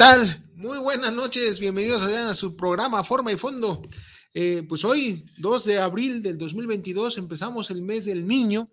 tal? 0.00 0.42
Muy 0.54 0.78
buenas 0.78 1.12
noches, 1.12 1.60
bienvenidos 1.60 2.00
a 2.04 2.34
su 2.34 2.56
programa 2.56 3.04
Forma 3.04 3.32
y 3.32 3.36
Fondo. 3.36 3.82
Eh, 4.32 4.64
pues 4.66 4.82
hoy, 4.82 5.26
2 5.36 5.64
de 5.66 5.78
abril 5.78 6.22
del 6.22 6.38
2022, 6.38 7.18
empezamos 7.18 7.70
el 7.70 7.82
mes 7.82 8.06
del 8.06 8.26
niño, 8.26 8.66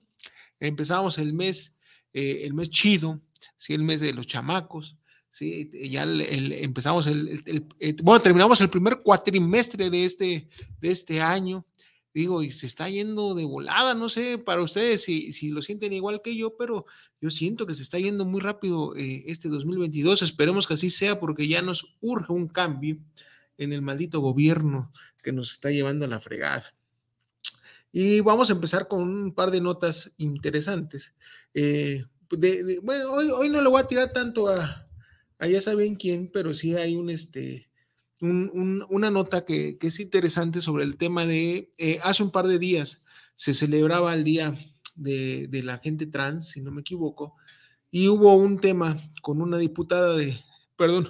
empezamos 0.57 1.17
el 1.17 1.33
mes, 1.33 1.75
eh, 2.13 2.43
el 2.43 2.53
mes 2.53 2.69
chido, 2.69 3.21
¿sí? 3.57 3.73
el 3.73 3.83
mes 3.83 3.99
de 3.99 4.13
los 4.13 4.25
chamacos, 4.25 4.95
¿sí? 5.29 5.69
ya 5.89 6.03
empezamos 6.03 7.07
el, 7.07 7.65
bueno, 8.03 8.21
terminamos 8.21 8.61
el 8.61 8.69
primer 8.69 9.01
cuatrimestre 9.01 9.89
de 9.89 10.05
este, 10.05 10.47
de 10.79 10.89
este 10.89 11.21
año, 11.21 11.65
digo, 12.13 12.41
y 12.43 12.49
se 12.49 12.65
está 12.65 12.89
yendo 12.89 13.35
de 13.35 13.45
volada, 13.45 13.93
no 13.93 14.09
sé 14.09 14.37
para 14.37 14.63
ustedes 14.63 15.03
si, 15.03 15.31
si 15.31 15.49
lo 15.49 15.61
sienten 15.61 15.93
igual 15.93 16.21
que 16.23 16.35
yo, 16.35 16.57
pero 16.57 16.85
yo 17.21 17.29
siento 17.29 17.67
que 17.67 17.75
se 17.75 17.83
está 17.83 17.99
yendo 17.99 18.25
muy 18.25 18.41
rápido 18.41 18.95
eh, 18.95 19.23
este 19.27 19.49
2022. 19.49 20.21
Esperemos 20.21 20.67
que 20.67 20.73
así 20.73 20.89
sea 20.89 21.19
porque 21.19 21.47
ya 21.47 21.61
nos 21.61 21.95
urge 22.01 22.33
un 22.33 22.47
cambio 22.47 22.97
en 23.57 23.73
el 23.73 23.81
maldito 23.81 24.19
gobierno 24.19 24.91
que 25.23 25.31
nos 25.31 25.51
está 25.51 25.71
llevando 25.71 26.05
a 26.05 26.07
la 26.07 26.19
fregada. 26.19 26.73
Y 27.91 28.21
vamos 28.21 28.49
a 28.49 28.53
empezar 28.53 28.87
con 28.87 29.01
un 29.01 29.33
par 29.33 29.51
de 29.51 29.61
notas 29.61 30.13
interesantes. 30.17 31.13
Eh, 31.53 32.03
bueno, 32.83 33.11
hoy, 33.11 33.49
no 33.49 33.61
le 33.61 33.69
voy 33.69 33.81
a 33.81 33.87
tirar 33.87 34.11
tanto 34.11 34.49
a, 34.49 34.87
a 35.39 35.47
ya 35.47 35.61
saben 35.61 35.95
quién, 35.95 36.29
pero 36.31 36.53
sí 36.53 36.75
hay 36.75 36.95
un 36.95 37.09
este 37.09 37.66
una 38.19 39.11
nota 39.11 39.45
que, 39.45 39.77
es 39.79 39.99
interesante 39.99 40.61
sobre 40.61 40.83
el 40.83 40.97
tema 40.97 41.25
de, 41.25 41.71
eh, 41.77 41.99
hace 42.03 42.23
un 42.23 42.31
par 42.31 42.47
de 42.47 42.57
días 42.59 43.01
se 43.35 43.53
celebraba 43.53 44.13
el 44.15 44.23
Día 44.23 44.55
de, 44.95 45.61
la 45.63 45.77
Gente 45.77 46.07
Trans, 46.07 46.49
si 46.49 46.61
no 46.61 46.71
me 46.71 46.81
equivoco, 46.81 47.35
y 47.91 48.07
hubo 48.07 48.33
un 48.35 48.59
tema 48.59 48.97
con 49.21 49.41
una 49.41 49.57
diputada 49.57 50.15
de, 50.15 50.37
perdón, 50.75 51.07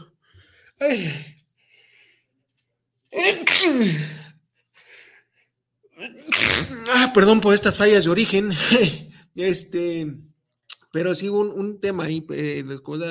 ah, 6.93 7.11
perdón 7.13 7.39
por 7.39 7.53
estas 7.53 7.77
fallas 7.77 8.03
de 8.03 8.09
origen, 8.09 8.51
este, 9.35 10.13
pero 10.91 11.15
sí 11.15 11.29
un, 11.29 11.47
un 11.47 11.79
tema 11.79 12.03
ahí, 12.03 12.25
eh, 12.31 12.65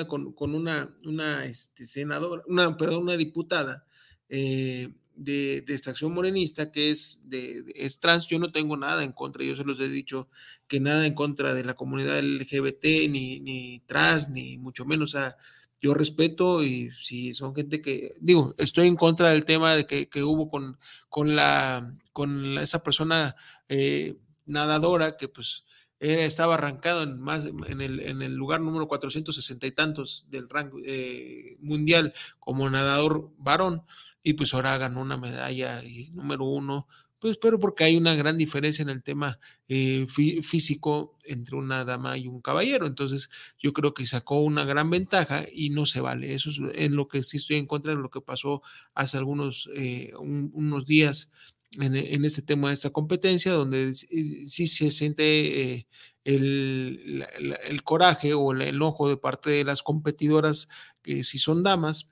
con, 0.07 0.33
con 0.33 0.53
una, 0.53 0.95
una 1.05 1.45
este, 1.45 1.87
senadora, 1.87 2.43
una, 2.47 2.77
perdón, 2.77 3.01
una 3.01 3.17
diputada 3.17 3.86
eh, 4.29 4.89
de, 5.15 5.57
extracción 5.57 6.13
morenista, 6.13 6.71
que 6.71 6.91
es, 6.91 7.23
de, 7.25 7.63
es 7.75 7.99
trans, 7.99 8.27
yo 8.27 8.39
no 8.39 8.51
tengo 8.51 8.77
nada 8.77 9.03
en 9.03 9.11
contra, 9.11 9.43
yo 9.43 9.55
se 9.55 9.63
los 9.63 9.79
he 9.79 9.89
dicho 9.89 10.29
que 10.67 10.79
nada 10.79 11.05
en 11.05 11.13
contra 11.13 11.53
de 11.53 11.63
la 11.63 11.75
comunidad 11.75 12.19
LGBT, 12.19 13.09
ni, 13.09 13.39
ni 13.39 13.79
trans, 13.85 14.29
ni 14.29 14.57
mucho 14.57 14.85
menos, 14.85 15.15
a 15.15 15.37
yo 15.79 15.93
respeto 15.93 16.63
y 16.63 16.91
si 16.91 17.33
son 17.33 17.53
gente 17.53 17.81
que, 17.81 18.15
digo, 18.19 18.55
estoy 18.57 18.87
en 18.87 18.95
contra 18.95 19.29
del 19.29 19.45
tema 19.45 19.75
de 19.75 19.85
que, 19.85 20.09
que 20.09 20.23
hubo 20.23 20.49
con, 20.49 20.77
con, 21.09 21.35
la, 21.35 21.93
con 22.13 22.57
esa 22.57 22.81
persona 22.81 23.35
eh, 23.69 24.17
nadadora 24.45 25.17
que 25.17 25.27
pues 25.27 25.65
estaba 25.99 26.55
arrancado 26.55 27.03
en, 27.03 27.19
más, 27.19 27.45
en, 27.45 27.81
el, 27.81 27.99
en 28.01 28.21
el 28.21 28.35
lugar 28.35 28.61
número 28.61 28.87
460 28.87 29.65
y 29.67 29.71
tantos 29.71 30.25
del 30.29 30.47
rango 30.47 30.77
eh, 30.85 31.57
mundial 31.59 32.13
como 32.39 32.69
nadador 32.69 33.31
varón 33.37 33.83
y 34.23 34.33
pues 34.33 34.53
ahora 34.53 34.77
ganó 34.77 35.01
una 35.01 35.17
medalla 35.17 35.83
y 35.83 36.09
número 36.11 36.45
uno, 36.45 36.87
pues 37.19 37.37
pero 37.37 37.59
porque 37.59 37.83
hay 37.83 37.97
una 37.97 38.13
gran 38.13 38.37
diferencia 38.37 38.83
en 38.83 38.89
el 38.89 39.01
tema 39.01 39.39
eh, 39.67 40.05
físico 40.07 41.17
entre 41.23 41.55
una 41.55 41.83
dama 41.83 42.17
y 42.17 42.27
un 42.27 42.41
caballero, 42.41 42.85
entonces 42.85 43.29
yo 43.57 43.73
creo 43.73 43.93
que 43.93 44.05
sacó 44.05 44.41
una 44.41 44.65
gran 44.65 44.89
ventaja 44.89 45.45
y 45.51 45.69
no 45.71 45.85
se 45.85 46.01
vale, 46.01 46.33
eso 46.33 46.49
es 46.49 46.59
en 46.75 46.95
lo 46.95 47.07
que 47.07 47.23
sí 47.23 47.37
estoy 47.37 47.55
en 47.55 47.65
contra 47.65 47.95
de 47.95 48.01
lo 48.01 48.09
que 48.09 48.21
pasó 48.21 48.61
hace 48.93 49.17
algunos 49.17 49.69
eh, 49.75 50.11
unos 50.19 50.85
días 50.85 51.31
en, 51.79 52.25
este 52.25 52.41
tema 52.41 52.69
de 52.69 52.73
esta 52.73 52.89
competencia, 52.89 53.51
donde 53.51 53.93
sí 53.93 54.67
se 54.67 54.91
siente 54.91 55.73
eh, 55.73 55.87
el, 56.23 57.25
el, 57.65 57.83
coraje 57.83 58.33
o 58.33 58.51
el 58.51 58.61
enojo 58.61 59.09
de 59.09 59.17
parte 59.17 59.49
de 59.49 59.63
las 59.63 59.83
competidoras 59.83 60.69
que 61.01 61.23
si 61.23 61.37
son 61.37 61.63
damas, 61.63 62.09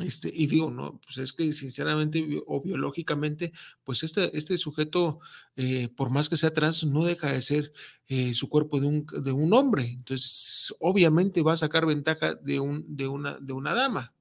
este, 0.00 0.30
y 0.34 0.48
digo, 0.48 0.70
no, 0.70 1.00
pues 1.04 1.18
es 1.18 1.32
que 1.32 1.52
sinceramente 1.52 2.42
o 2.46 2.60
biológicamente, 2.60 3.52
pues 3.84 4.02
este, 4.02 4.36
este 4.36 4.58
sujeto, 4.58 5.20
eh, 5.56 5.88
por 5.88 6.10
más 6.10 6.28
que 6.28 6.36
sea 6.36 6.52
trans, 6.52 6.84
no 6.84 7.04
deja 7.04 7.30
de 7.30 7.40
ser 7.40 7.72
eh, 8.08 8.34
su 8.34 8.48
cuerpo 8.48 8.80
de 8.80 8.88
un, 8.88 9.06
de 9.22 9.30
un, 9.30 9.52
hombre. 9.52 9.84
Entonces, 9.84 10.74
obviamente 10.80 11.42
va 11.42 11.52
a 11.52 11.56
sacar 11.56 11.86
ventaja 11.86 12.34
de, 12.34 12.58
un, 12.58 12.84
de, 12.96 13.06
una, 13.06 13.38
de 13.38 13.52
una 13.52 13.72
dama 13.72 14.12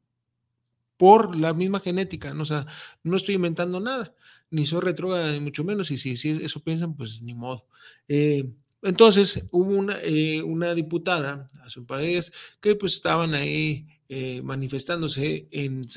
por 0.97 1.35
la 1.35 1.53
misma 1.53 1.79
genética. 1.79 2.34
¿no? 2.34 2.44
O 2.44 2.46
sea, 2.46 2.68
no 3.03 3.18
estoy 3.18 3.35
inventando 3.35 3.79
nada, 3.79 4.13
ni 4.53 4.66
soy 4.66 4.81
retrógrada, 4.81 5.31
ni 5.34 5.40
mucho 5.40 5.64
menos. 5.64 5.91
Y 5.91 5.97
si, 5.97 6.16
si 6.16 6.30
eso 6.30 6.64
piensan, 6.64 6.96
pues 6.96 7.22
ni 7.22 7.34
modo. 7.34 7.66
Eh, 8.08 8.50
entonces, 8.81 9.46
hubo 9.52 9.72
una, 9.72 9.97
una 10.46 10.74
diputada 10.74 11.47
hace 11.64 11.80
un 11.80 11.86
par 11.86 12.02
de 12.02 12.08
días 12.08 12.31
que 12.62 12.75
pues 12.75 12.94
estaban 12.96 13.34
ahí 13.34 13.88
eh, 14.16 14.41
manifestándose 14.44 15.47
en, 15.50 15.88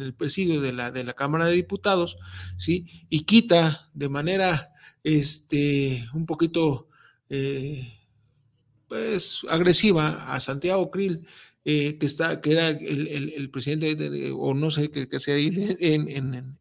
el 0.00 0.14
presidio 0.14 0.60
de 0.60 0.72
la, 0.72 0.92
de 0.92 1.02
la 1.02 1.14
Cámara 1.14 1.46
de 1.46 1.54
Diputados, 1.54 2.16
¿sí? 2.56 2.86
Y 3.08 3.24
quita 3.24 3.90
de 3.92 4.08
manera 4.08 4.70
este, 5.02 6.06
un 6.14 6.26
poquito 6.26 6.88
eh, 7.28 7.95
pues, 8.88 9.40
agresiva 9.48 10.32
a 10.32 10.40
Santiago 10.40 10.90
Krill, 10.90 11.26
eh, 11.64 11.98
que, 11.98 12.06
está, 12.06 12.40
que 12.40 12.52
era 12.52 12.68
el, 12.68 13.50
presidente, 13.50 14.30
o 14.32 14.54
no 14.54 14.70
sé 14.70 14.90
qué 14.90 15.20
sea 15.20 15.34
ahí, 15.34 15.76
en, 15.80 16.56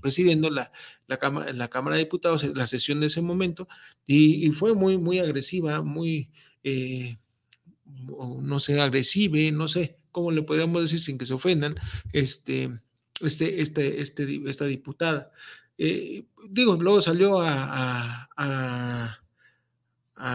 presidiendo 0.00 0.50
la, 0.50 0.72
la, 1.08 1.18
cámara, 1.18 1.52
la 1.52 1.68
Cámara 1.68 1.96
de 1.96 2.04
Diputados, 2.04 2.44
la 2.54 2.66
sesión 2.66 3.00
de 3.00 3.06
ese 3.06 3.22
momento, 3.22 3.68
y, 4.06 4.48
fue 4.50 4.74
muy, 4.74 4.98
muy 4.98 5.18
agresiva, 5.18 5.82
muy 5.82 6.30
no 8.42 8.60
sé, 8.60 8.80
agresive, 8.80 9.50
no 9.52 9.68
sé 9.68 9.96
cómo 10.12 10.30
le 10.30 10.42
podríamos 10.42 10.82
decir 10.82 11.00
sin 11.00 11.18
que 11.18 11.26
se 11.26 11.34
ofendan, 11.34 11.74
este, 12.12 12.70
este, 13.20 13.60
este, 13.60 14.00
este 14.00 14.40
esta 14.46 14.66
diputada. 14.66 15.30
Eh, 15.78 16.24
digo, 16.48 16.76
luego 16.76 17.00
salió 17.00 17.40
a, 17.40 18.28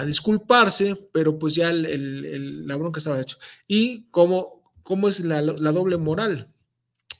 disculparse, 0.05 0.95
pero 1.13 1.37
pues 1.37 1.55
ya 1.55 1.69
el, 1.69 2.67
la 2.67 2.75
bronca 2.75 2.99
estaba 2.99 3.21
hecho. 3.21 3.37
Y 3.67 4.07
cómo, 4.11 4.73
cómo 4.83 5.09
es 5.09 5.19
la, 5.21 5.41
la 5.41 5.71
doble 5.71 5.97
moral, 5.97 6.53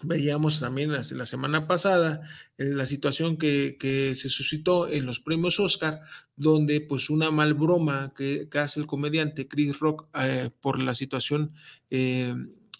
Veíamos 0.04 0.60
también 0.60 0.92
la, 0.92 1.04
semana 1.04 1.68
pasada 1.68 2.22
la 2.58 2.86
situación 2.86 3.38
que, 3.38 4.14
se 4.16 4.30
suscitó 4.30 4.88
en 4.90 5.06
los 5.06 5.20
premios 5.20 5.60
Oscar, 5.60 6.02
donde 6.36 6.82
pues 6.82 7.10
una 7.10 7.32
mal 7.32 7.54
broma 7.54 8.14
que, 8.16 8.48
hace 8.54 8.80
el 8.80 8.88
comediante 8.88 9.48
Chris 9.48 9.80
Rock 9.80 10.08
eh, 10.20 10.50
por 10.62 10.82
la 10.82 10.96
situación 10.96 11.54
eh, 11.90 12.34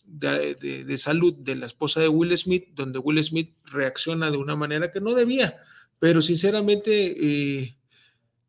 de, 0.06 0.98
salud 0.98 1.36
de 1.40 1.56
la 1.56 1.66
esposa 1.66 2.02
de 2.02 2.10
Will 2.10 2.38
Smith, 2.38 2.68
donde 2.74 3.00
Will 3.00 3.24
Smith 3.24 3.56
reacciona 3.66 4.30
de 4.30 4.38
una 4.38 4.56
manera 4.56 4.92
que 4.92 5.02
no 5.02 5.14
debía, 5.14 5.58
pero 6.00 6.22
sinceramente... 6.22 7.16
Eh, 7.18 7.75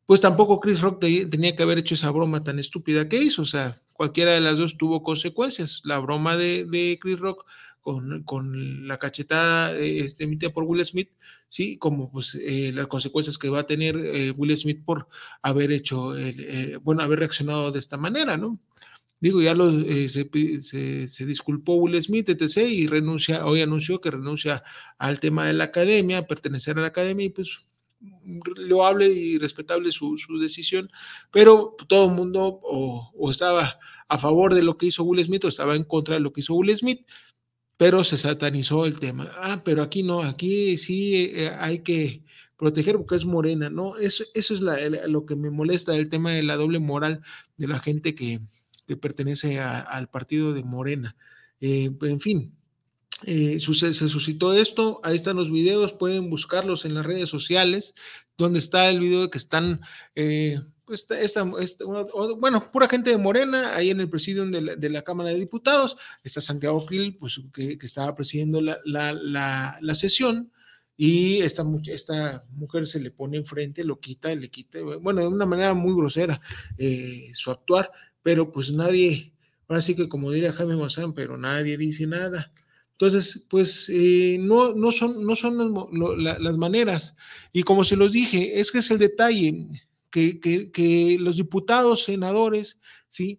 pues 0.07 0.21
tampoco 0.21 0.61
Chris 0.61 0.81
Rock 0.81 1.01
tenía 1.01 1.55
que 1.55 1.63
haber 1.63 1.79
hecho 1.79 1.95
esa 1.95 2.11
broma 2.11 2.43
tan 2.43 2.59
estúpida 2.59 3.09
que 3.09 3.23
hizo. 3.23 3.43
O 3.43 3.47
sea, 3.47 3.77
cualquiera 3.95 4.33
de 4.33 4.41
las 4.41 4.59
dos 4.59 4.77
tuvo 4.79 5.03
consecuencias. 5.03 5.83
La 5.85 5.99
broma 5.99 6.37
de, 6.37 6.99
Chris 7.01 7.19
Rock 7.19 7.45
con, 7.83 8.89
la 8.89 8.99
cachetada 8.99 9.77
este, 9.77 10.25
emitida 10.25 10.51
por 10.51 10.65
Will 10.65 10.85
Smith, 10.85 11.11
¿sí? 11.49 11.77
Como 11.79 12.11
pues 12.11 12.35
eh, 12.35 12.73
las 12.75 12.89
consecuencias 12.89 13.39
que 13.39 13.49
va 13.49 13.61
a 13.61 13.67
tener 13.67 13.97
eh, 13.97 14.33
Will 14.37 14.57
Smith 14.57 14.83
por 14.85 15.09
haber 15.43 15.71
hecho, 15.71 16.17
eh, 16.19 16.79
bueno, 16.83 17.03
haber 17.03 17.21
reaccionado 17.21 17.71
de 17.71 17.79
esta 17.79 17.97
manera, 17.97 18.37
¿no? 18.37 18.59
Digo, 19.19 19.41
ya 19.41 19.55
lo, 19.55 19.71
eh, 19.71 20.09
se, 20.11 21.27
disculpó 21.27 21.77
Will 21.77 22.01
Smith, 22.03 22.29
etc., 22.29 22.69
y 22.69 22.87
renuncia, 22.87 23.47
hoy 23.47 23.63
anunció 23.63 24.01
que 24.01 24.11
renuncia 24.11 24.63
al 24.99 25.21
tema 25.21 25.47
de 25.47 25.55
la 25.55 25.65
academia, 25.65 26.27
pertenecer 26.27 26.79
a 26.79 26.83
la 26.83 26.89
academia, 26.89 27.25
y 27.27 27.31
pues 27.31 27.67
loable 28.57 29.09
y 29.09 29.39
respetable 29.39 29.93
su, 29.93 30.17
decisión, 30.41 30.91
pero 31.31 31.77
todo 31.89 32.11
el 32.11 32.17
mundo 32.17 32.61
o, 32.63 33.31
estaba 33.31 33.79
a 34.09 34.19
favor 34.19 34.55
de 34.55 34.63
lo 34.63 34.77
que 34.77 34.87
hizo 34.87 35.05
Will 35.05 35.25
Smith 35.25 35.45
o 35.45 35.49
estaba 35.49 35.75
en 35.77 35.85
contra 35.85 36.15
de 36.15 36.21
lo 36.21 36.33
que 36.33 36.41
hizo 36.41 36.55
Will 36.55 36.77
Smith, 36.77 37.07
pero 37.77 38.05
se 38.05 38.17
satanizó 38.17 38.87
el 38.87 38.99
tema. 38.99 39.31
Ah, 39.37 39.63
pero 39.65 39.83
aquí 39.83 40.03
no, 40.03 40.23
aquí 40.23 40.77
sí 40.77 41.31
eh, 41.35 41.51
hay 41.59 41.81
que 41.81 42.23
proteger 42.57 42.97
porque 42.97 43.17
es 43.17 43.25
morena, 43.25 43.71
¿no? 43.71 43.97
Eso, 43.99 44.25
eso 44.35 44.55
es 44.55 44.61
lo 44.61 45.27
que 45.27 45.37
me 45.37 45.51
molesta 45.51 45.93
del 45.93 46.09
tema 46.09 46.33
de 46.33 46.43
la 46.43 46.57
doble 46.57 46.79
moral 46.79 47.21
de 47.57 47.69
la 47.69 47.79
gente 47.79 48.15
que, 48.15 48.41
que 48.87 48.97
pertenece 48.97 49.61
al 49.61 50.09
partido 50.09 50.55
de 50.55 50.65
Morena. 50.65 51.17
Eh, 51.61 51.91
en 52.03 52.21
fin, 52.21 52.57
eh, 53.25 53.59
se 53.59 53.95
suscitó 53.95 54.55
esto, 54.55 55.01
ahí 55.03 55.17
están 55.17 55.37
los 55.37 55.51
videos, 55.51 55.95
pueden 55.95 56.29
buscarlos 56.29 56.85
en 56.85 56.95
las 56.95 57.07
redes 57.07 57.31
sociales, 57.31 57.95
donde 58.37 58.59
está 58.59 58.91
el 58.91 59.01
video 59.01 59.23
de 59.23 59.31
que 59.31 59.39
están, 59.39 59.81
eh, 60.15 60.61
pues, 60.85 61.11
esta, 61.11 61.43
bueno, 62.39 62.71
pura 62.71 62.89
gente 62.89 63.11
de 63.11 63.17
Morena, 63.17 63.75
ahí 63.75 63.91
en 63.91 64.01
el 64.01 64.11
presidium 64.11 64.51
de 64.51 64.91
la, 64.91 65.03
Cámara 65.03 65.31
de 65.31 65.39
Diputados, 65.39 65.97
está 66.25 66.43
Santiago 66.43 66.85
Krill, 66.85 67.17
pues, 67.17 67.41
que, 67.55 67.79
estaba 67.81 68.15
presidiendo 68.15 68.61
la, 68.61 68.79
la, 68.85 69.95
sesión, 69.95 70.53
y 70.99 71.39
esta, 71.39 71.65
esta 71.87 72.43
mujer 72.53 72.87
se 72.87 73.01
le 73.01 73.11
pone 73.11 73.39
enfrente, 73.39 73.83
lo 73.83 73.99
quita, 73.99 74.35
le 74.35 74.51
quita, 74.51 74.81
bueno, 75.01 75.23
de 75.23 75.29
una 75.29 75.47
manera 75.47 75.73
muy 75.73 75.95
grosera 75.95 76.41
su 77.33 77.51
actuar, 77.51 77.91
pero 78.23 78.53
pues 78.53 78.73
nadie, 78.73 79.33
ahora 79.69 79.81
sí 79.81 79.95
que 79.97 80.09
como 80.09 80.31
diría 80.31 80.53
Jaime 80.53 80.77
Maussan, 80.77 81.15
pero 81.15 81.37
nadie 81.37 81.77
dice 81.79 82.07
nada. 82.07 82.53
Entonces, 82.99 83.45
pues 83.51 83.91
eh, 83.91 84.39
no, 84.41 84.75
no 84.75 84.91
son, 84.91 85.23
no 85.27 85.37
son 85.37 85.75
las, 86.19 86.57
maneras. 86.57 87.15
Y 87.53 87.63
como 87.63 87.85
se 87.85 87.95
los 87.95 88.13
dije, 88.13 88.59
es 88.59 88.73
que 88.73 88.79
es 88.79 88.91
el 88.91 88.97
detalle, 88.97 89.67
que, 90.11 90.41
que, 90.41 91.19
los 91.21 91.37
diputados, 91.37 92.05
senadores, 92.05 92.81
¿sí? 93.11 93.39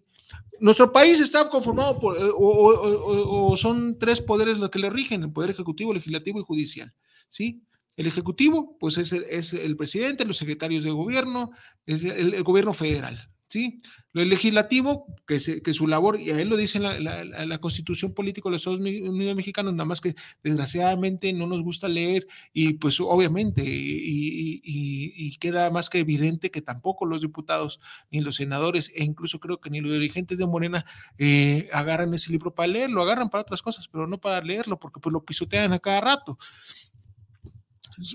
Nuestro 0.60 0.92
país 0.92 1.20
está 1.20 1.50
conformado 1.50 2.00
por, 2.00 2.18
eh, 2.18 2.32
o, 2.36 3.58
son 3.58 3.98
tres 3.98 4.22
poderes 4.22 4.60
los 4.60 4.70
que 4.70 4.78
le 4.78 4.92
rigen, 4.92 5.24
el 5.24 5.34
poder 5.34 5.50
ejecutivo, 5.50 5.92
legislativo 5.92 6.40
y 6.40 6.44
judicial, 6.44 6.94
¿sí? 7.28 7.64
El 7.96 8.06
ejecutivo, 8.06 8.78
pues 8.80 9.00
es 9.00 9.12
el, 9.12 9.24
es 9.24 9.54
el 9.54 9.76
presidente, 9.76 10.24
los 10.24 10.38
secretarios 10.38 10.84
de 10.84 10.92
gobierno, 10.92 11.50
es 11.88 12.04
el 12.04 12.44
gobierno 12.44 12.76
federal, 12.76 13.28
¿sí? 13.48 13.78
Lo 14.14 14.24
legislativo, 14.26 15.06
que, 15.26 15.40
que 15.62 15.74
su 15.74 15.88
labor, 15.88 16.20
y 16.20 16.32
a 16.32 16.42
él 16.42 16.50
lo 16.50 16.58
dice 16.58 16.80
la, 16.80 17.58
Constitución 17.60 18.14
Política 18.14 18.50
de 18.50 18.54
los 18.54 18.62
Estados 18.62 18.80
Unidos 18.80 19.36
Mexicanos, 19.36 19.74
nada 19.74 19.86
más 19.86 20.02
que 20.02 20.14
desgraciadamente 20.44 21.32
no 21.34 21.48
nos 21.48 21.62
gusta 21.62 21.88
leer 21.88 22.28
y 22.54 22.74
pues 22.74 23.00
obviamente, 23.00 23.64
y, 23.66 25.38
queda 25.40 25.70
más 25.70 25.90
que 25.92 26.00
evidente 26.00 26.50
que 26.50 26.64
tampoco 26.64 27.06
los 27.06 27.22
diputados, 27.22 27.80
ni 28.10 28.22
los 28.22 28.38
senadores, 28.38 28.92
e 28.96 29.04
incluso 29.04 29.40
creo 29.40 29.62
que 29.62 29.70
ni 29.70 29.82
los 29.82 29.92
dirigentes 29.92 30.40
de 30.40 30.48
Morena 30.48 30.84
eh, 31.20 31.70
agarran 31.72 32.14
ese 32.16 32.32
libro 32.32 32.56
para 32.56 32.68
leerlo, 32.68 33.04
agarran 33.04 33.30
para 33.30 33.44
otras 33.44 33.62
cosas, 33.62 33.88
pero 33.88 34.08
no 34.08 34.20
para 34.20 34.42
leerlo, 34.42 34.80
porque 34.80 35.00
pues 35.00 35.14
lo 35.14 35.24
pisotean 35.24 35.74
a 35.74 35.80
cada 35.80 36.02
rato 36.02 36.38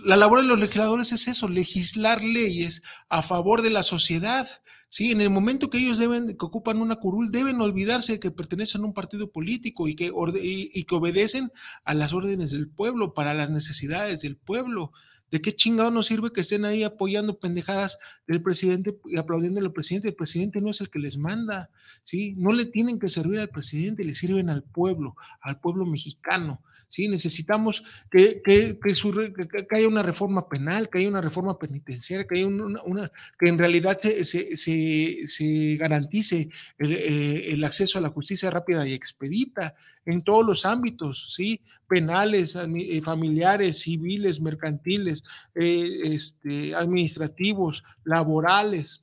la 0.05 0.17
labor 0.17 0.43
de 0.43 0.46
los 0.46 0.61
legisladores 0.61 1.12
es 1.12 1.29
eso, 1.29 1.49
legislar 1.49 2.23
leyes 2.23 2.82
a 3.08 3.23
favor 3.23 3.62
de 3.62 3.70
la 3.70 3.82
sociedad. 3.82 4.49
Sí, 4.88 5.11
en 5.11 5.20
el 5.20 5.31
momento 5.31 5.70
que 5.70 5.79
ellos 5.79 5.99
deben, 5.99 6.29
que 6.29 6.44
ocupan 6.44 6.81
una 6.81 6.96
curul, 6.96 7.32
deben 7.32 7.61
olvidarse 7.61 8.12
de 8.12 8.20
que 8.20 8.31
pertenecen 8.31 8.82
a 8.82 8.84
un 8.84 8.94
partido 8.94 9.32
político 9.32 9.88
y 9.88 9.94
que, 9.94 10.12
y 10.43 10.84
que 10.84 10.94
obedecen 10.94 11.50
a 11.84 11.94
las 11.94 12.12
órdenes 12.12 12.50
del 12.50 12.69
pueblo, 12.69 13.14
para 13.14 13.34
las 13.34 13.50
necesidades 13.50 14.20
del 14.20 14.37
pueblo. 14.37 14.93
¿De 15.32 15.40
qué 15.40 15.50
chingado 15.50 15.90
nos 15.90 16.08
sirve 16.08 16.31
que 16.31 16.43
estén 16.43 16.67
ahí 16.67 16.82
apoyando 16.82 17.40
pendejadas 17.40 17.99
del 18.26 18.43
presidente 18.43 18.99
y 19.06 19.19
aplaudiendo 19.19 19.61
al 19.61 19.73
presidente? 19.73 20.08
El 20.08 20.14
presidente 20.14 20.61
no 20.61 20.69
es 20.70 20.82
el 20.82 20.90
que 20.90 20.99
les 20.99 21.17
manda, 21.17 21.70
¿sí? 22.05 22.34
No 22.37 22.52
le 22.52 22.67
tienen 22.67 22.99
que 22.99 23.08
servir 23.08 23.40
al 23.40 23.49
presidente, 23.49 24.05
le 24.05 24.12
sirven 24.12 24.50
al 24.50 24.62
pueblo, 24.62 25.17
al 25.40 25.58
pueblo 25.58 25.87
mexicano, 25.87 26.62
¿sí? 26.87 27.08
Necesitamos 27.08 27.82
que, 28.11 28.43
que, 28.44 28.79
que, 28.79 29.76
haya 29.76 29.88
una 29.88 30.02
reforma 30.02 30.50
penal, 30.50 30.90
que 30.90 30.99
haya 30.99 31.08
una 31.08 31.23
reforma 31.23 31.58
penitenciaria, 31.58 32.26
que 32.26 32.37
haya 32.37 32.49
una, 32.49 33.11
que 33.38 33.49
en 33.49 33.56
realidad 33.56 33.99
se, 33.99 34.26
se, 34.26 35.26
se, 35.26 35.76
garantice 35.76 36.50
el, 36.76 36.93
eh, 36.93 37.52
el, 37.55 37.64
acceso 37.64 37.96
a 37.96 38.02
la 38.02 38.11
justicia 38.11 38.50
rápida 38.50 38.87
y 38.87 38.93
expedita 38.93 39.75
en 40.05 40.20
todos 40.20 40.44
los 40.44 40.67
ámbitos, 40.67 41.32
¿sí? 41.34 41.62
Penales, 41.88 42.55
eh, 42.55 43.00
familiares, 43.02 43.79
civiles, 43.79 44.43
mercantiles, 44.43 45.21
eh, 45.54 46.00
este, 46.04 46.74
administrativos, 46.74 47.84
laborales, 48.04 49.02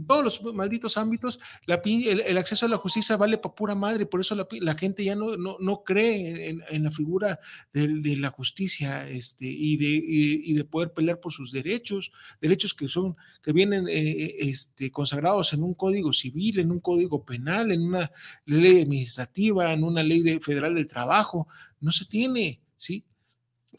en 0.00 0.06
todos 0.06 0.24
los 0.24 0.54
malditos 0.54 0.96
ámbitos, 0.96 1.38
el, 1.66 2.38
acceso 2.38 2.66
a 2.66 2.68
la 2.68 2.76
justicia 2.76 3.16
vale 3.16 3.36
para 3.38 3.54
pura 3.54 3.74
madre, 3.74 4.06
por 4.06 4.20
eso 4.20 4.34
la, 4.34 4.74
gente 4.74 5.04
ya 5.04 5.14
no, 5.14 5.36
no, 5.36 5.82
cree 5.84 6.62
en, 6.68 6.82
la 6.82 6.90
figura 6.90 7.38
de, 7.72 8.16
la 8.16 8.30
justicia 8.30 9.08
este, 9.08 9.46
y, 9.46 9.76
de, 9.76 10.54
de 10.54 10.64
poder 10.64 10.92
pelear 10.92 11.20
por 11.20 11.32
sus 11.32 11.52
derechos, 11.52 12.12
derechos 12.40 12.72
que 12.72 12.88
son, 12.88 13.16
que 13.42 13.52
vienen 13.52 13.86
eh, 13.88 14.36
este, 14.38 14.90
consagrados 14.90 15.52
en 15.52 15.62
un 15.62 15.74
código 15.74 16.12
civil, 16.12 16.58
en 16.60 16.70
un 16.70 16.80
código 16.80 17.24
penal, 17.24 17.70
en 17.70 17.82
una 17.82 18.10
ley 18.46 18.82
administrativa, 18.82 19.72
en 19.72 19.84
una 19.84 20.02
ley 20.02 20.22
federal 20.40 20.74
del 20.74 20.86
trabajo, 20.86 21.46
no 21.80 21.92
se 21.92 22.06
tiene, 22.06 22.60
¿sí? 22.76 23.04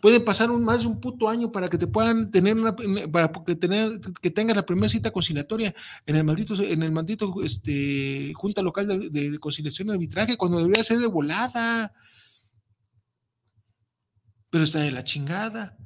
Puede 0.02 0.20
pasar 0.20 0.50
más 0.50 0.82
de 0.82 0.88
un 0.88 1.00
puto 1.00 1.30
año 1.30 1.52
para 1.52 1.70
que 1.70 1.78
te 1.78 1.86
puedan 1.86 2.32
tener 2.32 2.56
una, 2.56 2.76
para 2.76 3.32
que, 3.32 3.56
tener, 3.56 4.02
que 4.20 4.32
tengas 4.32 4.58
la 4.58 4.66
primera 4.66 4.90
cita 4.90 5.12
conciliatoria 5.12 5.76
en 6.08 6.16
el 6.16 6.24
maldito, 6.24 6.60
en 6.62 6.82
el 6.82 6.92
maldito 6.92 7.44
este, 7.44 8.34
Junta 8.34 8.64
Local 8.64 9.12
de, 9.12 9.38
Conciliación 9.40 9.90
y 9.90 9.92
Arbitraje, 9.92 10.38
cuando 10.38 10.58
debería 10.58 10.84
ser 10.84 10.98
de 10.98 11.06
volada. 11.06 11.94
Pero 14.50 14.64
está 14.64 14.80
de 14.80 14.92
la 14.92 15.04
chingada. 15.04 15.78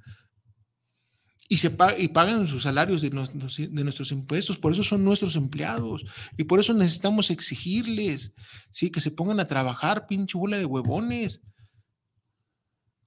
Y, 1.50 1.58
se 1.58 1.76
y 2.00 2.08
pagan 2.08 2.48
sus 2.48 2.64
salarios 2.64 3.02
de, 3.02 3.10
de, 3.10 3.84
nuestros 3.84 4.12
impuestos, 4.12 4.58
por 4.58 4.72
eso 4.72 4.82
son 4.82 5.04
nuestros 5.04 5.36
empleados 5.36 6.04
y 6.38 6.46
por 6.46 6.60
eso 6.60 6.74
necesitamos 6.74 7.30
exigirles, 7.30 8.34
sí, 8.72 8.90
que 8.90 9.00
se 9.00 9.12
pongan 9.12 9.40
a 9.40 9.46
trabajar, 9.46 10.08
pinche 10.08 10.40
bola 10.40 10.58
de 10.58 10.66
huevones 10.66 11.44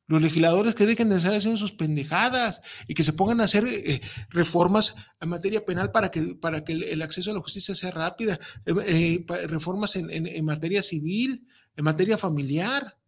los 0.09 0.23
legisladores 0.23 0.75
que 0.75 0.87
dejen 0.87 1.11
de 1.11 1.19
estar 1.19 1.35
haciendo 1.35 1.59
sus 1.59 1.73
pendejadas 1.73 2.63
y 2.89 2.95
que 2.95 3.05
se 3.05 3.12
pongan 3.12 3.41
a 3.41 3.45
hacer 3.45 3.65
eh, 3.67 4.00
reformas 4.31 4.97
en 5.21 5.29
materia 5.29 5.65
penal 5.65 5.93
para 5.93 6.11
que, 6.11 6.35
para 6.35 6.65
que 6.65 6.73
el, 6.73 7.03
acceso 7.03 7.31
a 7.31 7.35
la 7.35 7.41
justicia 7.41 7.75
sea 7.75 7.91
rápida, 7.91 8.41
eh, 8.65 9.23
eh, 9.29 9.47
reformas 9.47 9.97
en, 9.97 10.45
materia 10.45 10.83
civil, 10.83 11.47
en 11.77 11.85
materia 11.85 12.17
familiar. 12.17 12.99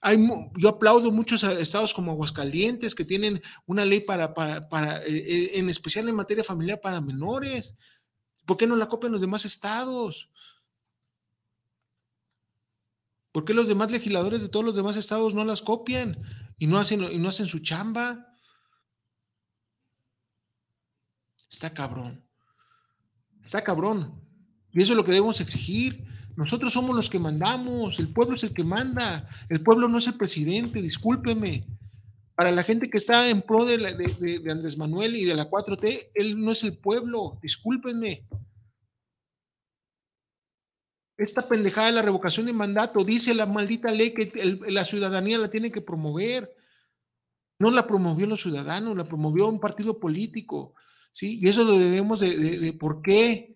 Hay, 0.00 0.18
yo 0.58 0.68
aplaudo 0.68 1.12
muchos 1.12 1.44
estados 1.44 1.94
como 1.94 2.10
Aguascalientes 2.10 2.96
que 2.96 3.04
tienen 3.04 3.40
una 3.64 3.84
ley 3.84 4.00
para, 4.00 4.34
para, 4.34 4.68
para 4.68 5.02
en 5.06 5.70
especial 5.70 6.08
en 6.08 6.16
materia 6.16 6.44
familiar 6.44 6.80
para 6.80 7.00
menores. 7.00 7.76
¿Por 8.44 8.56
qué 8.56 8.66
no 8.66 8.76
la 8.76 8.88
copian 8.88 9.12
los 9.12 9.20
demás 9.20 9.44
estados? 9.44 10.30
¿Por 13.34 13.44
qué 13.44 13.52
los 13.52 13.66
demás 13.66 13.90
legisladores 13.90 14.42
de 14.42 14.48
todos 14.48 14.64
los 14.64 14.76
demás 14.76 14.96
estados 14.96 15.34
no 15.34 15.44
las 15.44 15.60
copian 15.60 16.22
y 16.56 16.68
no 16.68 16.78
hacen, 16.78 17.02
y 17.02 17.18
no 17.18 17.28
hacen 17.28 17.48
su 17.48 17.58
chamba? 17.58 18.32
Está 21.50 21.74
cabrón. 21.74 22.24
Está 23.42 23.64
cabrón. 23.64 24.24
Y 24.70 24.80
eso 24.80 24.92
es 24.92 24.96
lo 24.96 25.04
que 25.04 25.10
debemos 25.10 25.40
exigir. 25.40 26.06
Nosotros 26.36 26.72
somos 26.72 26.94
los 26.94 27.10
que 27.10 27.18
mandamos, 27.18 27.98
el 27.98 28.12
pueblo 28.12 28.36
es 28.36 28.44
el 28.44 28.54
que 28.54 28.62
manda, 28.62 29.28
el 29.48 29.60
pueblo 29.64 29.88
no 29.88 29.98
es 29.98 30.06
el 30.06 30.14
presidente, 30.14 30.80
discúlpeme. 30.80 31.66
Para 32.36 32.52
la 32.52 32.62
gente 32.62 32.88
que 32.88 32.98
está 32.98 33.28
en 33.28 33.42
pro 33.42 33.64
de, 33.64 33.78
de 33.78 34.52
Andrés 34.52 34.78
Manuel 34.78 35.16
y 35.16 35.24
de 35.24 35.34
la 35.34 35.50
4T, 35.50 36.10
él 36.14 36.40
no 36.40 36.52
es 36.52 36.62
el 36.62 36.78
pueblo, 36.78 37.40
discúlpenme. 37.42 38.28
Esta 41.16 41.48
pendejada 41.48 41.86
de 41.88 41.92
la 41.92 42.02
revocación 42.02 42.46
de 42.46 42.52
mandato, 42.52 43.04
dice 43.04 43.34
la 43.34 43.46
maldita 43.46 43.92
ley 43.92 44.12
que 44.12 44.32
la 44.68 44.84
ciudadanía 44.84 45.38
la 45.38 45.50
tiene 45.50 45.70
que 45.70 45.80
promover. 45.80 46.52
No 47.60 47.70
la 47.70 47.86
promovió 47.86 48.26
los 48.26 48.42
ciudadanos, 48.42 48.96
la 48.96 49.04
promovió 49.04 49.48
un 49.48 49.60
partido 49.60 50.00
político, 50.00 50.74
¿sí? 51.12 51.38
Y 51.40 51.48
eso 51.48 51.62
lo 51.62 51.78
debemos 51.78 52.18
de, 52.18 52.36
de, 52.36 52.72
por 52.72 53.00
qué. 53.00 53.53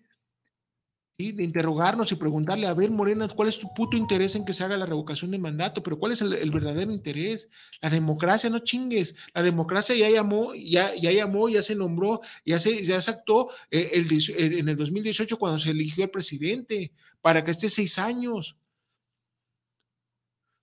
De 1.19 1.43
interrogarnos 1.43 2.13
y 2.13 2.15
preguntarle, 2.15 2.65
a 2.65 2.73
ver, 2.73 2.89
Morena, 2.91 3.27
¿cuál 3.27 3.49
es 3.49 3.59
tu 3.59 3.73
puto 3.73 3.97
interés 3.97 4.35
en 4.35 4.45
que 4.45 4.53
se 4.53 4.63
haga 4.63 4.77
la 4.77 4.85
revocación 4.85 5.31
de 5.31 5.37
mandato? 5.37 5.83
Pero 5.83 5.99
¿cuál 5.99 6.13
es 6.13 6.21
el, 6.21 6.49
verdadero 6.49 6.93
interés? 6.93 7.49
La 7.81 7.89
democracia, 7.89 8.49
no 8.49 8.59
chingues. 8.59 9.15
La 9.33 9.43
democracia 9.43 9.93
ya 9.95 10.09
llamó, 10.09 10.53
ya, 10.55 10.95
ya 10.95 11.11
llamó, 11.11 11.49
ya 11.49 11.61
se 11.61 11.75
nombró, 11.75 12.21
ya 12.45 12.57
se, 12.57 12.85
ya 12.85 13.01
se 13.01 13.11
actuó 13.11 13.51
eh, 13.69 13.91
el, 13.95 14.59
en 14.59 14.69
el 14.69 14.77
2018 14.77 15.37
cuando 15.37 15.59
se 15.59 15.71
eligió 15.71 16.05
el 16.05 16.09
presidente 16.09 16.93
para 17.19 17.43
que 17.43 17.51
esté 17.51 17.69
seis 17.69 17.99
años. 17.99 18.57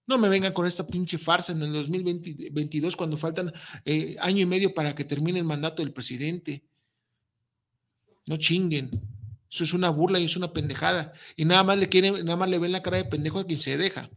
No 0.06 0.16
me 0.16 0.30
vengan 0.30 0.54
con 0.54 0.66
esta 0.66 0.86
pinche 0.86 1.18
farsa 1.18 1.52
en 1.52 1.60
el 1.62 1.72
2022 1.75 2.96
cuando 2.96 3.18
faltan 3.18 3.52
eh, 3.84 4.16
año 4.20 4.40
y 4.40 4.46
medio 4.46 4.72
para 4.72 4.94
que 4.94 5.04
termine 5.04 5.38
el 5.38 5.44
mandato 5.44 5.82
del 5.82 5.92
presidente. 5.92 6.64
No 8.26 8.38
chinguen. 8.38 8.90
Eso 9.50 9.64
es 9.64 9.72
una 9.72 9.90
burla 9.90 10.18
y 10.18 10.24
es 10.24 10.36
una 10.36 10.52
pendejada. 10.52 11.12
Y 11.36 11.44
nada 11.44 11.64
más 11.64 11.78
le 11.78 11.88
quieren, 11.88 12.24
nada 12.24 12.36
más 12.36 12.50
le 12.50 12.58
ven 12.58 12.72
la 12.72 12.82
cara 12.82 12.98
de 12.98 13.04
pendejo 13.04 13.38
a 13.38 13.46
quien 13.46 13.58
se 13.58 13.76
deja. 13.76 14.10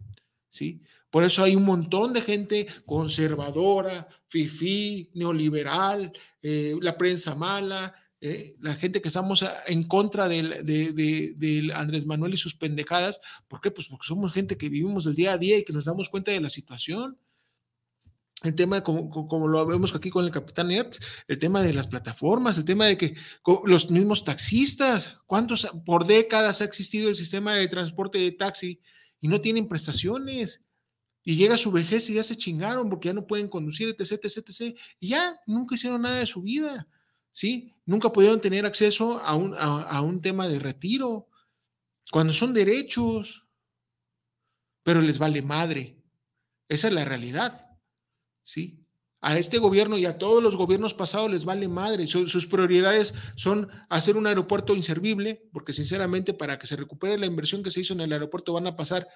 ¿Sí? 0.50 0.82
Por 1.10 1.24
eso 1.24 1.44
hay 1.44 1.56
un 1.56 1.66
montón 1.66 2.14
de 2.14 2.22
gente 2.22 2.68
conservadora, 2.86 4.08
fifí, 4.28 5.10
neoliberal, 5.14 6.12
eh, 6.42 6.76
la 6.82 6.98
prensa 6.98 7.36
mala, 7.36 7.96
eh, 8.22 8.56
la 8.60 8.74
gente 8.74 9.02
que 9.02 9.08
estamos 9.08 9.46
en 9.68 9.84
contra 9.88 10.28
del, 10.28 10.64
de, 10.64 11.72
Andrés 11.74 12.06
Manuel 12.06 12.34
y 12.34 12.38
sus 12.38 12.56
pendejadas. 12.56 13.22
¿Por 13.48 13.62
qué? 13.62 13.72
Pues 13.72 13.88
porque 13.88 14.08
somos 14.08 14.34
gente 14.34 14.58
que 14.58 14.70
vivimos 14.70 15.06
el 15.06 15.16
día 15.16 15.34
a 15.34 15.38
día 15.38 15.58
y 15.58 15.64
que 15.64 15.74
nos 15.74 15.86
damos 15.86 16.10
cuenta 16.10 16.32
de 16.32 16.42
la 16.42 16.50
situación 16.50 17.18
el 18.44 18.56
tema, 18.56 18.84
como, 18.84 19.48
lo 19.48 19.66
vemos 19.66 19.94
aquí 19.94 20.10
con 20.10 20.24
el 20.24 20.32
capitán 20.32 20.72
Ertz, 20.72 21.00
el 21.28 21.40
tema 21.40 21.62
de 21.62 21.74
las 21.74 21.88
plataformas, 21.88 22.58
el 22.58 22.66
tema 22.66 22.86
de 22.86 22.98
que 22.98 23.16
los 23.66 23.92
mismos 23.92 24.24
taxistas, 24.24 25.18
¿cuántos 25.26 25.68
por 25.86 26.06
décadas 26.06 26.62
ha 26.62 26.64
existido 26.64 27.10
el 27.10 27.16
sistema 27.16 27.56
de 27.56 27.68
transporte 27.68 28.18
de 28.18 28.32
taxi 28.32 28.82
y 29.20 29.28
no 29.28 29.42
tienen 29.42 29.68
prestaciones? 29.68 30.64
Y 31.24 31.36
llega 31.36 31.58
su 31.58 31.72
vejez 31.72 32.10
y 32.10 32.14
ya 32.14 32.24
se 32.24 32.38
chingaron 32.38 32.90
porque 32.90 33.10
ya 33.10 33.14
no 33.14 33.28
pueden 33.28 33.50
conducir, 33.50 33.90
etc, 33.90 34.24
etc, 34.24 34.38
etc. 34.38 34.80
Y 35.00 35.10
ya 35.10 35.38
nunca 35.46 35.76
hicieron 35.76 36.02
nada 36.02 36.20
de 36.20 36.26
su 36.26 36.42
vida, 36.42 36.88
¿sí? 37.32 37.76
Nunca 37.86 38.12
pudieron 38.12 38.40
tener 38.40 38.66
acceso 38.66 39.20
a 39.20 39.36
un, 39.36 39.54
a 39.58 40.02
un 40.02 40.22
tema 40.22 40.48
de 40.48 40.60
retiro, 40.60 41.28
cuando 42.12 42.34
son 42.34 42.54
derechos, 42.54 43.48
pero 44.84 45.02
les 45.02 45.20
vale 45.20 45.42
madre. 45.42 46.02
Esa 46.68 46.88
es 46.88 46.94
la 46.94 47.06
realidad. 47.06 47.69
¿Sí? 48.50 48.84
A 49.22 49.38
este 49.38 49.60
gobierno 49.60 49.98
y 49.98 50.06
a 50.06 50.18
todos 50.18 50.42
los 50.42 50.56
gobiernos 50.56 50.94
pasados 50.96 51.30
les 51.30 51.46
vale 51.46 51.68
madre. 51.68 52.08
sus 52.08 52.48
prioridades 52.48 53.14
son 53.36 53.70
hacer 53.90 54.18
un 54.18 54.26
aeropuerto 54.26 54.76
inservible, 54.76 55.48
porque 55.52 55.74
sinceramente 55.74 56.34
para 56.34 56.58
que 56.58 56.66
se 56.66 56.78
recupere 56.78 57.18
la 57.18 57.28
inversión 57.28 57.62
que 57.62 57.70
se 57.70 57.82
hizo 57.82 57.94
en 57.94 58.02
el 58.02 58.14
aeropuerto 58.14 58.54
van 58.54 58.66
a 58.66 58.76
pasar 58.76 59.08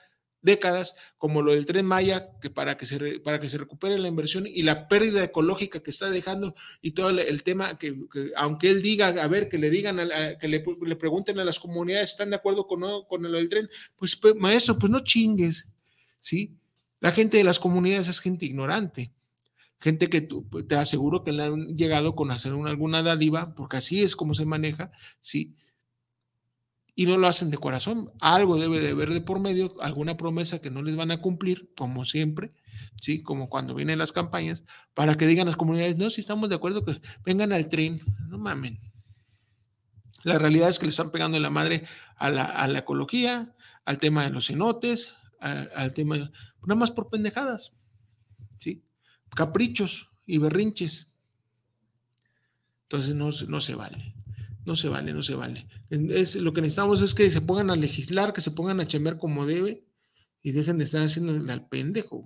décadas, 0.42 0.96
como 1.18 1.42
lo 1.42 1.54
del 1.54 1.66
tren 1.66 1.86
Maya, 1.86 2.30
que 2.42 2.50
para 2.50 2.78
que 2.78 2.86
se, 2.86 3.22
para 3.22 3.40
que 3.40 3.50
se 3.50 3.58
recupere 3.58 3.98
la 3.98 4.10
inversión 4.10 4.46
y 4.46 4.62
la 4.64 4.90
pérdida 4.90 5.24
ecológica 5.24 5.80
que 5.80 5.90
está 5.90 6.10
dejando 6.10 6.54
y 6.82 6.92
todo 6.92 7.10
el, 7.10 7.44
tema 7.44 7.78
que, 7.80 7.96
aunque 8.36 8.70
él 8.70 8.84
diga, 8.84 9.08
a 9.08 9.28
ver, 9.28 9.48
que 9.48 9.58
le 9.58 9.70
digan, 9.70 10.02
que 10.40 10.48
le, 10.50 10.96
pregunten 10.98 11.40
a 11.40 11.46
las 11.46 11.60
comunidades, 11.60 12.10
¿están 12.10 12.30
de 12.30 12.36
acuerdo 12.36 12.68
con, 12.68 12.82
con 13.08 13.24
lo 13.24 13.32
del 13.32 13.50
tren? 13.50 13.70
Pues, 13.96 14.18
pues 14.18 14.36
maestro, 14.36 14.78
pues 14.78 14.92
no 14.92 15.00
chingues, 15.00 15.70
¿sí? 16.20 16.60
La 17.00 17.12
gente 17.12 17.36
de 17.36 17.44
las 17.44 17.60
comunidades 17.60 18.08
es 18.08 18.22
gente 18.22 18.46
ignorante 18.46 19.12
gente 19.80 20.10
que 20.10 20.22
pues, 20.22 20.68
te 20.68 20.76
aseguro 20.76 21.24
que 21.24 21.32
le 21.32 21.44
han 21.44 21.76
llegado 21.76 22.16
con 22.16 22.32
hacer 22.32 22.54
alguna 22.54 23.04
dádiva, 23.04 23.54
porque 23.56 23.78
así 23.78 24.02
es 24.02 24.16
como 24.16 24.34
se 24.34 24.46
maneja, 24.46 24.92
¿sí? 25.20 25.56
Y 26.96 27.06
no 27.06 27.18
lo 27.18 27.28
hacen 27.28 27.50
de 27.50 27.58
corazón. 27.58 28.12
Algo 28.22 28.58
debe 28.58 28.80
de 28.80 28.92
haber 28.92 29.10
de 29.14 29.22
por 29.22 29.40
medio, 29.40 29.76
alguna 29.82 30.16
promesa 30.16 30.62
que 30.62 30.70
no 30.70 30.84
les 30.84 30.96
van 30.96 31.12
a 31.12 31.22
cumplir, 31.22 31.74
como 31.76 32.06
siempre, 32.06 32.54
¿sí? 33.02 33.22
Como 33.24 33.50
cuando 33.50 33.74
vienen 33.74 34.00
las 34.00 34.12
campañas, 34.12 34.64
para 34.94 35.16
que 35.16 35.28
digan 35.28 35.48
las 35.48 35.58
comunidades, 35.58 35.98
no, 35.98 36.10
si 36.10 36.22
estamos 36.22 36.50
de 36.50 36.56
acuerdo, 36.56 36.86
que 36.86 37.00
vengan 37.26 37.52
al 37.52 37.68
tren, 37.68 38.00
no 38.30 38.38
mamen. 38.38 38.80
La 40.24 40.40
realidad 40.40 40.70
es 40.70 40.80
que 40.80 40.86
le 40.86 40.92
están 40.92 41.12
pegando 41.12 41.38
la 41.40 41.50
madre 41.50 41.84
a 42.16 42.30
la, 42.30 42.80
ecología, 42.80 43.54
al 43.84 43.98
tema 43.98 44.24
de 44.24 44.30
los 44.30 44.48
cenotes, 44.48 45.16
al 45.40 45.94
tema, 45.94 46.18
nada 46.18 46.76
más 46.76 46.92
por 46.92 47.10
pendejadas, 47.10 47.74
¿sí? 48.58 48.86
Caprichos 49.36 50.12
y 50.26 50.38
berrinches. 50.38 51.12
Entonces 52.84 53.16
no, 53.16 53.30
no 53.48 53.62
se 53.62 53.76
vale. 53.76 54.16
No 54.66 54.76
se 54.76 54.88
vale, 54.88 55.14
no 55.14 55.24
se 55.24 55.36
vale. 55.36 55.68
Es, 55.90 56.36
lo 56.36 56.54
que 56.54 56.62
necesitamos 56.62 57.02
es 57.02 57.14
que 57.14 57.30
se 57.30 57.42
pongan 57.42 57.70
a 57.70 57.76
legislar, 57.76 58.34
que 58.34 58.42
se 58.42 58.52
pongan 58.52 58.80
a 58.80 58.88
chemer 58.88 59.18
como 59.18 59.46
debe 59.46 59.86
y 60.42 60.52
dejen 60.52 60.78
de 60.78 60.86
estar 60.86 61.04
haciendo 61.04 61.52
al 61.52 61.68
pendejo. 61.68 62.24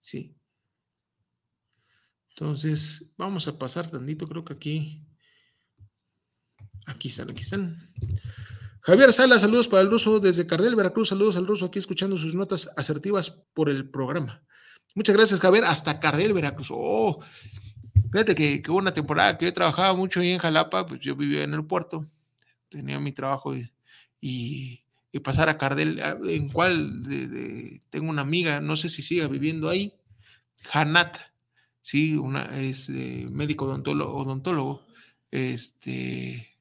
Sí. 0.00 0.34
Entonces, 2.30 3.12
vamos 3.18 3.48
a 3.48 3.58
pasar 3.58 3.90
tantito, 3.90 4.26
creo 4.26 4.44
que 4.44 4.54
aquí. 4.54 5.04
Aquí 6.86 7.08
están, 7.08 7.30
aquí 7.30 7.42
están. 7.42 7.76
Javier 8.80 9.12
Sala, 9.12 9.38
saludos 9.38 9.68
para 9.68 9.82
el 9.82 9.90
ruso 9.90 10.20
desde 10.20 10.46
Cardel, 10.46 10.76
Veracruz. 10.76 11.10
Saludos 11.10 11.36
al 11.36 11.46
ruso 11.46 11.66
aquí 11.66 11.78
escuchando 11.78 12.16
sus 12.16 12.34
notas 12.34 12.70
asertivas 12.76 13.30
por 13.52 13.68
el 13.68 13.90
programa. 13.90 14.42
Muchas 14.98 15.14
gracias, 15.14 15.38
Javier. 15.38 15.64
Hasta 15.64 16.00
Cardel, 16.00 16.32
Veracruz. 16.32 16.72
Oh, 16.72 17.22
fíjate 18.10 18.34
que, 18.34 18.60
hubo 18.68 18.78
una 18.78 18.92
temporada 18.92 19.38
que 19.38 19.44
yo 19.44 19.52
trabajaba 19.52 19.94
mucho 19.94 20.18
ahí 20.18 20.32
en 20.32 20.40
Jalapa, 20.40 20.88
pues 20.88 20.98
yo 20.98 21.14
vivía 21.14 21.44
en 21.44 21.54
el 21.54 21.64
puerto, 21.64 22.04
tenía 22.68 22.98
mi 22.98 23.12
trabajo 23.12 23.54
y, 24.20 24.82
pasar 25.22 25.48
a 25.48 25.56
Cardel, 25.56 26.02
en 26.24 26.48
cual 26.48 27.04
tengo 27.90 28.10
una 28.10 28.22
amiga, 28.22 28.60
no 28.60 28.74
sé 28.74 28.88
si 28.88 29.02
siga 29.02 29.28
viviendo 29.28 29.68
ahí, 29.68 29.94
Hanat, 30.72 31.18
sí, 31.80 32.16
una, 32.16 32.46
es 32.58 32.88
médico 32.88 33.66
odontólogo, 33.66 34.16
odontólogo, 34.16 34.84
este, 35.30 36.57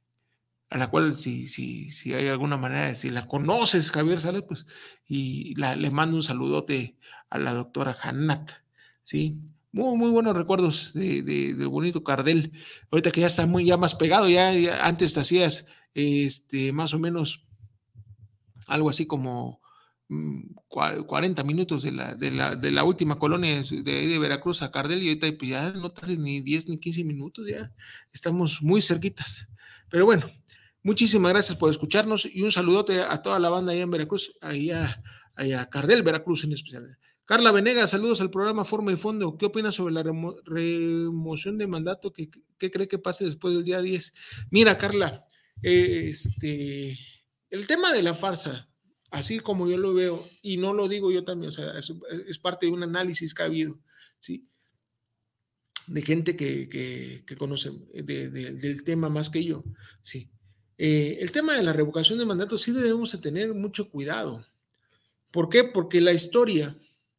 a 0.69 0.77
la 0.77 0.89
cual 0.89 1.17
si, 1.17 1.47
si, 1.47 1.91
si 1.91 2.13
hay 2.13 2.27
alguna 2.27 2.57
manera, 2.57 2.93
si 2.95 3.09
la 3.09 3.27
conoces, 3.27 3.91
Javier 3.91 4.19
Sales, 4.19 4.43
pues, 4.43 4.65
y 5.07 5.55
le 5.55 5.91
mando 5.91 6.17
un 6.17 6.23
saludote 6.23 6.97
a 7.29 7.37
la 7.37 7.53
doctora 7.53 7.95
Hanat, 8.01 8.51
¿sí? 9.03 9.41
Muy, 9.71 9.97
muy 9.97 10.09
buenos 10.09 10.35
recuerdos 10.35 10.93
de, 10.93 11.21
del 11.21 11.67
bonito 11.67 12.03
Cardel. 12.03 12.51
Ahorita 12.91 13.11
que 13.11 13.21
ya 13.21 13.27
está 13.27 13.45
muy 13.45 13.65
ya 13.65 13.77
más 13.77 13.95
pegado, 13.95 14.27
ya, 14.27 14.85
antes 14.85 15.13
te 15.13 15.19
hacías 15.19 15.67
este, 15.93 16.73
más 16.73 16.93
o 16.93 16.99
menos 16.99 17.45
algo 18.67 18.89
así 18.89 19.05
como 19.05 19.61
40 20.69 21.43
mm, 21.43 21.47
minutos 21.47 21.83
de 21.83 21.91
la, 21.91 22.15
de 22.15 22.31
la, 22.31 22.55
de 22.55 22.71
la 22.71 22.83
última 22.83 23.19
colonia 23.19 23.61
de, 23.61 23.83
de, 23.83 24.19
Veracruz 24.19 24.61
a 24.61 24.71
Cardel 24.71 25.03
y 25.03 25.07
ahorita 25.07 25.27
pues, 25.37 25.51
ya 25.51 25.71
no 25.71 25.89
te 25.89 26.17
ni 26.17 26.41
10 26.41 26.69
ni 26.69 26.77
15 26.77 27.03
minutos, 27.05 27.47
ya 27.47 27.71
estamos 28.11 28.61
muy 28.61 28.81
cerquitas. 28.81 29.47
Pero 29.89 30.05
bueno, 30.05 30.25
muchísimas 30.87 31.33
gracias 31.33 31.57
por 31.57 31.69
escucharnos 31.69 32.25
y 32.25 32.43
un 32.43 32.51
saludote 32.51 33.01
a 33.01 33.21
toda 33.21 33.39
la 33.39 33.49
banda 33.49 33.73
allá 33.73 33.81
en 33.81 33.91
Veracruz, 33.91 34.33
ahí 34.39 34.71
a, 34.71 35.03
a 35.35 35.69
Cardel, 35.69 36.01
Veracruz 36.01 36.45
en 36.45 36.53
especial. 36.53 36.97
Carla 37.25 37.51
Venegas, 37.51 37.89
saludos 37.89 38.21
al 38.21 38.31
programa 38.31 38.63
Forma 38.63 38.93
y 38.93 38.95
Fondo. 38.95 39.37
¿Qué 39.37 39.47
opina 39.47 39.73
sobre 39.73 39.93
la 39.93 40.01
remoción 40.45 41.57
de 41.57 41.67
mandato? 41.67 42.13
¿Qué, 42.13 42.29
cree 42.71 42.87
que 42.87 42.99
pase 42.99 43.25
después 43.25 43.53
del 43.53 43.65
día 43.65 43.81
10? 43.81 44.13
Mira, 44.49 44.77
Carla, 44.77 45.27
este, 45.61 46.97
el 47.49 47.67
tema 47.67 47.91
de 47.91 48.01
la 48.01 48.13
farsa, 48.13 48.69
así 49.11 49.41
como 49.41 49.67
yo 49.67 49.77
lo 49.77 49.93
veo, 49.93 50.25
y 50.41 50.55
no 50.55 50.71
lo 50.71 50.87
digo 50.87 51.11
yo 51.11 51.25
también, 51.25 51.49
o 51.49 51.51
sea, 51.51 51.73
es, 51.77 52.39
parte 52.39 52.67
de 52.67 52.71
un 52.71 52.83
análisis 52.83 53.33
que 53.33 53.43
ha 53.43 53.47
habido, 53.47 53.77
¿sí? 54.19 54.47
De 55.87 56.01
gente 56.03 56.37
que, 56.37 57.25
conoce 57.37 57.71
del 57.91 58.83
tema 58.85 59.09
más 59.09 59.29
que 59.29 59.43
yo, 59.43 59.65
¿sí? 60.01 60.31
Eh, 60.77 61.17
el 61.21 61.31
tema 61.31 61.53
de 61.53 61.63
la 61.63 61.73
revocación 61.73 62.19
de 62.19 62.25
mandato 62.25 62.57
sí 62.57 62.71
debemos 62.71 63.11
de 63.11 63.17
tener 63.17 63.53
mucho 63.53 63.89
cuidado. 63.89 64.45
¿Por 65.31 65.49
qué? 65.49 65.63
Porque 65.63 66.01
la 66.01 66.13
historia 66.13 66.75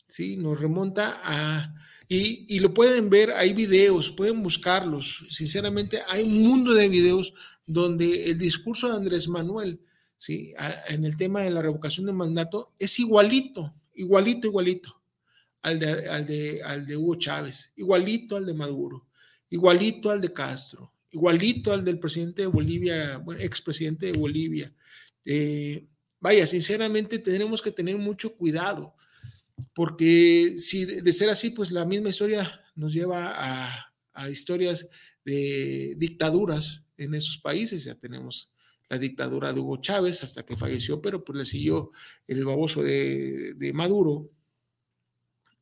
¿sí? 0.09 0.37
Nos 0.37 0.61
remonta 0.61 1.21
a... 1.23 1.75
Y, 2.11 2.59
lo 2.61 2.73
pueden 2.73 3.11
ver, 3.11 3.33
hay 3.33 3.53
videos, 3.53 4.11
pueden 4.11 4.43
buscarlos. 4.43 5.27
Sinceramente, 5.31 6.01
hay 6.09 6.25
un 6.25 6.43
mundo 6.43 6.73
de 6.73 6.89
videos 6.89 7.35
donde 7.67 8.31
el 8.31 8.39
discurso 8.39 8.89
de 8.89 8.97
Andrés 8.97 9.29
Manuel, 9.29 9.83
¿sí? 10.17 10.55
en 10.89 11.05
el 11.05 11.19
tema 11.19 11.43
de 11.43 11.51
la 11.51 11.61
revocación 11.61 12.07
de 12.07 12.13
mandato, 12.13 12.73
es 12.79 12.99
igualito, 12.99 13.75
igualito, 13.95 14.49
igualito 14.49 15.03
al 15.61 15.79
de, 15.79 16.09
al 16.09 16.25
de, 16.25 16.63
al 16.63 16.87
de 16.87 16.97
Hugo 16.97 17.17
Chávez, 17.17 17.73
igualito 17.77 18.37
al 18.37 18.47
de 18.47 18.55
Maduro, 18.55 19.07
igualito 19.51 20.11
al 20.11 20.23
de 20.23 20.33
Castro, 20.33 20.91
igualito 21.11 21.73
al 21.73 21.85
del 21.85 21.99
presidente 21.99 22.43
de 22.43 22.49
Bolivia, 22.49 23.19
bueno, 23.19 23.41
expresidente 23.41 24.07
de 24.07 24.19
Bolivia. 24.19 24.75
Eh, 25.25 25.87
vaya, 26.21 26.47
sinceramente 26.47 27.19
tenemos 27.19 27.63
que 27.63 27.71
tener 27.71 27.97
mucho 27.97 28.35
cuidado 28.37 28.95
porque 29.75 30.55
si 30.57 30.85
de 30.85 31.13
ser 31.13 31.31
así, 31.31 31.51
pues 31.51 31.71
la 31.71 31.85
misma 31.85 32.11
historia 32.11 32.61
nos 32.75 32.93
lleva 32.93 33.35
a, 33.37 33.85
historias 34.31 34.89
de 35.25 35.95
dictaduras 35.97 36.85
en 36.97 37.15
esos 37.15 37.39
países. 37.39 37.85
Ya 37.85 37.95
tenemos 37.95 38.53
la 38.89 38.99
dictadura 38.99 39.53
de 39.53 39.61
Hugo 39.61 39.77
Chávez 39.77 40.25
hasta 40.25 40.45
que 40.45 40.57
falleció, 40.57 41.01
pero 41.01 41.23
pues 41.23 41.39
le 41.39 41.45
siguió 41.45 41.93
el 42.27 42.45
baboso 42.45 42.83
de, 42.83 43.55
de 43.55 43.73
Maduro. 43.73 44.33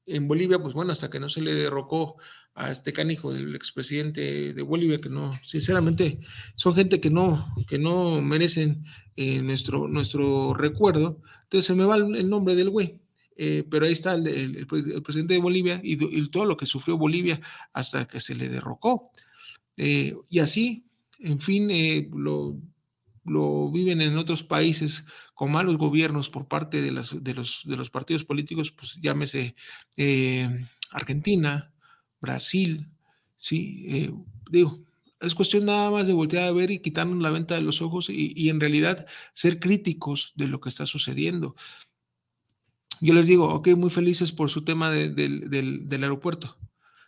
En 0.07 0.27
Bolivia, 0.27 0.59
pues 0.59 0.73
bueno, 0.73 0.93
hasta 0.93 1.11
que 1.11 1.21
no 1.21 1.29
se 1.29 1.43
le 1.43 1.53
derrocó 1.53 2.17
a 2.57 2.71
este 2.71 2.93
canijo 2.95 3.33
del 3.33 3.55
expresidente 3.55 4.55
de 4.55 4.63
Bolivia, 4.63 4.99
que 4.99 5.11
no, 5.11 5.39
sinceramente, 5.45 6.19
son 6.55 6.75
gente 6.75 7.01
que 7.01 7.11
no, 7.11 7.55
que 7.69 7.79
no 7.79 8.23
merecen 8.23 8.83
eh, 9.15 9.43
nuestro, 9.43 9.89
nuestro 9.89 10.55
recuerdo. 10.55 11.21
Entonces 11.43 11.67
se 11.67 11.75
me 11.75 11.85
va 11.85 11.97
el, 11.97 12.29
nombre 12.29 12.57
del 12.57 12.71
güey. 12.71 12.99
Eh, 13.37 13.65
pero 13.71 13.85
ahí 13.85 13.93
está 13.93 14.15
el, 14.15 14.67
presidente 14.67 15.35
de 15.35 15.41
Bolivia 15.41 15.79
y, 15.85 15.97
todo 16.29 16.47
lo 16.47 16.57
que 16.57 16.65
sufrió 16.65 16.97
Bolivia 16.97 17.39
hasta 17.75 18.07
que 18.07 18.21
se 18.21 18.35
le 18.35 18.49
derrocó. 18.49 19.11
Eh, 19.77 20.17
y 20.31 20.39
así, 20.39 20.87
en 21.19 21.39
fin, 21.39 21.69
lo, 22.15 22.57
lo, 23.27 23.71
viven 23.71 24.01
en 24.01 24.17
otros 24.17 24.43
países 24.43 25.05
con 25.35 25.53
malos 25.53 25.77
gobiernos 25.77 26.31
por 26.31 26.49
parte 26.49 26.81
de, 26.81 26.91
las, 26.91 27.23
de, 27.23 27.35
los, 27.35 27.65
de 27.67 27.77
los 27.77 27.91
partidos 27.91 28.25
políticos, 28.25 28.73
pues 28.73 28.99
llámese 29.03 29.55
Argentina, 30.93 31.75
Brasil, 32.21 32.89
sí, 33.37 33.85
eh, 33.89 34.13
digo, 34.51 34.87
es 35.21 35.35
cuestión 35.35 35.65
nada 35.65 35.91
más 35.91 36.07
de 36.07 36.13
voltear 36.13 36.45
a 36.49 36.53
ver 36.53 36.71
y 36.71 36.79
quitarnos 36.79 37.23
la 37.23 37.31
venta 37.31 37.55
de 37.55 37.63
los 37.63 37.81
ojos 37.83 38.11
y, 38.11 38.49
en 38.49 38.61
realidad 38.61 39.07
ser 39.33 39.59
críticos 39.59 40.33
de 40.37 40.47
lo 40.47 40.61
que 40.61 40.69
está 40.69 40.85
sucediendo. 40.87 41.57
Yo 43.01 43.15
les 43.15 43.27
digo, 43.27 43.49
ok, 43.49 43.69
muy 43.77 43.91
felices 43.91 44.33
por 44.33 44.51
su 44.51 44.63
tema 44.63 44.91
del, 44.91 45.89
aeropuerto. 45.91 46.59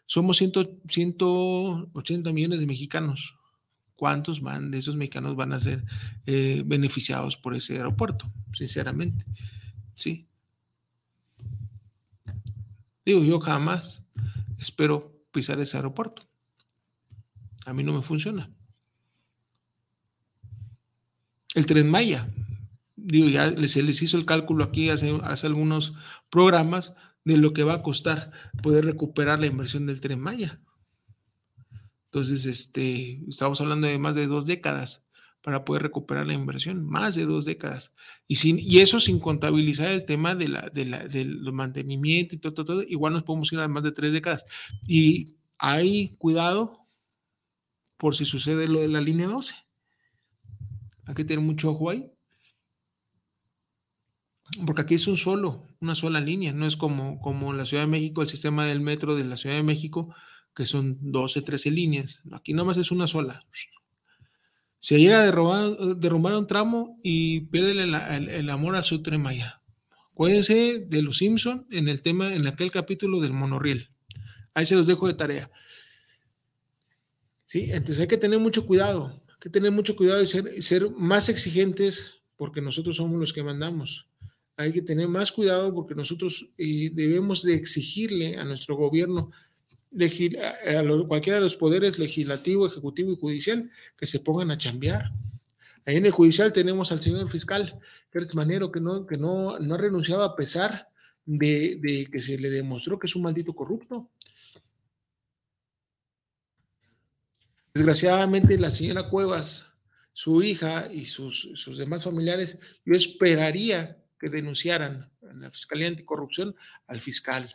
Somos 0.06 0.38
180 0.38 2.32
millones 2.32 2.60
de 2.60 2.66
mexicanos. 2.66 3.34
¿Cuántos 3.94 4.40
van 4.40 4.70
de 4.70 4.78
esos 4.78 4.96
mexicanos 4.96 5.36
van 5.36 5.52
a 5.52 5.60
ser 5.60 5.84
eh, 6.24 6.62
beneficiados 6.64 7.36
por 7.36 7.54
ese 7.54 7.76
aeropuerto? 7.76 8.32
Sinceramente, 8.52 9.26
sí. 9.94 10.28
Digo, 13.04 13.24
yo 13.24 13.40
jamás 13.40 14.02
espero 14.58 15.24
pisar 15.32 15.60
ese 15.60 15.76
aeropuerto. 15.76 16.22
A 17.66 17.72
mí 17.72 17.82
no 17.82 17.92
me 17.92 18.02
funciona. 18.02 18.50
El 21.54 21.66
tren 21.66 21.90
Maya, 21.90 22.28
digo, 22.96 23.28
ya 23.28 23.50
se 23.66 23.82
les 23.82 24.02
hizo 24.02 24.16
el 24.16 24.24
cálculo 24.24 24.64
aquí 24.64 24.90
hace, 24.90 25.18
hace 25.24 25.46
algunos 25.46 25.94
programas 26.30 26.94
de 27.24 27.36
lo 27.36 27.52
que 27.52 27.64
va 27.64 27.74
a 27.74 27.82
costar 27.82 28.32
poder 28.62 28.84
recuperar 28.84 29.38
la 29.38 29.46
inversión 29.46 29.86
del 29.86 30.00
tren 30.00 30.20
Maya. 30.20 30.60
Entonces, 32.06 32.46
este, 32.46 33.22
estamos 33.28 33.60
hablando 33.60 33.86
de 33.86 33.98
más 33.98 34.14
de 34.14 34.26
dos 34.26 34.46
décadas 34.46 35.07
para 35.48 35.64
poder 35.64 35.82
recuperar 35.82 36.26
la 36.26 36.34
inversión, 36.34 36.84
más 36.84 37.14
de 37.14 37.24
dos 37.24 37.46
décadas. 37.46 37.94
Y, 38.26 38.34
sin, 38.34 38.58
y 38.58 38.80
eso 38.80 39.00
sin 39.00 39.18
contabilizar 39.18 39.90
el 39.90 40.04
tema 40.04 40.34
de 40.34 40.46
la, 40.46 40.68
de 40.68 40.84
la, 40.84 41.08
del 41.08 41.40
mantenimiento 41.54 42.34
y 42.34 42.38
todo, 42.38 42.52
todo, 42.52 42.66
todo, 42.66 42.82
igual 42.82 43.14
nos 43.14 43.22
podemos 43.22 43.50
ir 43.50 43.58
a 43.58 43.66
más 43.66 43.82
de 43.82 43.92
tres 43.92 44.12
décadas. 44.12 44.44
Y 44.86 45.38
hay 45.56 46.14
cuidado 46.18 46.84
por 47.96 48.14
si 48.14 48.26
sucede 48.26 48.68
lo 48.68 48.80
de 48.80 48.88
la 48.88 49.00
línea 49.00 49.26
12. 49.26 49.54
Hay 51.06 51.14
que 51.14 51.24
tener 51.24 51.42
mucho 51.42 51.70
ojo 51.70 51.88
ahí. 51.88 52.12
Porque 54.66 54.82
aquí 54.82 54.96
es 54.96 55.08
un 55.08 55.16
solo, 55.16 55.66
una 55.80 55.94
sola 55.94 56.20
línea, 56.20 56.52
no 56.52 56.66
es 56.66 56.76
como, 56.76 57.22
como 57.22 57.54
la 57.54 57.64
Ciudad 57.64 57.84
de 57.84 57.90
México, 57.90 58.20
el 58.20 58.28
sistema 58.28 58.66
del 58.66 58.80
metro 58.80 59.14
de 59.14 59.24
la 59.24 59.38
Ciudad 59.38 59.56
de 59.56 59.62
México, 59.62 60.14
que 60.54 60.66
son 60.66 60.98
12, 61.10 61.40
13 61.40 61.70
líneas. 61.70 62.20
Aquí 62.32 62.52
nomás 62.52 62.76
es 62.76 62.90
una 62.90 63.06
sola 63.06 63.42
se 64.80 64.98
llega 64.98 65.20
a 65.20 65.26
derrumbar, 65.26 66.34
un 66.34 66.46
tramo 66.46 66.98
y 67.02 67.40
pierde 67.40 67.72
el, 67.72 68.50
amor 68.50 68.76
a 68.76 68.82
su 68.82 69.02
tremaya. 69.02 69.60
Acuérdense 70.12 70.80
de 70.80 71.02
los 71.02 71.18
Simpson 71.18 71.66
en 71.70 71.88
el 71.88 72.02
tema, 72.02 72.32
en 72.32 72.46
aquel 72.46 72.70
capítulo 72.70 73.20
del 73.20 73.32
monorriel. 73.32 73.90
Ahí 74.54 74.66
se 74.66 74.76
los 74.76 74.86
dejo 74.86 75.06
de 75.06 75.14
tarea. 75.14 75.50
Sí, 77.46 77.70
entonces 77.70 78.00
hay 78.00 78.08
que 78.08 78.18
tener 78.18 78.38
mucho 78.38 78.66
cuidado, 78.66 79.22
hay 79.28 79.36
que 79.40 79.50
tener 79.50 79.70
mucho 79.72 79.96
cuidado 79.96 80.22
y 80.22 80.26
ser, 80.26 80.62
ser 80.62 80.90
más 80.90 81.28
exigentes 81.28 82.16
porque 82.36 82.60
nosotros 82.60 82.96
somos 82.96 83.18
los 83.18 83.32
que 83.32 83.42
mandamos. 83.42 84.06
Hay 84.56 84.72
que 84.72 84.82
tener 84.82 85.08
más 85.08 85.32
cuidado 85.32 85.72
porque 85.72 85.94
nosotros 85.94 86.50
eh, 86.58 86.90
debemos 86.92 87.42
de 87.42 87.54
exigirle 87.54 88.36
a 88.36 88.44
nuestro 88.44 88.76
gobierno 88.76 89.30
cualquiera 91.06 91.38
de 91.38 91.44
los 91.44 91.56
poderes 91.56 91.98
legislativo, 91.98 92.66
ejecutivo 92.66 93.12
y 93.12 93.16
judicial 93.16 93.70
que 93.96 94.06
se 94.06 94.20
pongan 94.20 94.50
a 94.50 94.58
chambear. 94.58 95.12
Ahí 95.86 95.96
en 95.96 96.06
el 96.06 96.12
judicial 96.12 96.52
tenemos 96.52 96.92
al 96.92 97.00
señor 97.00 97.30
fiscal 97.30 97.80
Gertz 98.12 98.34
Manero 98.34 98.70
que 98.70 98.80
no, 98.80 99.06
que 99.06 99.16
no, 99.16 99.58
no 99.58 99.74
ha 99.74 99.78
renunciado 99.78 100.22
a 100.22 100.36
pesar 100.36 100.88
de, 101.24 101.78
de, 101.80 102.06
que 102.10 102.18
se 102.18 102.38
le 102.38 102.50
demostró 102.50 102.98
que 102.98 103.06
es 103.06 103.16
un 103.16 103.22
maldito 103.22 103.54
corrupto. 103.54 104.10
Desgraciadamente 107.72 108.58
la 108.58 108.70
señora 108.70 109.08
Cuevas, 109.08 109.74
su 110.12 110.42
hija 110.42 110.88
y 110.92 111.06
sus, 111.06 111.52
sus 111.54 111.78
demás 111.78 112.04
familiares, 112.04 112.58
yo 112.84 112.94
esperaría 112.94 114.02
que 114.18 114.28
denunciaran 114.28 115.10
en 115.22 115.40
la 115.40 115.50
Fiscalía 115.50 115.88
Anticorrupción 115.88 116.54
al 116.86 117.00
fiscal 117.00 117.48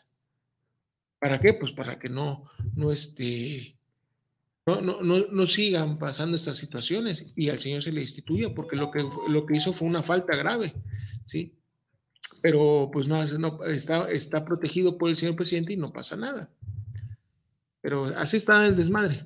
¿Para 1.23 1.39
qué? 1.39 1.53
Pues 1.53 1.71
para 1.71 1.97
que 1.97 2.09
no, 2.09 2.43
no, 2.75 2.91
este, 2.91 3.77
no, 4.65 4.81
no, 4.81 5.01
no, 5.31 5.47
sigan 5.47 5.97
pasando 5.97 6.35
estas 6.35 6.57
situaciones 6.57 7.31
y 7.37 7.47
al 7.47 7.59
Señor 7.59 7.81
se 7.81 7.93
le 7.93 8.01
instituya, 8.01 8.53
porque 8.53 8.75
lo 8.75 8.91
que, 8.91 9.05
lo 9.29 9.45
que 9.45 9.55
hizo 9.55 9.71
fue 9.71 9.87
una 9.87 10.03
falta 10.03 10.35
grave, 10.35 10.73
¿sí? 11.23 11.55
Pero 12.41 12.89
pues 12.91 13.07
no, 13.07 13.23
está, 13.23 14.11
está 14.11 14.43
protegido 14.43 14.97
por 14.97 15.09
el 15.09 15.15
señor 15.15 15.37
presidente 15.37 15.71
y 15.71 15.77
no 15.77 15.93
pasa 15.93 16.17
nada. 16.17 16.49
Pero 17.79 18.07
así 18.17 18.35
está 18.35 18.67
el 18.67 18.75
desmadre. 18.75 19.25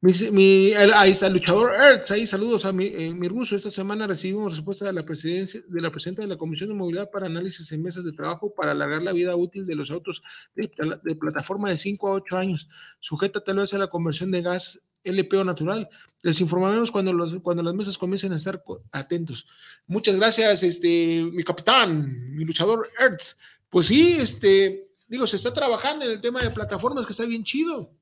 Mi, 0.00 0.70
está 0.70 1.26
el 1.26 1.32
luchador 1.32 1.74
Ertz, 1.74 2.12
ahí 2.12 2.24
saludos 2.24 2.64
a 2.64 2.72
mi, 2.72 2.86
eh, 2.86 3.12
mi 3.12 3.26
ruso. 3.26 3.56
Esta 3.56 3.70
semana 3.72 4.06
recibimos 4.06 4.52
respuesta 4.54 4.84
de 4.84 4.92
la 4.92 5.04
presidencia 5.04 5.60
de 5.66 5.80
la 5.80 5.90
presidenta 5.90 6.22
de 6.22 6.28
la 6.28 6.36
Comisión 6.36 6.68
de 6.68 6.76
Movilidad 6.76 7.10
para 7.10 7.26
análisis 7.26 7.72
en 7.72 7.82
mesas 7.82 8.04
de 8.04 8.12
trabajo 8.12 8.54
para 8.54 8.70
alargar 8.70 9.02
la 9.02 9.12
vida 9.12 9.34
útil 9.34 9.66
de 9.66 9.74
los 9.74 9.90
autos 9.90 10.22
de, 10.54 10.68
plataforma 11.16 11.70
de 11.70 11.76
5 11.76 12.06
a 12.06 12.12
8 12.12 12.36
años, 12.36 12.68
sujeta 13.00 13.42
tal 13.42 13.56
vez 13.56 13.74
a 13.74 13.78
la 13.78 13.88
conversión 13.88 14.30
de 14.30 14.40
gas 14.40 14.84
LPO 15.02 15.42
natural. 15.42 15.88
Les 16.22 16.40
informaremos 16.40 16.92
cuando, 16.92 17.12
los, 17.12 17.34
cuando 17.40 17.64
las 17.64 17.74
mesas 17.74 17.98
comiencen 17.98 18.32
a 18.32 18.36
estar 18.36 18.62
atentos. 18.92 19.48
Muchas 19.88 20.14
gracias, 20.14 20.62
este, 20.62 21.28
mi 21.32 21.42
capitán, 21.42 22.36
mi 22.36 22.44
luchador 22.44 22.88
Ertz. 23.00 23.36
Pues 23.68 23.86
sí, 23.86 24.16
este, 24.20 24.92
digo, 25.08 25.26
se 25.26 25.34
está 25.34 25.52
trabajando 25.52 26.04
en 26.04 26.12
el 26.12 26.20
tema 26.20 26.40
de 26.40 26.50
plataformas 26.50 27.04
que 27.04 27.10
está 27.10 27.24
bien 27.24 27.42
chido. 27.42 27.92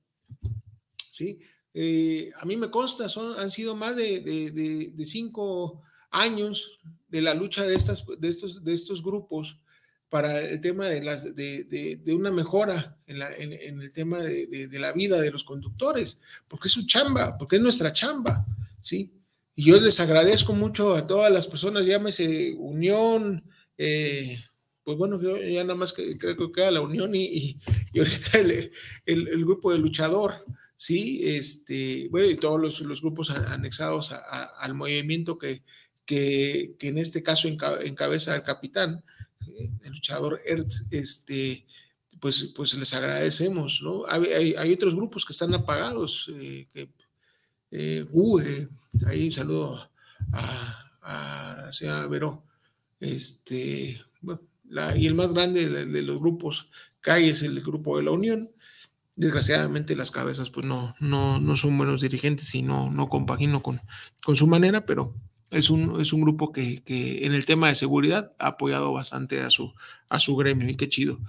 Sí, 1.11 1.41
eh, 1.79 2.33
a 2.41 2.47
mí 2.47 2.57
me 2.57 2.71
consta, 2.71 3.07
son, 3.07 3.39
han 3.39 3.51
sido 3.51 3.77
más 3.77 3.97
de, 3.97 4.95
cinco 5.05 5.83
años 6.11 6.79
de 7.09 7.21
la 7.21 7.35
lucha 7.35 7.65
de, 7.65 7.75
estas, 7.75 8.07
de, 8.19 8.29
estos, 8.29 8.65
de 8.65 8.73
estos 8.73 9.03
grupos 9.03 9.61
para 10.09 10.41
el 10.41 10.59
tema 10.63 10.89
de, 10.89 11.03
las, 11.03 11.35
de, 11.35 12.01
una 12.15 12.31
mejora 12.31 12.97
en, 13.07 13.21
el 13.53 13.93
tema 13.93 14.21
de, 14.21 14.71
la 14.73 14.93
vida 14.93 15.21
de 15.21 15.31
los 15.31 15.45
conductores, 15.45 16.19
porque 16.49 16.69
es 16.69 16.73
su 16.73 16.87
chamba, 16.87 17.37
porque 17.37 17.57
es 17.57 17.63
nuestra 17.63 17.93
chamba, 17.93 18.47
¿sí? 18.81 19.13
Y 19.55 19.65
yo 19.65 19.79
les 19.79 20.01
agradezco 20.01 20.55
mucho 20.55 20.95
a 20.95 21.07
todas 21.07 21.31
las 21.31 21.47
personas, 21.47 21.85
llámese 21.85 22.55
Unión, 22.57 23.45
eh, 23.77 24.43
pues 24.83 24.97
bueno, 24.97 25.21
yo 25.21 25.37
ya 25.37 25.63
nada 25.63 25.75
más 25.75 25.93
que, 25.93 26.17
creo 26.17 26.37
que 26.39 26.53
queda 26.53 26.71
la 26.71 26.81
Unión 26.81 27.15
y, 27.15 27.59
ahorita 27.95 28.39
el, 29.05 29.45
grupo 29.45 29.73
de 29.73 29.79
luchador, 29.79 30.33
¿sí? 30.77 31.21
Este, 31.23 32.09
bueno, 32.11 32.29
y 32.29 32.37
todos 32.37 32.81
los, 32.81 33.01
grupos 33.01 33.31
anexados 33.31 34.13
al 34.13 34.75
movimiento 34.75 35.39
que, 35.39 35.63
que, 36.05 36.77
en 36.81 36.99
este 36.99 37.23
caso 37.23 37.49
encabeza 37.49 38.37
el 38.37 38.43
capitán, 38.43 39.03
eh, 39.47 39.71
el 39.83 39.93
luchador 39.93 40.41
Ertz, 40.45 40.87
este, 40.91 41.67
pues, 42.21 42.53
pues 42.55 42.75
les 42.75 42.95
agradecemos, 42.95 43.81
¿no? 43.83 44.05
Hay, 44.09 44.55
hay, 44.55 44.73
otros 44.73 44.95
grupos 44.95 45.25
que 45.25 45.33
están 45.33 45.55
apagados, 45.55 46.31
eh, 46.35 46.69
que, 46.73 46.89
eh, 47.71 48.07
ahí 49.07 49.27
un 49.27 49.33
saludo 49.33 49.91
a, 50.33 50.91
a 51.03 51.63
la 51.67 51.73
señora 51.73 52.07
Veró, 52.07 52.45
este, 53.01 54.01
y 54.97 55.07
el 55.07 55.15
más 55.15 55.33
grande 55.33 55.69
de, 55.69 56.03
los 56.03 56.19
grupos 56.19 56.71
que 57.03 57.29
es 57.29 57.43
el 57.43 57.61
grupo 57.61 57.97
de 57.97 58.05
la 58.05 58.11
Unión, 58.11 58.51
desgraciadamente 59.17 59.97
las 59.97 60.11
cabezas 60.11 60.51
pues 60.51 60.67
no, 60.67 60.95
no, 61.01 61.41
no 61.41 61.57
son 61.57 61.77
buenos 61.77 62.03
dirigentes 62.03 62.55
y 62.55 62.63
no, 62.63 62.91
no 62.91 63.09
compagino 63.09 63.63
con, 63.63 63.81
con 64.25 64.37
su 64.37 64.47
manera, 64.47 64.87
pero 64.87 65.15
es 65.51 65.71
un, 65.71 66.01
es 66.01 66.13
un 66.13 66.21
grupo 66.21 66.53
que, 66.53 66.83
en 67.23 67.35
el 67.35 67.45
tema 67.45 67.69
de 67.69 67.75
seguridad 67.75 68.33
ha 68.39 68.49
apoyado 68.49 68.93
bastante 68.93 69.41
a 69.41 69.51
su, 69.51 69.73
a 70.09 70.19
su 70.19 70.37
gremio 70.37 70.69
y 70.69 70.75
qué 70.75 70.89
chido. 70.89 71.21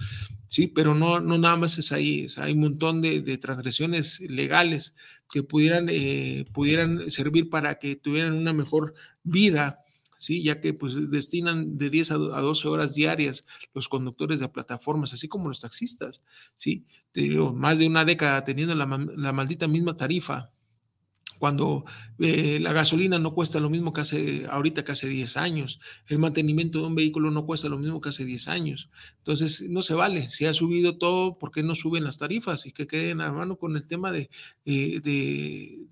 Sí, 0.48 0.68
pero 0.68 0.96
no, 0.96 1.20
no 1.20 1.38
nada 1.38 1.56
más 1.58 1.78
es 1.78 1.92
ahí, 1.92 2.26
hay 2.38 2.54
un 2.54 2.62
montón 2.62 3.02
de, 3.02 3.38
transgresiones 3.38 4.22
legales 4.22 4.96
que 5.30 5.44
pudieran, 5.44 5.88
eh, 5.90 6.46
pudieran 6.54 7.12
servir 7.12 7.50
para 7.50 7.80
que 7.80 7.96
tuvieran 7.96 8.34
una 8.34 8.54
mejor 8.54 8.96
vida, 9.24 9.82
¿sí? 10.18 10.44
ya 10.44 10.62
que 10.62 10.74
pues, 10.74 10.94
destinan 11.10 11.78
de 11.78 11.90
10 11.90 12.12
a 12.12 12.18
12 12.18 12.68
horas 12.68 12.96
diarias 12.96 13.46
los 13.74 13.88
conductores 13.90 14.40
de 14.40 14.50
plataformas, 14.50 15.14
así 15.14 15.28
como 15.28 15.50
los 15.50 15.62
taxistas, 15.62 16.24
¿sí? 16.56 16.86
Te 17.12 17.30
más 17.30 17.78
de 17.80 17.88
una 17.88 18.06
década 18.06 18.44
teniendo 18.46 18.76
la, 18.76 18.86
la 19.16 19.34
maldita 19.34 19.68
misma 19.68 19.98
tarifa, 19.98 20.52
cuando 21.38 21.86
eh, 22.20 22.60
la 22.62 22.74
gasolina 22.74 23.20
no 23.20 23.34
cuesta 23.34 23.60
lo 23.60 23.70
mismo 23.70 23.94
que 23.94 24.02
hace 24.02 24.46
ahorita 24.50 24.84
que 24.84 24.92
hace 24.92 25.08
10 25.08 25.38
años, 25.38 25.80
el 26.08 26.20
mantenimiento 26.20 26.80
de 26.80 26.88
un 26.88 26.96
vehículo 26.96 27.32
no 27.32 27.46
cuesta 27.46 27.70
lo 27.70 27.78
mismo 27.78 28.02
que 28.02 28.10
hace 28.10 28.26
10 28.26 28.48
años. 28.48 28.90
Entonces, 29.20 29.70
no 29.70 29.82
se 29.82 29.94
vale. 29.94 30.30
Si 30.30 30.46
ha 30.46 30.54
subido 30.54 30.98
todo, 30.98 31.38
¿por 31.38 31.52
qué 31.52 31.64
no 31.64 31.76
suben 31.76 32.04
las 32.04 32.18
tarifas? 32.18 32.66
Y 32.66 32.72
que 32.72 32.88
queden 32.88 33.22
a 33.22 33.32
mano 33.32 33.58
con 33.58 33.76
el 33.76 33.88
tema 33.88 34.12
de, 34.12 34.30
eh, 34.66 35.00
de, 35.02 35.88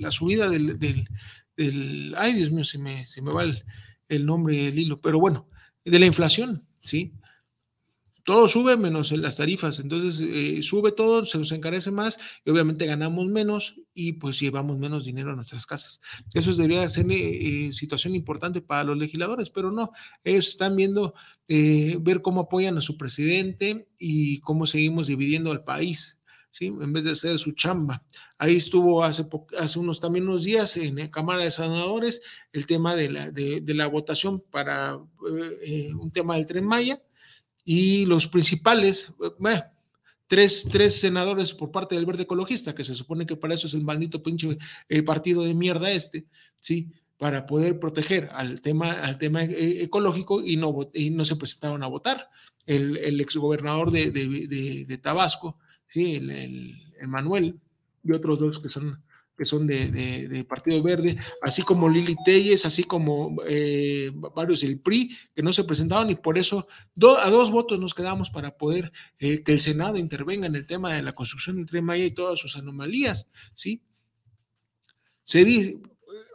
la 0.00 0.10
subida 0.10 0.48
del, 0.50 1.08
Ay, 1.56 2.34
Dios 2.34 2.50
mío, 2.50 2.64
se 2.64 2.78
me, 2.78 3.04
me 3.22 3.32
va 3.32 3.44
el, 3.44 3.62
el 4.08 4.26
nombre 4.26 4.56
del 4.56 4.78
hilo, 4.78 5.00
pero 5.00 5.20
bueno, 5.20 5.48
de 5.84 5.98
la 5.98 6.06
inflación, 6.06 6.66
¿sí? 6.78 7.14
todo 8.24 8.48
sube 8.48 8.76
menos 8.76 9.10
en 9.12 9.22
las 9.22 9.36
tarifas, 9.36 9.80
entonces 9.80 10.26
eh, 10.28 10.62
sube 10.62 10.92
todo, 10.92 11.24
se 11.24 11.38
nos 11.38 11.50
encarece 11.52 11.90
más 11.90 12.18
y 12.44 12.50
obviamente 12.50 12.86
ganamos 12.86 13.26
menos 13.26 13.80
y 13.94 14.12
pues 14.14 14.38
llevamos 14.38 14.78
menos 14.78 15.04
dinero 15.04 15.32
a 15.32 15.36
nuestras 15.36 15.66
casas. 15.66 16.00
Eso 16.32 16.54
debería 16.54 16.88
ser 16.88 17.10
eh, 17.10 17.66
eh, 17.66 17.72
situación 17.72 18.14
importante 18.14 18.60
para 18.60 18.84
los 18.84 18.96
legisladores, 18.96 19.50
pero 19.50 19.72
no, 19.72 19.90
están 20.22 20.76
viendo 20.76 21.14
ver 21.48 22.22
cómo 22.22 22.42
apoyan 22.42 22.78
a 22.78 22.80
su 22.80 22.96
presidente 22.96 23.88
y 23.98 24.40
cómo 24.40 24.64
seguimos 24.64 25.08
dividiendo 25.08 25.50
al 25.50 25.64
país. 25.64 26.18
¿Sí? 26.54 26.66
en 26.66 26.92
vez 26.92 27.04
de 27.04 27.12
hacer 27.12 27.38
su 27.38 27.52
chamba. 27.52 28.04
Ahí 28.36 28.56
estuvo 28.56 29.02
hace, 29.02 29.26
hace 29.58 29.78
unos 29.78 30.00
también 30.00 30.28
unos 30.28 30.44
días 30.44 30.76
en 30.76 30.96
la 30.96 31.10
Cámara 31.10 31.40
de 31.40 31.50
Senadores 31.50 32.20
el 32.52 32.66
tema 32.66 32.94
de 32.94 33.10
la, 33.10 33.30
de, 33.30 33.62
la 33.68 33.86
votación 33.86 34.40
para 34.50 34.96
un 34.96 36.10
tema 36.12 36.36
del 36.36 36.44
tren 36.44 36.66
Maya, 36.66 37.00
y 37.64 38.06
los 38.06 38.26
principales, 38.26 39.12
tres, 40.26 40.66
tres, 40.70 40.98
senadores 40.98 41.52
por 41.52 41.70
parte 41.70 41.94
del 41.94 42.06
Verde 42.06 42.24
Ecologista, 42.24 42.74
que 42.74 42.84
se 42.84 42.94
supone 42.94 43.26
que 43.26 43.36
para 43.36 43.54
eso 43.54 43.66
es 43.66 43.74
el 43.74 43.82
maldito 43.82 44.22
pinche 44.22 44.58
eh, 44.88 45.02
partido 45.02 45.44
de 45.44 45.54
mierda 45.54 45.90
este, 45.90 46.26
¿sí? 46.58 46.90
Para 47.18 47.46
poder 47.46 47.78
proteger 47.78 48.30
al 48.32 48.60
tema, 48.60 48.90
al 48.90 49.18
tema 49.18 49.44
eh, 49.44 49.82
ecológico 49.82 50.42
y 50.44 50.56
no, 50.56 50.76
y 50.92 51.10
no 51.10 51.24
se 51.24 51.36
presentaron 51.36 51.82
a 51.82 51.86
votar. 51.86 52.28
El, 52.66 52.96
el 52.96 53.20
exgobernador 53.20 53.90
de, 53.90 54.10
de, 54.12 54.98
Tabasco, 54.98 55.58
¿sí? 55.92 56.14
El, 56.14 56.30
el 56.30 57.08
Manuel 57.08 57.60
y 58.02 58.12
otros 58.12 58.38
dos 58.38 58.58
que 58.58 58.68
son 58.68 59.02
que 59.36 59.44
son 59.44 59.66
de, 59.66 60.46
Partido 60.48 60.82
Verde, 60.82 61.18
así 61.40 61.62
como 61.62 61.88
Lili 61.88 62.14
Telles, 62.24 62.66
así 62.66 62.84
como 62.84 63.36
eh, 63.48 64.10
varios 64.14 64.60
del 64.60 64.78
PRI, 64.78 65.16
que 65.34 65.42
no 65.42 65.52
se 65.52 65.64
presentaron 65.64 66.10
y 66.10 66.14
por 66.14 66.38
eso 66.38 66.66
a 67.22 67.30
dos 67.30 67.50
votos 67.50 67.80
nos 67.80 67.94
quedamos 67.94 68.30
para 68.30 68.56
poder 68.56 68.92
eh, 69.18 69.42
que 69.42 69.52
el 69.52 69.60
Senado 69.60 69.96
intervenga 69.96 70.46
en 70.46 70.54
el 70.54 70.66
tema 70.66 70.92
de 70.92 71.02
la 71.02 71.12
construcción 71.12 71.56
del 71.56 71.66
Tren 71.66 71.84
Maya 71.84 72.04
y 72.04 72.10
todas 72.10 72.38
sus 72.38 72.56
anomalías, 72.56 73.28
¿sí? 73.54 73.82
Se 75.24 75.44
dice, 75.44 75.80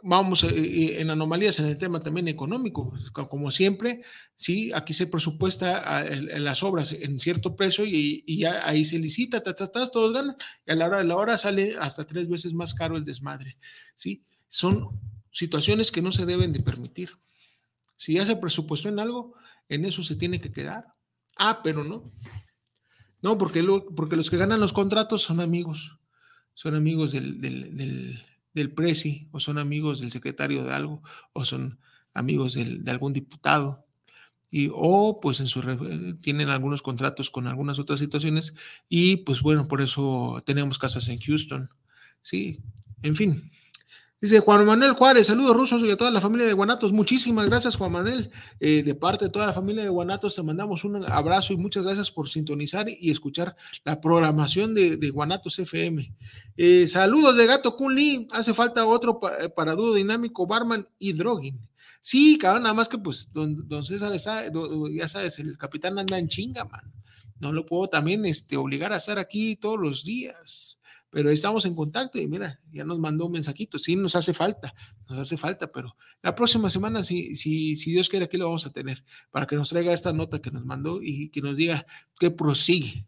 vamos 0.02 0.44
eh, 0.44 0.48
eh, 0.52 1.00
en 1.00 1.10
anomalías 1.10 1.58
en 1.58 1.66
el 1.66 1.78
tema 1.78 2.00
también 2.00 2.28
económico. 2.28 2.92
Como 3.12 3.50
siempre, 3.50 4.02
sí, 4.36 4.72
aquí 4.72 4.92
se 4.92 5.06
presupuesta 5.06 6.04
las 6.38 6.62
obras 6.62 6.92
en 6.92 7.18
cierto 7.18 7.56
precio 7.56 7.84
y, 7.86 8.24
ya 8.38 8.66
ahí 8.68 8.84
se 8.84 8.98
licita, 8.98 9.42
todos 9.42 10.12
ganan, 10.12 10.36
y 10.66 10.72
a 10.72 10.74
la 10.74 10.86
hora 10.86 10.98
de 10.98 11.04
la 11.04 11.16
hora 11.16 11.38
sale 11.38 11.76
hasta 11.80 12.06
tres 12.06 12.28
veces 12.28 12.54
más 12.54 12.74
caro 12.74 12.96
el 12.96 13.04
desmadre. 13.04 13.56
Sí, 13.94 14.24
son 14.48 15.00
situaciones 15.30 15.90
que 15.90 16.02
no 16.02 16.12
se 16.12 16.26
deben 16.26 16.52
de 16.52 16.60
permitir. 16.60 17.10
Si 17.96 18.14
ya 18.14 18.24
se 18.24 18.36
presupuestó 18.36 18.88
en 18.88 19.00
algo, 19.00 19.34
en 19.68 19.84
eso 19.84 20.02
se 20.02 20.16
tiene 20.16 20.40
que 20.40 20.50
quedar. 20.50 20.86
Ah, 21.36 21.60
pero 21.62 21.84
no. 21.84 22.04
No, 23.20 23.36
porque, 23.36 23.64
porque 23.96 24.16
los 24.16 24.30
que 24.30 24.36
ganan 24.36 24.60
los 24.60 24.72
contratos 24.72 25.22
son 25.22 25.40
amigos, 25.40 25.98
son 26.54 26.76
amigos 26.76 27.10
del 27.10 27.40
del 27.40 28.27
presi 28.66 29.28
o 29.30 29.40
son 29.40 29.58
amigos 29.58 30.00
del 30.00 30.10
secretario 30.10 30.64
de 30.64 30.72
algo 30.72 31.02
o 31.32 31.44
son 31.44 31.78
amigos 32.14 32.54
de 32.54 32.90
algún 32.90 33.12
diputado. 33.12 33.86
Y 34.50 34.70
o 34.72 35.20
pues 35.20 35.40
en 35.40 35.46
su 35.46 35.62
tienen 36.20 36.48
algunos 36.48 36.82
contratos 36.82 37.30
con 37.30 37.46
algunas 37.46 37.78
otras 37.78 38.00
situaciones 38.00 38.54
y 38.88 39.18
pues 39.18 39.42
bueno 39.42 39.68
por 39.68 39.82
eso 39.82 40.42
tenemos 40.44 40.78
casas 40.78 41.08
en 41.08 41.18
Houston. 41.18 41.70
Sí 42.22 42.60
en 43.02 43.14
fin 43.14 43.50
Dice 44.20 44.40
Juan 44.40 44.66
Manuel 44.66 44.94
Juárez, 44.94 45.28
saludos 45.28 45.56
rusos 45.56 45.80
y 45.82 45.92
a 45.92 45.96
toda 45.96 46.10
la 46.10 46.20
familia 46.20 46.44
de 46.44 46.52
Guanatos. 46.52 46.90
Muchísimas 46.92 47.46
gracias, 47.46 47.76
Juan 47.76 47.92
Manuel. 47.92 48.32
Eh, 48.58 48.82
de 48.82 48.96
parte 48.96 49.26
de 49.26 49.30
toda 49.30 49.46
la 49.46 49.52
familia 49.52 49.84
de 49.84 49.90
Guanatos, 49.90 50.34
te 50.34 50.42
mandamos 50.42 50.82
un 50.82 51.04
abrazo 51.04 51.52
y 51.52 51.56
muchas 51.56 51.84
gracias 51.84 52.10
por 52.10 52.28
sintonizar 52.28 52.88
y 52.88 53.12
escuchar 53.12 53.54
la 53.84 54.00
programación 54.00 54.74
de, 54.74 54.96
Guanatos 55.10 55.60
FM. 55.60 56.12
Eh, 56.56 56.88
saludos 56.88 57.36
de 57.36 57.46
Gato 57.46 57.76
Kunli. 57.76 58.26
Hace 58.32 58.54
falta 58.54 58.84
otro 58.86 59.20
eh, 59.40 59.50
para, 59.50 59.76
dúo 59.76 59.94
dinámico, 59.94 60.48
Barman 60.48 60.88
y 60.98 61.12
Drogin. 61.12 61.56
Sí, 62.00 62.38
cabrón, 62.38 62.64
nada 62.64 62.74
más 62.74 62.88
que 62.88 62.98
pues 62.98 63.32
don, 63.32 63.68
don 63.68 63.84
César 63.84 64.12
está, 64.12 64.42
ya 64.90 65.06
sabes, 65.06 65.38
el 65.38 65.56
capitán 65.56 65.96
anda 65.96 66.18
en 66.18 66.26
chinga, 66.26 66.64
man. 66.64 66.92
No 67.38 67.52
lo 67.52 67.64
puedo 67.64 67.86
también 67.86 68.24
este, 68.24 68.56
obligar 68.56 68.92
a 68.92 68.96
estar 68.96 69.20
aquí 69.20 69.54
todos 69.54 69.78
los 69.78 70.02
días 70.02 70.77
pero 71.10 71.30
estamos 71.30 71.64
en 71.64 71.74
contacto 71.74 72.18
y 72.18 72.26
mira, 72.26 72.58
ya 72.72 72.84
nos 72.84 72.98
mandó 72.98 73.26
un 73.26 73.32
mensajito, 73.32 73.78
sí 73.78 73.96
nos 73.96 74.14
hace 74.14 74.34
falta, 74.34 74.74
nos 75.08 75.18
hace 75.18 75.36
falta, 75.36 75.70
pero 75.72 75.96
la 76.22 76.34
próxima 76.34 76.68
semana, 76.68 77.02
si, 77.02 77.34
si, 77.36 77.76
si 77.76 77.92
Dios 77.92 78.08
quiere, 78.08 78.26
aquí 78.26 78.36
lo 78.36 78.46
vamos 78.46 78.66
a 78.66 78.72
tener, 78.72 79.02
para 79.30 79.46
que 79.46 79.56
nos 79.56 79.70
traiga 79.70 79.92
esta 79.92 80.12
nota 80.12 80.40
que 80.40 80.50
nos 80.50 80.64
mandó 80.64 81.00
y 81.02 81.30
que 81.30 81.40
nos 81.40 81.56
diga 81.56 81.86
qué 82.18 82.30
prosigue. 82.30 83.06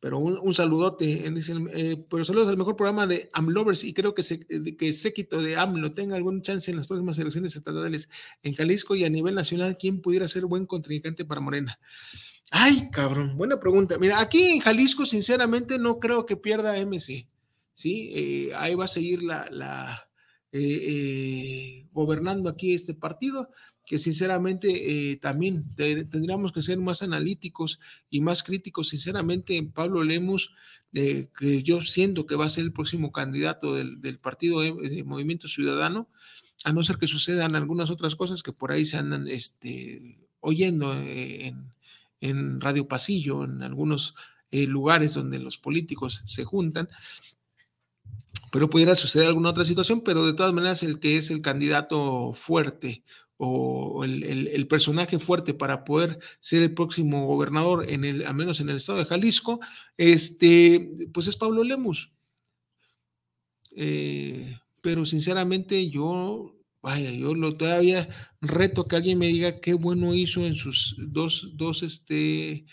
Pero 0.00 0.18
un, 0.20 0.38
un 0.40 0.54
saludote, 0.54 1.26
eh, 1.26 2.06
pero 2.08 2.24
saludos 2.24 2.48
al 2.48 2.56
mejor 2.56 2.76
programa 2.76 3.06
de 3.06 3.30
AMLovers 3.32 3.82
y 3.82 3.92
creo 3.92 4.14
que, 4.14 4.22
se, 4.22 4.46
que 4.46 4.92
Séquito 4.92 5.42
de 5.42 5.56
AMLO 5.56 5.90
tenga 5.90 6.14
algún 6.14 6.40
chance 6.40 6.70
en 6.70 6.76
las 6.76 6.86
próximas 6.86 7.18
elecciones 7.18 7.56
estatales 7.56 8.08
en 8.44 8.54
Jalisco 8.54 8.94
y 8.94 9.04
a 9.04 9.10
nivel 9.10 9.34
nacional, 9.34 9.76
¿quién 9.76 10.00
pudiera 10.00 10.28
ser 10.28 10.46
buen 10.46 10.66
contrincante 10.66 11.24
para 11.24 11.40
Morena? 11.40 11.80
Ay, 12.50 12.90
cabrón, 12.90 13.36
buena 13.36 13.60
pregunta. 13.60 13.98
Mira, 13.98 14.20
aquí 14.20 14.42
en 14.44 14.60
Jalisco, 14.60 15.04
sinceramente, 15.04 15.78
no 15.78 15.98
creo 15.98 16.24
que 16.24 16.36
pierda 16.36 16.78
MC. 16.78 17.28
¿sí? 17.78 18.10
Eh, 18.12 18.50
ahí 18.56 18.74
va 18.74 18.86
a 18.86 18.88
seguir 18.88 19.22
la, 19.22 19.48
la 19.52 20.08
eh, 20.50 20.58
eh, 20.60 21.88
gobernando 21.92 22.48
aquí 22.48 22.74
este 22.74 22.92
partido, 22.92 23.50
que 23.86 24.00
sinceramente 24.00 25.16
también 25.20 25.68
tendríamos 25.76 26.50
que 26.52 26.60
ser 26.60 26.78
más 26.78 27.02
analíticos 27.02 27.78
y 28.10 28.20
más 28.20 28.42
críticos. 28.42 28.88
Sinceramente, 28.88 29.62
Pablo 29.72 30.02
Lemus, 30.02 30.52
que 30.92 31.62
yo 31.62 31.82
siento 31.82 32.26
que 32.26 32.34
va 32.34 32.46
a 32.46 32.50
ser 32.50 32.64
el 32.64 32.72
próximo 32.72 33.12
candidato 33.12 33.76
del, 33.76 34.00
del 34.00 34.18
partido 34.18 34.60
de 34.60 35.04
Movimiento 35.04 35.46
Ciudadano, 35.46 36.08
a 36.64 36.72
no 36.72 36.82
ser 36.82 36.96
que 36.96 37.06
sucedan 37.06 37.54
algunas 37.54 37.90
otras 37.90 38.16
cosas 38.16 38.42
que 38.42 38.52
por 38.52 38.72
ahí 38.72 38.84
se 38.84 38.96
andan 38.96 39.28
este, 39.28 40.28
oyendo 40.40 40.92
en 40.94 41.72
en 42.20 42.60
Radio 42.60 42.88
Pasillo, 42.88 43.44
en 43.44 43.62
algunos 43.62 44.14
eh, 44.50 44.66
lugares 44.66 45.14
donde 45.14 45.38
los 45.38 45.58
políticos 45.58 46.22
se 46.24 46.44
juntan, 46.44 46.88
pero 48.50 48.70
pudiera 48.70 48.94
suceder 48.94 49.28
alguna 49.28 49.50
otra 49.50 49.64
situación, 49.64 50.00
pero 50.00 50.24
de 50.24 50.32
todas 50.32 50.52
maneras 50.52 50.82
el 50.82 51.00
que 51.00 51.16
es 51.16 51.30
el 51.30 51.42
candidato 51.42 52.32
fuerte 52.32 53.02
o 53.36 54.04
el, 54.04 54.66
personaje 54.66 55.18
fuerte 55.18 55.54
para 55.54 55.84
poder 55.84 56.18
ser 56.40 56.62
el 56.62 56.74
próximo 56.74 57.26
gobernador, 57.26 57.88
en 57.88 58.04
el, 58.04 58.26
al 58.26 58.34
menos 58.34 58.58
en 58.60 58.68
el 58.68 58.76
estado 58.76 58.98
de 58.98 59.04
Jalisco, 59.04 59.60
este, 59.96 61.08
pues 61.12 61.28
es 61.28 61.36
Pablo 61.36 61.62
Lemus. 61.62 62.12
Eh, 63.76 64.58
pero 64.82 65.04
sinceramente 65.04 65.88
yo 65.88 66.57
Vaya, 66.80 67.10
yo 67.10 67.34
lo 67.34 67.56
todavía 67.56 68.08
reto 68.40 68.86
que 68.86 68.96
alguien 68.96 69.18
me 69.18 69.26
diga 69.26 69.60
qué 69.60 69.74
bueno 69.74 70.14
hizo 70.14 70.46
en 70.46 70.54
sus 70.54 70.94
dos, 70.98 71.50
dos 71.54 71.82
este, 71.82 72.66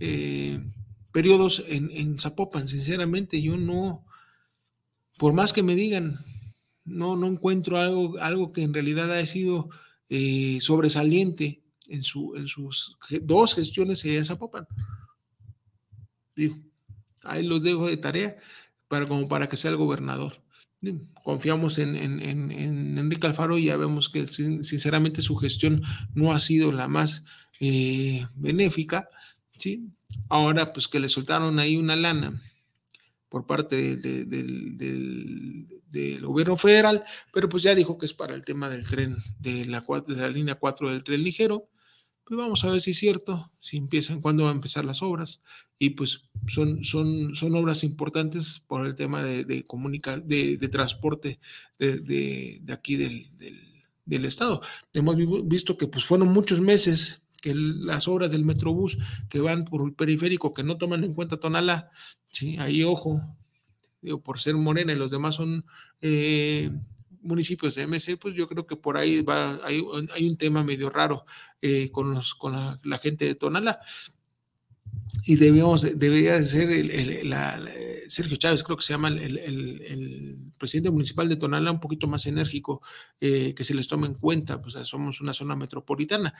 eh, 0.00 0.58
periodos 1.12 1.64
en, 1.68 2.18
Zapopan. 2.18 2.66
Sinceramente, 2.66 3.40
yo 3.40 3.56
no, 3.56 4.04
por 5.18 5.32
más 5.34 5.52
que 5.52 5.62
me 5.62 5.76
digan, 5.76 6.18
no, 6.84 7.16
no 7.16 7.28
encuentro 7.28 7.78
algo, 7.78 8.18
algo 8.18 8.52
que 8.52 8.62
en 8.62 8.74
realidad 8.74 9.12
haya 9.12 9.26
sido 9.26 9.70
eh, 10.08 10.58
sobresaliente 10.60 11.62
en, 11.86 12.02
su, 12.02 12.34
en 12.36 12.48
sus 12.48 12.96
dos 13.22 13.54
gestiones 13.54 14.04
en 14.04 14.24
Zapopan. 14.24 14.66
Digo, 16.34 16.56
ahí 17.22 17.46
los 17.46 17.62
dejo 17.62 17.86
de 17.86 17.96
tarea 17.96 18.36
para, 18.88 19.06
como 19.06 19.28
para 19.28 19.48
que 19.48 19.56
sea 19.56 19.70
el 19.70 19.76
gobernador. 19.76 20.43
Confiamos 21.22 21.78
en, 21.78 21.96
Enrique 21.96 23.26
Alfaro 23.26 23.58
y 23.58 23.66
ya 23.66 23.76
vemos 23.76 24.08
que 24.08 24.26
sinceramente 24.26 25.22
su 25.22 25.36
gestión 25.36 25.82
no 26.14 26.32
ha 26.32 26.40
sido 26.40 26.72
la 26.72 26.88
más 26.88 27.24
eh, 27.60 28.26
benéfica, 28.36 29.08
¿sí? 29.56 29.88
Ahora 30.28 30.72
pues 30.72 30.88
que 30.88 31.00
le 31.00 31.08
soltaron 31.08 31.58
ahí 31.58 31.76
una 31.76 31.96
lana 31.96 32.40
por 33.28 33.46
parte 33.46 33.96
del, 33.96 35.66
gobierno 36.22 36.56
federal, 36.56 37.02
pero 37.32 37.48
pues 37.48 37.62
ya 37.62 37.74
dijo 37.74 37.98
que 37.98 38.06
es 38.06 38.14
para 38.14 38.34
el 38.34 38.44
tema 38.44 38.68
del 38.68 38.86
tren, 38.86 39.16
de 39.40 39.64
la, 39.64 39.84
de 40.06 40.16
la 40.16 40.28
línea 40.28 40.54
4 40.54 40.90
del 40.90 41.04
tren 41.04 41.22
ligero, 41.22 41.68
pues 42.24 42.38
vamos 42.38 42.64
a 42.64 42.70
ver 42.70 42.80
si 42.80 42.92
es 42.92 42.98
cierto, 42.98 43.52
si 43.60 43.76
empiezan, 43.76 44.20
cuándo 44.20 44.44
van 44.44 44.52
a 44.52 44.56
empezar 44.56 44.84
las 44.84 45.02
obras. 45.02 45.42
Y 45.78 45.90
pues 45.90 46.30
son, 46.46 46.82
son, 46.82 47.34
son 47.34 47.54
obras 47.54 47.84
importantes 47.84 48.62
por 48.66 48.86
el 48.86 48.94
tema 48.94 49.22
de, 49.22 49.44
de, 49.44 49.66
de, 50.56 50.68
transporte 50.68 51.38
de, 51.78 52.62
aquí 52.72 52.96
del, 52.96 53.26
del, 54.06 54.24
Estado. 54.24 54.62
Hemos 54.94 55.16
visto 55.46 55.76
que 55.76 55.86
pues 55.86 56.04
fueron 56.04 56.28
muchos 56.28 56.60
meses 56.62 57.26
que 57.42 57.54
las 57.54 58.08
obras 58.08 58.30
del 58.30 58.46
Metrobús 58.46 58.96
que 59.28 59.40
van 59.40 59.66
por 59.66 59.86
el 59.86 59.92
periférico, 59.92 60.54
que 60.54 60.62
no 60.62 60.78
toman 60.78 61.04
en 61.04 61.12
cuenta 61.12 61.38
Tonalá, 61.38 61.90
¿sí? 62.32 62.56
ahí 62.56 62.84
ojo, 62.84 63.20
digo, 64.00 64.22
por 64.22 64.40
ser 64.40 64.54
morena 64.54 64.94
y 64.94 64.96
los 64.96 65.10
demás 65.10 65.34
son 65.34 65.66
eh, 66.00 66.70
municipios 67.24 67.74
de 67.74 67.86
MC, 67.86 68.16
pues 68.18 68.34
yo 68.34 68.46
creo 68.46 68.66
que 68.66 68.76
por 68.76 68.96
ahí 68.96 69.22
va, 69.22 69.58
hay, 69.64 69.80
un 69.80 70.36
tema 70.36 70.62
medio 70.62 70.90
raro 70.90 71.24
eh, 71.60 71.90
con, 71.90 72.14
los, 72.14 72.34
con 72.34 72.52
la, 72.52 72.98
gente 72.98 73.24
de 73.24 73.34
Tonala. 73.34 73.80
Y 75.26 75.36
debemos, 75.36 75.98
debería 75.98 76.38
de 76.38 76.46
ser 76.46 76.70
el, 76.70 77.28
la, 77.28 77.60
Sergio 78.06 78.36
Chávez, 78.36 78.62
creo 78.62 78.76
que 78.76 78.84
se 78.84 78.92
llama 78.92 79.08
el, 79.08 80.38
presidente 80.58 80.90
municipal 80.90 81.28
de 81.28 81.36
Tonala, 81.36 81.70
un 81.70 81.80
poquito 81.80 82.06
más 82.06 82.26
enérgico, 82.26 82.80
eh, 83.20 83.54
que 83.54 83.64
se 83.64 83.74
les 83.74 83.88
tome 83.88 84.06
en 84.06 84.14
cuenta, 84.14 84.62
pues 84.62 84.74
somos 84.84 85.20
una 85.20 85.32
zona 85.32 85.56
metropolitana. 85.56 86.32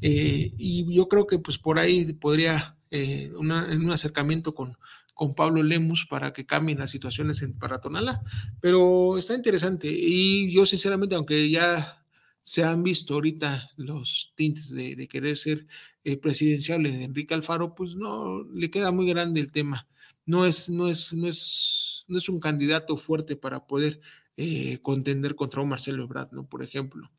Eh, 0.00 0.50
y 0.56 0.92
yo 0.94 1.06
creo 1.08 1.26
que 1.26 1.38
pues 1.38 1.58
por 1.58 1.78
ahí 1.78 2.12
podría, 2.14 2.76
en 2.90 3.36
un 3.36 3.92
acercamiento 3.92 4.54
con, 4.54 4.76
con 5.18 5.34
Pablo 5.34 5.64
Lemus 5.64 6.06
para 6.06 6.32
que 6.32 6.46
cambien 6.46 6.78
las 6.78 6.92
situaciones 6.92 7.42
en, 7.42 7.58
para 7.58 7.80
Tonala. 7.80 8.22
Pero 8.60 9.18
está 9.18 9.34
interesante 9.34 9.88
y 9.90 10.48
yo 10.48 10.64
sinceramente, 10.64 11.16
aunque 11.16 11.50
ya 11.50 12.04
se 12.40 12.62
han 12.62 12.84
visto 12.84 13.14
ahorita 13.14 13.68
los 13.76 14.32
tintes 14.36 14.70
de, 14.70 15.08
querer 15.08 15.36
ser 15.36 15.66
eh, 16.04 16.16
presidenciable 16.18 16.92
de 16.92 17.02
Enrique 17.02 17.34
Alfaro, 17.34 17.74
pues 17.74 17.96
no, 17.96 18.44
le 18.54 18.70
queda 18.70 18.92
muy 18.92 19.08
grande 19.08 19.40
el 19.40 19.50
tema. 19.50 19.88
No 20.24 20.46
es, 20.46 20.68
no 20.68 20.88
es, 20.88 21.12
no 21.12 21.26
es, 21.26 22.04
no 22.06 22.16
es 22.16 22.28
un 22.28 22.38
candidato 22.38 22.96
fuerte 22.96 23.34
para 23.34 23.66
poder 23.66 24.00
eh, 24.36 24.78
contender 24.82 25.34
contra 25.34 25.62
un 25.62 25.68
Marcelo 25.68 26.04
Ebrard, 26.04 26.30
¿no? 26.30 26.46
Por 26.46 26.62
ejemplo. 26.62 27.10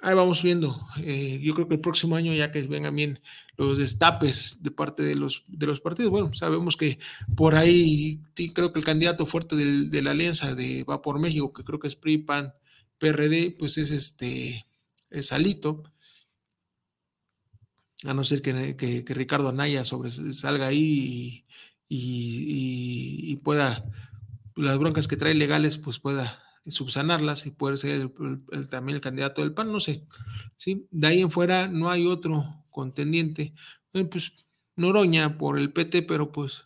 Ahí 0.00 0.16
vamos 0.16 0.42
viendo. 0.42 0.76
Eh, 1.04 1.38
yo 1.40 1.54
creo 1.54 1.68
que 1.68 1.74
el 1.74 1.80
próximo 1.80 2.16
año, 2.16 2.34
ya 2.34 2.50
que 2.50 2.62
vengan 2.62 2.96
bien 2.96 3.16
los 3.56 3.78
destapes 3.78 4.62
de 4.62 4.70
parte 4.70 5.02
de 5.02 5.14
los, 5.14 5.44
de 5.48 5.66
los 5.66 5.80
partidos, 5.80 6.10
bueno, 6.10 6.34
sabemos 6.34 6.76
que 6.76 6.98
por 7.34 7.54
ahí 7.54 8.20
creo 8.54 8.72
que 8.72 8.78
el 8.78 8.84
candidato 8.84 9.26
fuerte 9.26 9.56
de 9.56 10.02
la 10.02 10.10
alianza 10.10 10.54
de 10.54 10.84
Va 10.84 11.02
por 11.02 11.18
México, 11.18 11.52
que 11.52 11.64
creo 11.64 11.78
que 11.78 11.88
es 11.88 11.96
PRI, 11.96 12.18
PAN, 12.18 12.54
PRD, 12.98 13.54
pues 13.58 13.78
es 13.78 13.90
este, 13.90 14.64
es 15.10 15.32
Alito. 15.32 15.82
A 18.04 18.12
no 18.12 18.24
ser 18.24 18.42
que, 18.42 19.04
Ricardo 19.08 19.48
Anaya 19.48 19.84
sobre, 19.84 20.10
salga 20.10 20.66
ahí 20.66 21.44
y 21.88 23.36
pueda, 23.36 23.84
las 24.54 24.78
broncas 24.78 25.08
que 25.08 25.16
trae 25.16 25.34
legales, 25.34 25.78
pues 25.78 25.98
pueda 25.98 26.45
subsanarlas 26.68 27.46
y 27.46 27.50
poder 27.50 27.78
ser 27.78 28.10
también 28.68 28.96
el 28.96 29.00
candidato 29.00 29.42
del 29.42 29.54
PAN, 29.54 29.72
no 29.72 29.80
sé. 29.80 30.06
¿sí? 30.56 30.86
De 30.90 31.06
ahí 31.06 31.20
en 31.20 31.30
fuera 31.30 31.68
no 31.68 31.90
hay 31.90 32.06
otro 32.06 32.64
contendiente. 32.70 33.54
pues 33.92 34.48
Noroña 34.76 35.38
por 35.38 35.58
el 35.58 35.72
PT, 35.72 36.02
pero 36.02 36.30
pues 36.32 36.64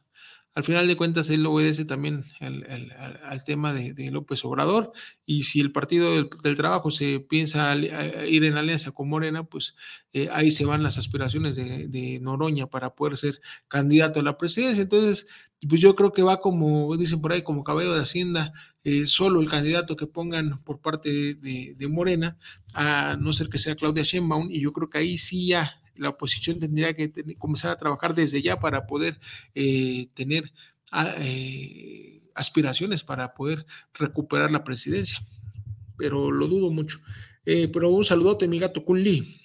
al 0.55 0.65
final 0.65 0.89
de 0.89 0.97
cuentas 0.97 1.31
él 1.31 1.47
obedece 1.47 1.85
también 1.85 2.25
al, 2.41 3.45
tema 3.45 3.73
de, 3.73 4.11
López 4.11 4.45
Obrador 4.45 4.93
y 5.25 5.43
si 5.43 5.61
el 5.61 5.71
Partido 5.71 6.13
del, 6.15 6.57
Trabajo 6.57 6.91
se 6.91 7.21
piensa 7.21 7.77
ir 7.77 8.45
en 8.45 8.57
alianza 8.57 8.91
con 8.91 9.09
Morena, 9.09 9.45
pues 9.45 9.77
eh, 10.13 10.29
ahí 10.33 10.51
se 10.51 10.65
van 10.65 10.83
las 10.83 10.99
aspiraciones 10.99 11.55
de, 11.57 12.19
Noroña 12.21 12.67
para 12.67 12.95
poder 12.95 13.17
ser 13.17 13.41
candidato 13.69 14.21
a 14.21 14.25
la 14.25 14.37
presidencia. 14.37 14.83
Entonces, 14.83 15.51
pues 15.69 15.81
yo 15.81 15.95
creo 15.95 16.13
que 16.13 16.23
va 16.23 16.41
como, 16.41 16.97
dicen 16.97 17.21
por 17.21 17.33
ahí, 17.33 17.43
como 17.43 17.63
cabello 17.63 17.95
de 17.95 18.03
Hacienda, 18.03 18.53
eh, 18.83 19.07
solo 19.07 19.41
el 19.41 19.49
candidato 19.49 19.97
que 19.97 20.07
pongan 20.07 20.63
por 20.65 20.81
parte 20.81 21.35
de, 21.35 21.89
Morena, 21.89 22.37
a 22.75 23.17
no 23.21 23.33
ser 23.33 23.49
que 23.49 23.59
sea 23.59 23.77
Claudia 23.77 24.03
Sheinbaum, 24.03 24.51
y 24.51 24.61
yo 24.61 24.73
creo 24.73 24.91
que 24.91 24.99
ahí 24.99 25.17
sí 25.17 25.49
ya 25.49 25.80
la 25.97 26.11
oposición 26.11 26.59
tendría 26.59 26.95
que 26.95 27.13
comenzar 27.39 27.71
a 27.71 27.77
trabajar 27.77 28.15
desde 28.15 28.43
ya 28.43 28.59
para 28.59 28.87
poder 28.87 29.19
eh, 29.55 30.09
tener 30.15 30.53
ah, 30.91 31.15
eh, 31.19 32.23
aspiraciones 32.35 33.05
para 33.05 33.35
poder 33.35 33.67
recuperar 33.95 34.51
la 34.51 34.65
presidencia. 34.65 35.21
Pero 35.97 36.31
lo 36.31 36.49
dudo 36.49 36.71
mucho. 36.71 36.99
Eh, 37.45 37.69
pero 37.73 37.91
un 37.91 38.05
saludote, 38.05 38.49
mi 38.49 38.59
gato 38.59 38.85
Kun 38.85 39.03
Lee. 39.03 39.37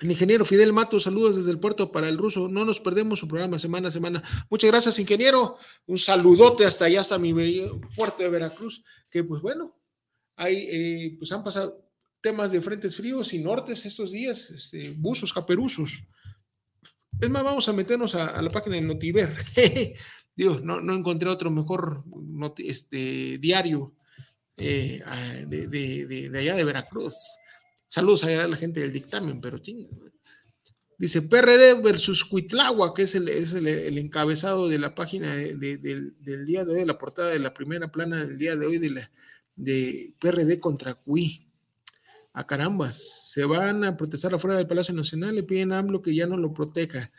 El 0.00 0.10
ingeniero 0.10 0.44
Fidel 0.44 0.74
Mato, 0.74 1.00
saludos 1.00 1.36
desde 1.36 1.50
el 1.50 1.58
puerto 1.58 1.90
para 1.90 2.08
el 2.08 2.18
ruso. 2.18 2.48
No 2.48 2.64
nos 2.64 2.80
perdemos 2.80 3.18
su 3.18 3.28
programa 3.28 3.58
semana 3.58 3.88
a 3.88 3.90
semana. 3.90 4.22
Muchas 4.50 4.70
gracias, 4.70 4.98
ingeniero. 4.98 5.56
Un 5.86 5.96
saludote 5.96 6.66
hasta 6.66 6.84
allá, 6.84 7.00
hasta 7.00 7.18
mi 7.18 7.32
puerto 7.96 8.22
de 8.22 8.28
Veracruz, 8.28 8.84
que 9.10 9.24
pues 9.24 9.40
bueno, 9.40 9.74
ahí 10.36 11.16
pues 11.18 11.32
han 11.32 11.42
pasado, 11.42 11.85
temas 12.20 12.52
de 12.52 12.60
frentes 12.60 12.96
fríos 12.96 13.32
y 13.32 13.38
nortes 13.38 13.84
estos 13.86 14.12
días, 14.12 14.50
este, 14.50 14.94
buzos, 14.96 15.32
caperuzos. 15.32 16.04
Es 17.20 17.30
más, 17.30 17.44
vamos 17.44 17.68
a 17.68 17.72
meternos 17.72 18.14
a, 18.14 18.40
la 18.42 18.50
página 18.50 18.76
de 18.76 18.82
Notiver. 18.82 19.34
Dios, 20.36 20.62
no, 20.62 20.78
encontré 20.92 21.30
otro 21.30 21.50
mejor 21.50 22.04
este, 22.58 23.38
diario 23.38 23.94
eh, 24.58 25.02
de, 25.46 26.30
allá 26.38 26.54
de 26.54 26.64
Veracruz. 26.64 27.14
Saludos 27.88 28.24
a 28.24 28.46
la 28.46 28.56
gente 28.56 28.80
del 28.80 28.92
dictamen, 28.92 29.40
pero 29.40 29.60
Dice 30.98 31.22
PRD 31.22 31.82
versus 31.82 32.24
Cuitlagua, 32.24 32.94
que 32.94 33.02
es 33.02 33.14
el, 33.14 33.28
es 33.28 33.52
el, 33.52 33.98
encabezado 33.98 34.66
de 34.66 34.78
la 34.78 34.94
página 34.94 35.34
del, 35.34 36.14
día 36.46 36.64
de 36.64 36.74
hoy, 36.74 36.84
la 36.86 36.96
portada 36.96 37.30
de 37.30 37.38
la 37.38 37.52
primera 37.52 37.92
plana 37.92 38.24
del 38.24 38.38
día 38.38 38.56
de 38.56 38.66
hoy 38.66 38.78
de, 38.78 38.90
la, 38.90 39.10
de 39.56 40.14
PRD 40.18 40.58
contra 40.58 40.94
Cui 40.94 41.45
a 42.36 42.46
carambas, 42.46 43.22
se 43.24 43.46
van 43.46 43.82
a 43.82 43.96
protestar 43.96 44.34
afuera 44.34 44.58
del 44.58 44.66
Palacio 44.66 44.92
Nacional, 44.92 45.34
le 45.34 45.42
piden 45.42 45.72
a 45.72 45.78
AMLO 45.78 46.02
que 46.02 46.14
ya 46.14 46.26
no 46.26 46.36
lo 46.36 46.52
proteja. 46.52 47.10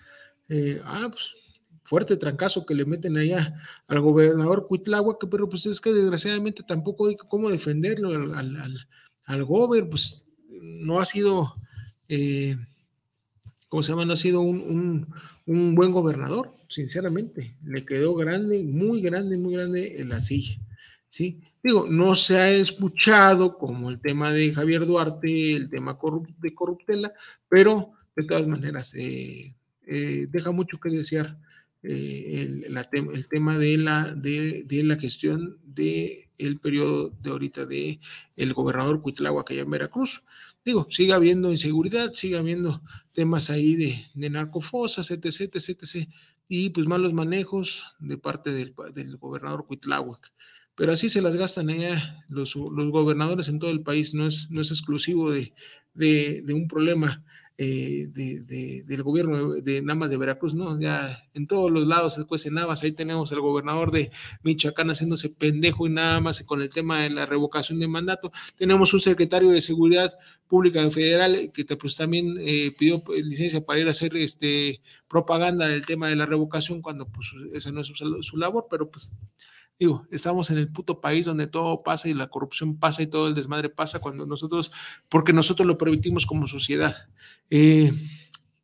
Eh, 0.47 0.80
ah, 0.86 1.10
pues 1.12 1.34
fuerte 1.82 2.17
trancazo 2.17 2.67
que 2.67 2.75
le 2.75 2.86
meten 2.86 3.17
allá 3.17 3.51
al 3.88 4.01
gobernador 4.01 4.67
Cuitlagua, 4.67 5.17
que 5.19 5.25
pero 5.25 5.49
pues 5.49 5.65
es 5.65 5.82
que 5.82 5.91
desgraciadamente 5.91 6.62
tampoco 6.62 7.08
hay 7.08 7.15
cómo 7.15 7.49
defenderlo 7.49 8.10
al, 8.10 8.36
al, 8.36 8.88
al, 9.25 9.43
gober, 9.43 9.89
pues 9.89 10.27
no 10.62 10.99
ha 10.99 11.06
sido, 11.06 11.51
eh, 12.10 12.56
¿cómo 13.69 13.82
se 13.82 13.93
llama? 13.93 14.06
No 14.06 14.13
ha 14.13 14.17
sido 14.17 14.41
un, 14.41 14.62
un, 14.62 15.15
un, 15.47 15.73
buen 15.73 15.91
gobernador, 15.91 16.53
sinceramente. 16.67 17.58
Le 17.65 17.84
quedó 17.86 18.13
grande, 18.13 18.63
muy 18.63 19.01
grande, 19.01 19.36
muy 19.39 19.56
grande 19.56 19.99
en 19.99 20.10
la 20.10 20.21
silla. 20.21 20.60
¿Sí? 21.10 21.41
Digo, 21.63 21.88
no 21.89 22.15
se 22.15 22.38
ha 22.38 22.52
escuchado 22.52 23.58
como 23.58 23.89
el 23.89 24.00
tema 24.00 24.32
de 24.32 24.54
Javier 24.54 24.86
Duarte, 24.86 25.56
el 25.56 25.70
tema 25.70 25.98
de 26.39 26.54
corruptela, 26.56 27.13
pero 27.50 27.91
de 28.15 28.24
todas 28.24 28.48
maneras 28.48 28.93
eh, 28.96 29.54
eh, 29.86 30.28
deja 30.30 30.52
mucho 30.52 30.80
que 30.80 30.89
desear 30.89 31.38
eh, 31.84 32.65
el, 32.65 33.28
tema 33.30 33.58
de 33.58 33.78
la, 33.78 34.13
de, 34.15 34.65
la 34.84 34.98
gestión 34.98 35.58
del 35.63 36.12
el 36.38 36.60
periodo 36.60 37.10
de 37.10 37.30
ahorita 37.30 37.65
de 37.65 38.00
el 38.36 38.54
gobernador 38.54 39.02
Cuitlagua 39.02 39.46
allá 39.48 39.62
en 39.62 39.70
Veracruz. 39.70 40.24
Digo, 40.65 40.88
sigue 40.89 41.13
habiendo 41.13 41.52
inseguridad, 41.52 42.12
sigue 42.13 42.38
habiendo 42.38 42.82
temas 43.13 43.50
ahí 43.50 43.76
de, 43.76 44.06
de 44.15 44.30
narcofosas, 44.30 45.10
etc, 45.12 45.56
etc, 45.56 45.70
etc, 45.82 46.10
y 46.48 46.70
pues 46.72 46.88
malos 46.88 47.13
manejos 47.13 47.86
de 48.00 48.17
parte 48.17 48.52
del, 48.52 48.74
del 48.93 49.17
gobernador 49.17 49.65
Cuitláhuac 49.65 50.32
pero 50.77 50.91
así 50.91 51.09
se 51.09 51.23
las 51.23 51.35
gastan 51.35 51.71
allá 51.71 52.23
los, 52.29 52.55
los 52.55 52.91
gobernadores 52.91 53.47
en 53.49 53.57
todo 53.57 53.71
el 53.71 53.81
país, 53.81 54.13
no 54.13 54.27
es, 54.27 54.51
no 54.51 54.61
es 54.61 54.69
exclusivo 54.69 55.31
de, 55.31 55.51
de, 55.95 56.53
un 56.53 56.67
problema 56.67 57.23
eh, 57.57 58.09
de, 58.13 58.83
del 58.85 59.01
gobierno 59.01 59.53
de, 59.53 59.81
Namas 59.81 60.11
de 60.11 60.17
Veracruz, 60.17 60.53
¿no? 60.53 60.79
Ya 60.79 61.27
en 61.33 61.47
todos 61.47 61.71
los 61.71 61.87
lados 61.87 62.13
se 62.13 62.25
cuecen 62.25 62.53
Navas, 62.53 62.83
ahí 62.83 62.91
tenemos 62.91 63.31
al 63.31 63.41
gobernador 63.41 63.89
de 63.89 64.11
Michoacán 64.43 64.91
haciéndose 64.91 65.29
pendejo 65.29 65.87
y 65.87 65.89
nada 65.89 66.19
más 66.19 66.43
con 66.43 66.61
el 66.61 66.69
tema 66.69 67.01
de 67.01 67.09
la 67.09 67.25
revocación 67.25 67.79
de 67.79 67.87
mandato. 67.87 68.31
Tenemos 68.55 68.93
un 68.93 69.01
secretario 69.01 69.49
de 69.49 69.63
Seguridad 69.63 70.15
Pública 70.47 70.87
Federal 70.91 71.51
que 71.51 71.65
pues, 71.75 71.95
también 71.95 72.37
eh, 72.39 72.71
pidió 72.77 73.03
licencia 73.23 73.65
para 73.65 73.79
ir 73.79 73.87
a 73.87 73.91
hacer 73.91 74.15
este, 74.15 74.79
propaganda 75.07 75.67
del 75.67 75.87
tema 75.87 76.07
de 76.07 76.17
la 76.17 76.27
revocación 76.27 76.83
cuando 76.83 77.07
pues 77.07 77.29
esa 77.55 77.71
no 77.71 77.81
es 77.81 77.87
su, 77.87 78.21
su 78.21 78.37
labor, 78.37 78.67
pero 78.69 78.91
pues 78.91 79.17
Digo, 79.79 80.05
estamos 80.11 80.49
en 80.49 80.57
el 80.57 80.71
puto 80.71 81.01
país 81.01 81.25
donde 81.25 81.47
todo 81.47 81.83
pasa 81.83 82.09
y 82.09 82.13
la 82.13 82.29
corrupción 82.29 82.77
pasa 82.77 83.03
y 83.03 83.07
todo 83.07 83.27
el 83.27 83.35
desmadre 83.35 83.69
pasa 83.69 83.99
cuando 83.99 84.25
nosotros, 84.25 84.71
porque 85.07 85.33
nosotros 85.33 85.67
lo 85.67 85.77
permitimos 85.77 86.25
como 86.25 86.47
sociedad. 86.47 86.95
Eh, 87.49 87.91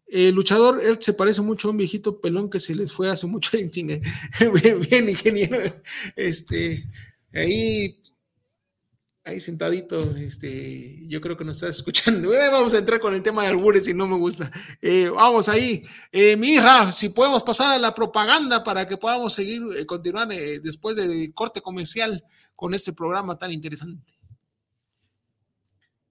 el 0.08 0.36
luchador, 0.36 0.82
él 0.84 0.98
se 1.00 1.14
parece 1.14 1.42
mucho 1.42 1.68
a 1.68 1.72
un 1.72 1.78
viejito 1.78 2.22
pelón 2.22 2.50
que 2.50 2.60
se 2.60 2.76
les 2.76 2.92
fue 2.92 3.10
hace 3.10 3.26
mucho 3.26 3.58
en 3.58 3.72
bien, 3.74 4.82
bien, 4.90 5.10
ingeniero. 5.10 5.58
Este, 6.16 6.84
ahí 7.34 8.00
ahí 9.26 9.40
sentadito, 9.40 10.02
este, 10.18 11.06
yo 11.08 11.22
creo 11.22 11.38
que 11.38 11.46
nos 11.46 11.58
estás 11.58 11.76
escuchando. 11.78 12.30
vamos 12.52 12.74
a 12.74 12.80
entrar 12.80 13.00
con 13.00 13.14
el 13.14 13.24
tema 13.24 13.44
de 13.44 13.50
albures 13.50 13.88
y 13.88 13.94
no 13.94 14.08
me 14.08 14.18
gusta. 14.18 14.52
Eh, 14.82 15.10
vamos 15.10 15.50
ahí. 15.50 15.84
Eh, 16.12 16.36
mi 16.38 16.54
hija, 16.54 16.92
si 16.92 17.10
podemos 17.10 17.44
pasar 17.44 17.72
a 17.72 17.80
la 17.80 17.94
propaganda 17.96 18.64
para 18.64 18.88
que 18.88 18.98
podamos 18.98 19.34
seguir, 19.34 19.62
eh, 19.78 19.86
continuar 19.86 20.28
después 20.28 20.96
del 20.96 21.34
corte 21.34 21.62
comercial 21.62 22.24
con 22.56 22.74
este 22.74 22.94
programa 22.94 23.38
tan 23.38 23.52
interesante. 23.52 24.13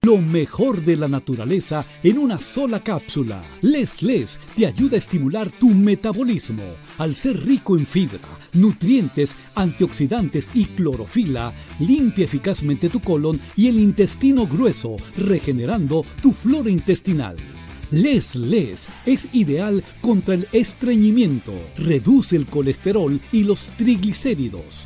Lo 0.05 0.17
mejor 0.17 0.83
de 0.83 0.97
la 0.97 1.07
naturaleza 1.07 1.85
en 2.03 2.17
una 2.17 2.37
sola 2.37 2.81
cápsula. 2.81 3.41
Les 3.61 4.01
Les 4.01 4.37
te 4.53 4.65
ayuda 4.65 4.95
a 4.95 4.97
estimular 4.97 5.49
tu 5.49 5.69
metabolismo. 5.69 6.75
Al 6.97 7.15
ser 7.15 7.45
rico 7.45 7.77
en 7.77 7.87
fibra, 7.87 8.19
nutrientes, 8.51 9.33
antioxidantes 9.55 10.51
y 10.53 10.65
clorofila, 10.65 11.53
limpia 11.79 12.25
eficazmente 12.25 12.89
tu 12.89 12.99
colon 12.99 13.39
y 13.55 13.69
el 13.69 13.79
intestino 13.79 14.45
grueso, 14.45 14.97
regenerando 15.15 16.03
tu 16.21 16.33
flora 16.33 16.69
intestinal. 16.69 17.37
Les 17.89 18.35
Les 18.35 18.89
es 19.05 19.33
ideal 19.33 19.81
contra 20.01 20.33
el 20.33 20.49
estreñimiento, 20.51 21.53
reduce 21.77 22.35
el 22.35 22.45
colesterol 22.45 23.21
y 23.31 23.45
los 23.45 23.69
triglicéridos 23.77 24.85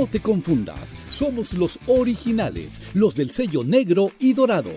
Te 0.07 0.21
confundas, 0.21 0.95
somos 1.09 1.53
los 1.53 1.79
originales, 1.87 2.79
los 2.93 3.15
del 3.15 3.31
sello 3.31 3.63
negro 3.63 4.11
y 4.19 4.33
dorado. 4.33 4.71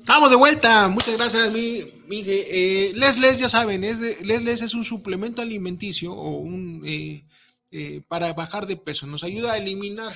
Estamos 0.00 0.30
de 0.30 0.36
vuelta, 0.36 0.88
muchas 0.88 1.16
gracias, 1.16 1.52
mi, 1.52 1.84
eh, 2.10 2.92
Les 2.94 3.18
Les, 3.18 3.38
ya 3.38 3.48
saben, 3.48 3.84
es, 3.84 4.26
Les 4.26 4.42
Les 4.42 4.60
es 4.60 4.74
un 4.74 4.84
suplemento 4.84 5.40
alimenticio 5.40 6.12
o 6.12 6.38
un 6.38 6.82
eh, 6.84 7.24
eh, 7.70 8.02
para 8.08 8.32
bajar 8.32 8.66
de 8.66 8.76
peso. 8.76 9.06
Nos 9.06 9.24
ayuda 9.24 9.52
a 9.52 9.58
eliminar 9.58 10.12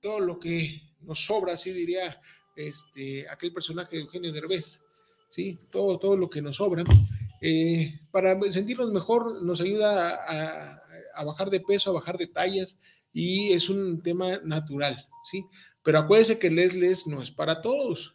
todo 0.00 0.20
lo 0.20 0.38
que 0.38 0.82
nos 1.00 1.24
sobra, 1.24 1.54
así 1.54 1.72
diría 1.72 2.20
este, 2.54 3.28
aquel 3.28 3.52
personaje 3.52 3.96
de 3.96 4.02
Eugenio 4.02 4.32
Derbez, 4.32 4.82
¿sí? 5.30 5.58
Todo, 5.72 5.98
todo 5.98 6.16
lo 6.16 6.28
que 6.28 6.42
nos 6.42 6.56
sobra. 6.56 6.84
Eh, 7.40 7.98
para 8.10 8.38
sentirnos 8.50 8.92
mejor 8.92 9.42
nos 9.42 9.60
ayuda 9.60 10.14
a, 11.14 11.24
bajar 11.24 11.50
de 11.50 11.60
peso, 11.60 11.90
a 11.90 11.94
bajar 11.94 12.18
de 12.18 12.26
tallas 12.26 12.78
y 13.12 13.52
es 13.52 13.68
un 13.68 14.02
tema 14.02 14.38
natural, 14.44 15.06
¿sí? 15.24 15.44
Pero 15.82 15.98
acuérdense 15.98 16.38
que 16.38 16.50
Les 16.50 17.06
no 17.06 17.22
es 17.22 17.30
para 17.30 17.62
todos, 17.62 18.14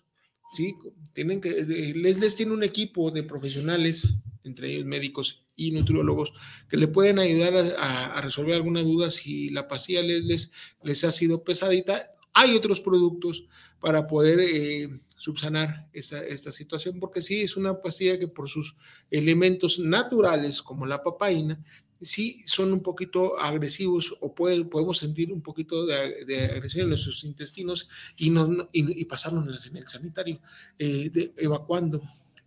¿sí? 0.53 0.75
Tienen 1.13 1.41
que, 1.41 1.49
eh, 1.49 1.93
Les 1.95 2.35
tiene 2.35 2.53
un 2.53 2.63
equipo 2.63 3.11
de 3.11 3.23
profesionales, 3.23 4.15
entre 4.43 4.71
ellos 4.71 4.85
médicos 4.85 5.43
y 5.55 5.71
nutriólogos, 5.71 6.33
que 6.69 6.77
le 6.77 6.87
pueden 6.87 7.19
ayudar 7.19 7.55
a, 7.79 8.21
resolver 8.21 8.55
alguna 8.55 8.81
duda 8.81 9.09
si 9.09 9.49
la 9.49 9.67
pastilla 9.67 10.01
les, 10.01 10.51
les, 10.83 11.03
ha 11.03 11.11
sido 11.11 11.43
pesadita. 11.43 12.11
Hay 12.33 12.55
otros 12.55 12.81
productos 12.81 13.45
para 13.79 14.07
poder 14.07 14.39
eh, 14.41 14.89
subsanar 15.25 15.89
esta, 15.91 16.23
esta 16.23 16.51
situación, 16.51 16.99
porque 16.99 17.19
sí 17.19 17.41
es 17.41 17.57
una 17.57 17.81
pastilla 17.81 18.19
que 18.19 18.27
por 18.27 18.47
sus 18.47 18.75
elementos 19.09 19.79
naturales, 19.79 20.61
como 20.61 20.85
la 20.85 21.01
papaina, 21.01 21.59
sí 21.99 22.43
son 22.45 22.71
un 22.71 22.81
poquito 22.81 23.39
agresivos 23.39 24.15
o 24.21 24.35
puede, 24.35 24.63
podemos 24.65 24.99
sentir 24.99 25.33
un 25.33 25.41
poquito 25.41 25.83
de, 25.87 26.51
agresión 26.53 26.83
en 26.83 26.89
nuestros 26.89 27.23
intestinos 27.23 27.89
y, 28.17 28.29
no, 28.29 28.69
y, 28.71 29.03
pasarnos 29.05 29.65
en 29.65 29.77
el 29.77 29.87
sanitario, 29.87 30.39
eh, 30.77 31.09
de, 31.11 31.33
evacuando 31.37 32.03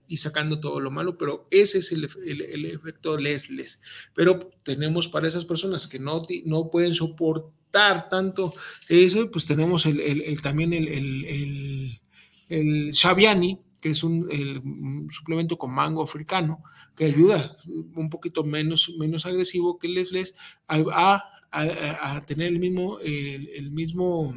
y 0.07 0.19
sacando 0.19 0.61
todo 0.61 0.79
lo 0.79 0.93
malo, 0.93 1.19
pero 1.19 1.47
ese 1.51 1.79
es 1.79 1.91
el, 1.91 2.09
el, 2.25 2.65
efecto 2.67 3.19
les-les. 3.19 3.83
Pero 4.15 4.39
tenemos 4.63 5.09
para 5.09 5.27
esas 5.27 5.45
personas 5.45 5.89
que 5.89 5.99
no, 5.99 6.23
no 6.45 6.71
pueden 6.71 6.95
soportar 6.95 8.09
tanto 8.09 8.55
eso, 8.89 9.29
pues 9.33 9.47
tenemos 9.47 9.85
el, 9.85 10.41
también 10.41 10.73
el 10.73 12.01
el 12.49 12.91
Xaviani, 12.95 13.61
que 13.81 13.91
es 13.91 14.03
un 14.03 15.09
suplemento 15.11 15.57
con 15.57 15.73
mango 15.73 16.03
africano, 16.03 16.63
que 16.99 17.05
ayuda 17.05 17.57
un 17.95 18.11
poquito 18.11 18.43
menos, 18.43 18.93
menos 18.99 19.25
agresivo 19.25 19.79
que 19.79 19.87
el 19.87 19.95
Les 19.95 20.35
a, 20.67 21.23
a, 21.53 22.21
tener 22.27 22.49
el 22.49 22.59
mismo, 22.59 22.99
el, 23.01 23.71
mismo, 23.71 24.35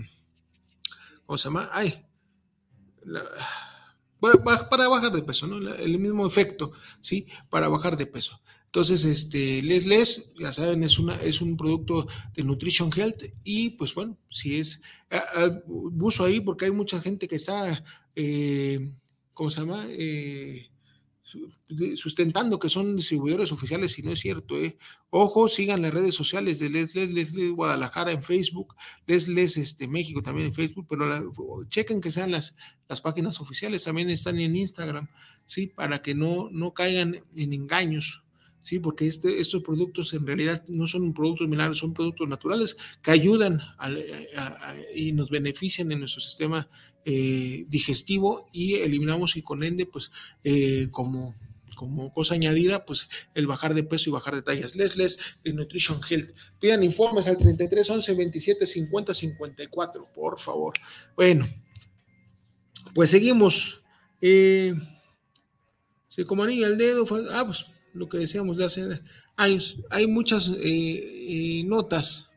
¿cómo 1.25 1.37
se 1.37 1.45
llama? 1.45 1.69
Ay, 1.73 2.05
para 4.69 4.87
bajar 4.87 5.11
de 5.11 5.23
peso, 5.23 5.47
¿no? 5.47 5.57
El 5.73 5.97
mismo 5.97 6.27
efecto, 6.27 6.71
¿sí? 7.01 7.25
Para 7.49 7.67
bajar 7.67 7.97
de 7.97 8.05
peso. 8.05 8.39
Entonces, 8.73 9.03
este, 9.03 9.61
Les 9.63 9.85
Les, 9.85 10.33
ya 10.39 10.53
saben, 10.53 10.81
es, 10.85 10.97
una, 10.97 11.13
es 11.17 11.41
un 11.41 11.57
producto 11.57 12.07
de 12.33 12.45
Nutrition 12.45 12.89
Health 12.95 13.21
y 13.43 13.71
pues 13.71 13.93
bueno, 13.93 14.17
si 14.29 14.59
es, 14.59 14.81
buzo 15.65 16.23
ahí 16.23 16.39
porque 16.39 16.65
hay 16.65 16.71
mucha 16.71 17.01
gente 17.01 17.27
que 17.27 17.35
está, 17.35 17.83
eh, 18.15 18.79
¿cómo 19.33 19.49
se 19.49 19.59
llama? 19.59 19.87
Eh, 19.89 20.69
sustentando 21.95 22.59
que 22.59 22.69
son 22.69 22.95
distribuidores 22.95 23.51
oficiales 23.51 23.99
y 23.99 24.03
no 24.03 24.11
es 24.11 24.19
cierto. 24.19 24.57
¿eh? 24.57 24.77
Ojo, 25.09 25.49
sigan 25.49 25.81
las 25.81 25.93
redes 25.93 26.15
sociales 26.15 26.59
de 26.59 26.69
Les 26.69 26.95
Les, 26.95 27.11
Les, 27.11 27.51
Guadalajara 27.51 28.13
en 28.13 28.23
Facebook, 28.23 28.73
Les 29.05 29.27
Les 29.27 29.57
este, 29.57 29.89
México 29.89 30.21
también 30.21 30.47
en 30.47 30.53
Facebook, 30.53 30.87
pero 30.87 31.05
chequen 31.67 31.99
que 31.99 32.09
sean 32.09 32.31
las, 32.31 32.55
las 32.87 33.01
páginas 33.01 33.41
oficiales, 33.41 33.83
también 33.83 34.09
están 34.09 34.39
en 34.39 34.55
Instagram, 34.55 35.09
¿sí? 35.45 35.67
Para 35.67 36.01
que 36.01 36.15
no, 36.15 36.49
no 36.51 36.73
caigan 36.73 37.21
en 37.35 37.51
engaños. 37.51 38.23
¿Sí? 38.61 38.79
Porque 38.79 39.07
este, 39.07 39.39
estos 39.39 39.63
productos 39.63 40.13
en 40.13 40.25
realidad 40.25 40.63
no 40.67 40.87
son 40.87 41.13
productos 41.13 41.47
milagros, 41.47 41.79
son 41.79 41.93
productos 41.93 42.29
naturales 42.29 42.77
que 43.01 43.11
ayudan 43.11 43.61
y 44.95 45.11
nos 45.13 45.29
benefician 45.29 45.91
en 45.91 45.99
nuestro 45.99 46.21
sistema 46.21 46.67
eh, 47.05 47.65
digestivo 47.67 48.47
y 48.51 48.75
eliminamos 48.75 49.35
y 49.37 49.41
con 49.41 49.63
ende, 49.63 49.85
pues, 49.85 50.11
eh, 50.43 50.87
como 50.91 51.35
como 51.81 52.13
cosa 52.13 52.35
añadida, 52.35 52.85
pues 52.85 53.09
el 53.33 53.47
bajar 53.47 53.73
de 53.73 53.83
peso 53.83 54.11
y 54.11 54.13
bajar 54.13 54.35
de 54.35 54.43
tallas. 54.43 54.75
Les 54.75 54.97
Les 54.97 55.39
de 55.43 55.51
Nutrition 55.53 55.99
Health. 56.07 56.35
Pidan 56.59 56.83
informes 56.83 57.25
al 57.25 57.37
33 57.37 57.89
11 57.89 58.13
27 58.13 58.65
50 58.67 59.13
54, 59.15 60.07
por 60.13 60.39
favor. 60.39 60.75
Bueno, 61.15 61.43
pues 62.93 63.09
seguimos. 63.09 63.81
Eh, 64.21 64.75
se 66.07 66.23
como 66.25 66.43
anillo 66.43 66.67
el 66.67 66.77
dedo. 66.77 67.03
ah, 67.31 67.45
pues 67.47 67.71
lo 67.93 68.09
que 68.09 68.17
decíamos 68.17 68.57
de 68.57 68.65
hace 68.65 69.01
años. 69.37 69.77
Hay 69.89 70.07
muchas 70.07 70.49
eh, 70.49 70.59
eh, 70.63 71.63
notas 71.65 72.29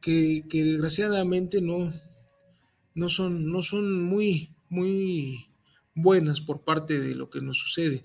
que, 0.00 0.44
desgraciadamente 0.50 1.60
no, 1.60 1.92
no, 2.94 3.08
son, 3.08 3.50
no 3.50 3.62
son 3.62 4.02
muy, 4.02 4.50
muy 4.68 5.46
buenas 5.94 6.40
por 6.40 6.62
parte 6.62 7.00
de 7.00 7.14
lo 7.14 7.30
que 7.30 7.40
nos 7.40 7.58
sucede. 7.58 8.02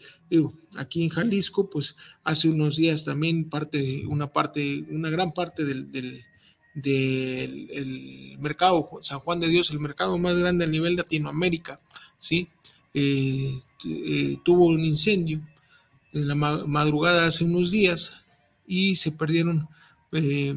aquí 0.77 1.03
en 1.03 1.09
Jalisco, 1.09 1.69
pues 1.69 1.95
hace 2.23 2.49
unos 2.49 2.75
días 2.75 3.03
también 3.03 3.49
parte 3.49 4.05
una 4.07 4.27
parte, 4.27 4.85
una 4.89 5.09
gran 5.09 5.31
parte 5.31 5.65
del, 5.65 5.91
del 6.73 8.35
mercado 8.39 8.87
San 9.01 9.19
Juan 9.19 9.39
de 9.39 9.47
Dios, 9.47 9.71
el 9.71 9.79
mercado 9.79 10.17
más 10.17 10.37
grande 10.37 10.65
a 10.65 10.67
nivel 10.67 10.95
Latinoamérica, 10.95 11.79
¿sí? 12.17 12.49
Eh, 12.93 13.59
eh, 13.85 14.37
tuvo 14.43 14.65
un 14.67 14.79
incendio 14.79 15.41
en 16.13 16.27
la 16.27 16.35
madrugada 16.35 17.27
hace 17.27 17.43
unos 17.43 17.71
días 17.71 18.23
y 18.65 18.95
se 18.95 19.11
perdieron 19.11 19.67
eh, 20.11 20.55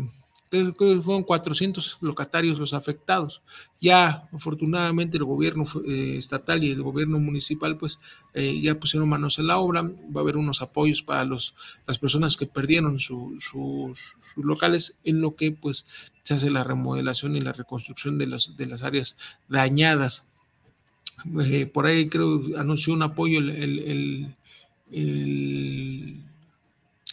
fueron 1.02 1.22
400 1.22 1.98
locatarios 2.00 2.58
los 2.58 2.74
afectados. 2.74 3.42
Ya 3.80 4.28
afortunadamente 4.32 5.16
el 5.16 5.24
gobierno 5.24 5.64
eh, 5.86 6.16
estatal 6.18 6.64
y 6.64 6.70
el 6.70 6.82
gobierno 6.82 7.18
municipal 7.18 7.76
pues 7.76 8.00
eh, 8.34 8.60
ya 8.60 8.78
pusieron 8.78 9.08
manos 9.08 9.38
a 9.38 9.42
la 9.42 9.58
obra, 9.58 9.82
va 9.82 10.16
a 10.16 10.20
haber 10.20 10.36
unos 10.36 10.60
apoyos 10.60 11.02
para 11.02 11.24
los, 11.24 11.54
las 11.86 11.98
personas 11.98 12.36
que 12.36 12.46
perdieron 12.46 12.98
sus, 12.98 14.16
locales 14.36 14.96
en 15.04 15.20
lo 15.20 15.36
que 15.36 15.52
pues 15.52 15.86
se 16.24 16.34
hace 16.34 16.50
la 16.50 16.64
remodelación 16.64 17.36
y 17.36 17.40
la 17.40 17.52
reconstrucción 17.52 18.18
de 18.18 18.26
las, 18.26 18.56
de 18.56 18.66
las 18.66 18.82
áreas 18.82 19.16
dañadas. 19.48 20.26
Eh, 21.44 21.66
por 21.66 21.86
ahí 21.86 22.08
creo 22.08 22.40
anunció 22.56 22.94
un 22.94 23.02
apoyo 23.02 23.38
el, 23.38 23.50
el 23.50 24.34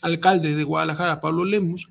alcalde 0.02 0.56
de 0.56 0.64
Guadalajara, 0.64 1.20
Pablo 1.20 1.46
Lemus, 1.46 1.88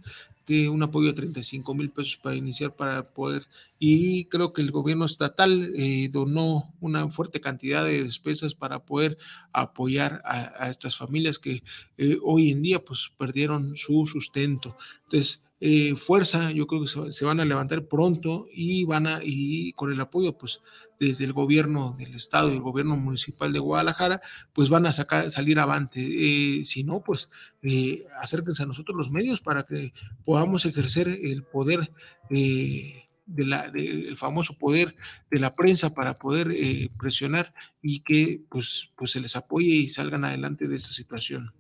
de 0.47 0.69
un 0.69 0.83
apoyo 0.83 1.09
de 1.09 1.15
35 1.15 1.75
mil 1.75 1.91
pesos 1.91 2.17
para 2.17 2.37
iniciar 2.37 2.75
para 2.75 3.03
poder 3.03 3.47
y 3.79 4.27
creo 4.27 4.53
que 4.53 4.63
el 4.63 4.71
gobierno 4.71 5.05
estatal 5.05 5.73
eh, 5.77 6.09
donó 6.13 6.73
una 6.81 7.09
fuerte 7.11 7.41
cantidad 7.41 7.85
de 7.85 8.05
despensas 8.05 8.55
para 8.55 8.79
poder 8.79 9.19
apoyar 9.53 10.23
a, 10.25 10.69
estas 10.71 10.97
familias 10.97 11.39
que 11.39 11.63
eh, 11.99 12.19
hoy 12.23 12.53
en 12.53 12.63
día 12.63 12.85
pues 12.85 13.11
perdieron 13.19 13.77
su 13.77 14.07
sustento. 14.07 14.77
Entonces 15.05 15.43
eh, 15.59 15.95
fuerza, 15.97 16.51
yo 16.51 16.67
creo 16.67 16.83
que 16.83 17.13
se, 17.13 17.25
van 17.25 17.41
a 17.41 17.45
levantar 17.45 17.87
pronto 17.87 18.47
y 18.53 18.85
van 18.85 19.07
a, 19.07 19.21
y 19.23 19.73
con 19.73 19.91
el 19.91 20.01
apoyo, 20.01 20.37
pues, 20.37 20.61
desde 21.01 21.25
el 21.25 21.33
gobierno 21.33 21.95
del 21.99 22.15
estado 22.15 22.51
y 22.51 22.57
el 22.57 22.61
gobierno 22.61 22.97
municipal 22.97 23.53
de 23.53 23.59
Guadalajara, 23.59 24.21
pues 24.53 24.69
van 24.69 24.87
a 24.87 24.93
sacar, 24.93 25.31
salir 25.31 25.59
avante. 25.59 26.01
Eh, 26.01 26.65
si 26.65 26.85
no, 26.85 27.03
pues 27.03 27.31
eh, 27.63 28.05
acérquense 28.21 28.65
a 28.65 28.67
nosotros 28.67 28.97
los 28.97 29.11
medios 29.11 29.41
para 29.41 29.63
que 29.65 29.93
podamos 30.25 30.67
ejercer 30.67 31.09
el 31.09 31.43
poder 31.43 31.91
de 32.29 33.45
la, 33.45 33.71
el 33.75 34.17
famoso 34.17 34.59
poder 34.59 34.95
de 35.31 35.41
la 35.41 35.55
prensa 35.55 35.95
para 35.95 36.15
poder 36.19 36.55
presionar 36.99 37.53
y 37.83 38.01
que 38.01 38.43
pues, 38.51 38.91
pues 38.97 39.11
se 39.11 39.21
les 39.21 39.37
apoye 39.37 39.69
y 39.69 39.89
salgan 39.89 40.25
adelante 40.25 40.69
de 40.69 40.77
esta 40.77 40.91
situación. 40.91 41.53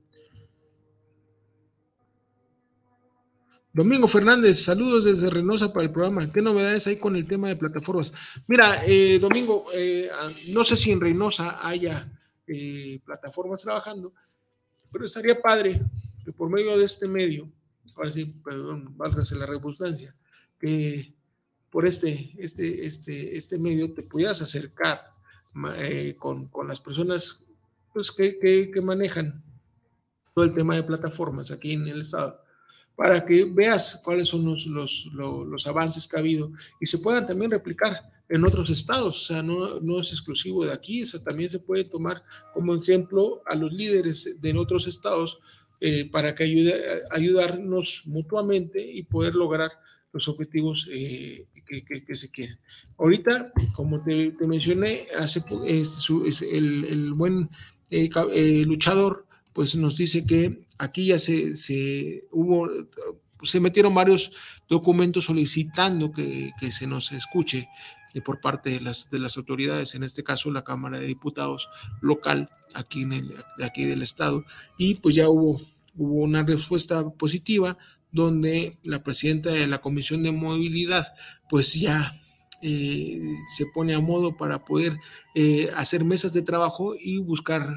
Domingo 3.77 4.09
Fernández, 4.09 4.61
saludos 4.65 5.05
desde 5.05 5.29
Reynosa 5.29 5.71
para 5.71 5.85
el 5.85 5.93
programa. 5.93 6.33
¿Qué 6.33 6.41
novedades 6.41 6.87
hay 6.87 6.97
con 6.97 7.15
el 7.15 7.27
tema 7.27 7.49
de 7.49 7.57
plataformas? 7.57 8.11
Mira, 8.47 8.83
eh, 8.87 9.19
Domingo, 9.19 9.67
eh, 9.75 10.09
no 10.55 10.65
sé 10.65 10.79
si 10.79 10.93
en 10.93 10.99
Reynosa 10.99 11.59
haya 11.61 12.11
eh, 12.47 12.99
plataformas 13.05 13.61
trabajando, 13.61 14.15
pero 14.91 15.05
estaría 15.05 15.43
padre 15.43 15.79
que 16.25 16.33
por 16.33 16.49
medio 16.49 16.79
de 16.79 16.87
este 16.87 17.07
medio, 17.07 17.53
ahora 17.97 18.11
sí, 18.11 18.25
perdón, 18.43 18.97
válgase 18.97 19.37
la 19.37 19.45
redundancia, 19.45 20.17
que 20.59 21.13
por 21.69 21.87
este, 21.87 22.33
este, 22.39 22.87
este, 22.87 23.37
este 23.37 23.59
medio 23.59 23.93
te 23.93 24.05
pudieras 24.05 24.41
acercar 24.41 25.07
con, 26.19 26.51
las 26.67 26.81
personas 26.81 27.45
pues, 27.93 28.11
que, 28.11 28.39
que 28.41 28.81
manejan 28.81 29.45
todo 30.33 30.47
el 30.47 30.55
tema 30.55 30.77
de 30.77 30.83
plataformas 30.83 31.51
aquí 31.51 31.75
en 31.75 31.89
el 31.89 32.01
estado 32.01 32.46
para 32.97 33.25
que 33.25 33.45
veas 33.45 34.01
cuáles 34.03 34.29
son 34.29 34.45
los, 34.45 34.67
los, 34.67 35.09
los, 35.13 35.67
avances 35.67 36.09
que 36.09 36.17
ha 36.17 36.21
habido 36.21 36.51
y 36.81 36.87
se 36.87 36.99
puedan 36.99 37.27
también 37.27 37.51
replicar 37.51 38.11
en 38.29 38.45
otros 38.45 38.71
estados, 38.71 39.23
o 39.23 39.35
sea, 39.35 39.43
no, 39.43 39.79
no, 39.81 40.01
es 40.01 40.11
exclusivo 40.11 40.65
de 40.65 40.73
aquí, 40.73 41.03
o 41.03 41.07
sea, 41.07 41.23
también 41.23 41.49
se 41.49 41.61
puede 41.61 41.85
tomar 41.85 42.25
como 42.55 42.75
ejemplo 42.75 43.43
a 43.47 43.55
los 43.55 43.73
líderes 43.73 44.41
de 44.41 44.59
otros 44.59 44.89
estados 44.89 45.39
eh, 45.81 46.09
para 46.11 46.35
que 46.35 46.45
ayude, 46.45 46.75
ayudarnos 47.11 48.03
mutuamente 48.07 48.81
y 48.81 49.03
poder 49.03 49.35
lograr 49.35 49.71
los 50.11 50.27
objetivos 50.27 50.89
eh, 50.91 51.47
que, 51.67 51.85
que, 51.85 52.15
se 52.15 52.31
quieren. 52.31 52.59
Ahorita, 52.97 53.53
como 53.75 54.03
te, 54.03 54.33
te 54.33 54.47
mencioné, 54.47 55.03
hace, 55.19 55.43
este, 55.67 56.57
el, 56.57 56.85
el, 56.87 57.13
buen 57.13 57.51
eh, 57.91 58.65
luchador, 58.65 59.26
pues 59.57 59.75
nos 59.75 59.97
dice 59.97 60.27
que 60.27 60.67
aquí 60.77 61.07
ya 61.07 61.19
se, 61.19 61.57
se 61.57 62.29
hubo, 62.31 62.69
se 63.43 63.59
metieron 63.59 63.95
varios 63.95 64.31
documentos 64.69 65.25
solicitando 65.25 66.13
que, 66.13 66.53
se 66.71 66.87
nos 66.87 67.11
escuche 67.13 67.67
por 68.23 68.43
parte 68.43 68.69
de 68.69 68.83
las, 68.83 69.09
de 69.11 69.19
las 69.19 69.39
autoridades, 69.39 69.95
en 69.95 70.03
este 70.03 70.23
caso 70.23 70.51
la 70.51 70.63
Cámara 70.63 70.99
de 70.99 71.07
Diputados 71.07 71.71
local 72.03 72.51
aquí, 72.75 73.01
en 73.01 73.15
el, 73.15 73.35
aquí 73.65 73.87
del 73.87 74.03
Estado, 74.03 74.45
y 74.77 74.97
pues 74.97 75.15
ya 75.15 75.31
hubo, 75.31 75.59
hubo 75.95 76.21
una 76.21 76.43
respuesta 76.43 77.09
positiva 77.09 77.79
donde 78.13 78.77
la 78.83 79.03
presidenta 79.03 79.49
de 79.49 79.67
la 79.67 79.81
Comisión 79.81 80.23
de 80.23 80.33
Movilidad 80.33 81.15
pues 81.49 81.73
ya 81.73 82.15
eh, 82.63 83.21
se 83.47 83.67
pone 83.67 83.95
a 83.95 84.01
modo 84.01 84.37
para 84.37 84.65
poder 84.65 84.99
eh, 85.35 85.71
hacer 85.77 86.05
mesas 86.05 86.33
de 86.33 86.43
trabajo 86.43 86.95
y 86.99 87.19
buscar 87.19 87.69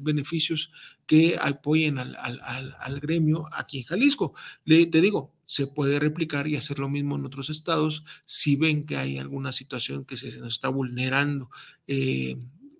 beneficios 0.00 0.70
que 1.06 1.36
apoyen 1.40 1.98
al, 1.98 3.00
gremio 3.00 3.48
aquí 3.52 3.78
en 3.78 3.84
Jalisco. 3.84 4.34
Te 4.64 5.00
digo, 5.00 5.32
se 5.46 5.66
puede 5.66 5.98
replicar 5.98 6.48
y 6.48 6.56
hacer 6.56 6.78
lo 6.78 6.88
mismo 6.88 7.16
en 7.16 7.26
otros 7.26 7.50
estados 7.50 8.04
si 8.24 8.56
ven 8.56 8.86
que 8.86 8.96
hay 8.96 9.18
alguna 9.18 9.52
situación 9.52 10.04
que 10.04 10.16
se, 10.16 10.38
nos 10.40 10.54
está 10.54 10.68
vulnerando. 10.68 11.50
Eh, 11.86 12.38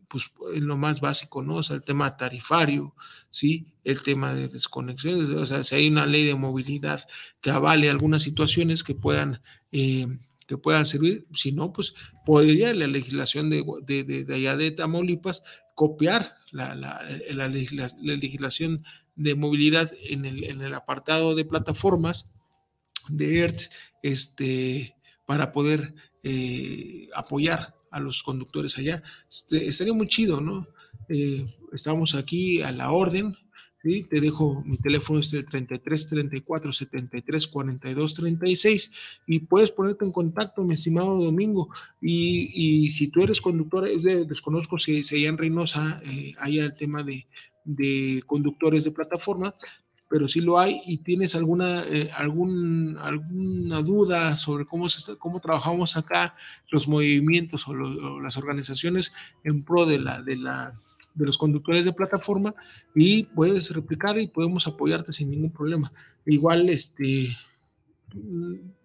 pues 0.08 0.30
en 0.54 0.68
lo 0.68 0.76
más 0.76 1.00
básico, 1.00 1.42
¿no? 1.42 1.56
O 1.56 1.62
sea, 1.64 1.74
el 1.74 1.82
tema 1.82 2.16
tarifario, 2.16 2.94
¿sí? 3.30 3.66
El 3.82 4.00
tema 4.00 4.32
de 4.32 4.46
desconexiones, 4.46 5.28
o 5.30 5.44
sea, 5.44 5.64
si 5.64 5.74
hay 5.74 5.88
una 5.88 6.06
ley 6.06 6.24
de 6.24 6.36
movilidad 6.36 7.04
que 7.40 7.50
avale 7.50 7.90
algunas 7.90 8.22
situaciones 8.22 8.84
que 8.84 8.94
puedan 8.94 9.42
que 10.46 10.58
puedan 10.58 10.86
servir, 10.86 11.26
si 11.32 11.52
no, 11.52 11.72
pues 11.72 11.94
podría 12.26 12.74
la 12.74 12.86
legislación 12.86 13.50
de, 13.50 13.62
de, 13.84 14.34
allá 14.34 14.56
de 14.56 14.70
Tamaulipas 14.70 15.42
copiar 15.74 16.36
la, 16.50 16.74
la, 16.74 17.00
la, 17.30 17.48
legislación 17.48 18.84
de 19.16 19.34
movilidad 19.34 19.90
en 20.08 20.24
el, 20.24 20.44
en 20.44 20.60
el, 20.62 20.74
apartado 20.74 21.34
de 21.34 21.44
plataformas 21.44 22.30
de 23.08 23.40
ERT 23.40 23.62
este, 24.02 24.96
para 25.26 25.52
poder 25.52 25.94
eh, 26.22 27.08
apoyar 27.14 27.74
a 27.90 28.00
los 28.00 28.22
conductores 28.22 28.78
allá. 28.78 29.02
Este, 29.30 29.66
estaría 29.66 29.92
muy 29.94 30.08
chido, 30.08 30.40
¿no? 30.40 30.66
Eh, 31.08 31.46
estamos 31.72 32.14
aquí 32.14 32.62
a 32.62 32.72
la 32.72 32.90
orden, 32.90 33.36
te 33.84 34.20
dejo 34.20 34.62
mi 34.64 34.78
teléfono 34.78 35.20
es 35.20 35.32
el 35.34 35.44
33 35.44 36.08
34 36.08 36.72
73 36.72 37.46
42 37.48 38.14
36 38.14 38.92
y 39.26 39.40
puedes 39.40 39.70
ponerte 39.70 40.06
en 40.06 40.12
contacto, 40.12 40.62
mi 40.62 40.74
estimado 40.74 41.22
Domingo. 41.22 41.68
Y, 42.00 42.90
si 42.92 43.08
tú 43.08 43.22
eres 43.22 43.40
conductor, 43.42 43.86
desconozco 44.26 44.78
si, 44.78 45.02
si 45.02 45.16
allá 45.16 45.28
en 45.28 45.38
Reynosa 45.38 46.00
eh, 46.04 46.32
haya 46.38 46.64
el 46.64 46.74
tema 46.74 47.02
de, 47.02 48.22
conductores 48.26 48.84
de 48.84 48.90
plataforma, 48.90 49.54
pero 50.08 50.28
si 50.28 50.40
lo 50.40 50.58
hay 50.58 50.80
y 50.86 50.98
tienes 50.98 51.34
alguna, 51.34 51.82
eh, 51.84 52.10
alguna 52.14 53.82
duda 53.82 54.36
sobre 54.36 54.64
cómo, 54.64 54.88
se 54.88 55.16
cómo 55.18 55.40
trabajamos 55.40 55.96
acá, 55.96 56.36
los 56.70 56.88
movimientos 56.88 57.66
o, 57.68 57.72
o, 57.72 58.20
las 58.20 58.36
organizaciones 58.36 59.12
en 59.42 59.62
pro 59.62 59.84
de 59.84 59.98
la, 59.98 60.22
de 60.22 60.36
la 60.36 60.74
de 61.14 61.26
los 61.26 61.38
conductores 61.38 61.84
de 61.84 61.92
plataforma 61.92 62.54
y 62.94 63.24
puedes 63.24 63.70
replicar 63.70 64.18
y 64.20 64.26
podemos 64.26 64.66
apoyarte 64.66 65.12
sin 65.12 65.30
ningún 65.30 65.52
problema. 65.52 65.92
Igual, 66.26 66.68
este, 66.68 67.36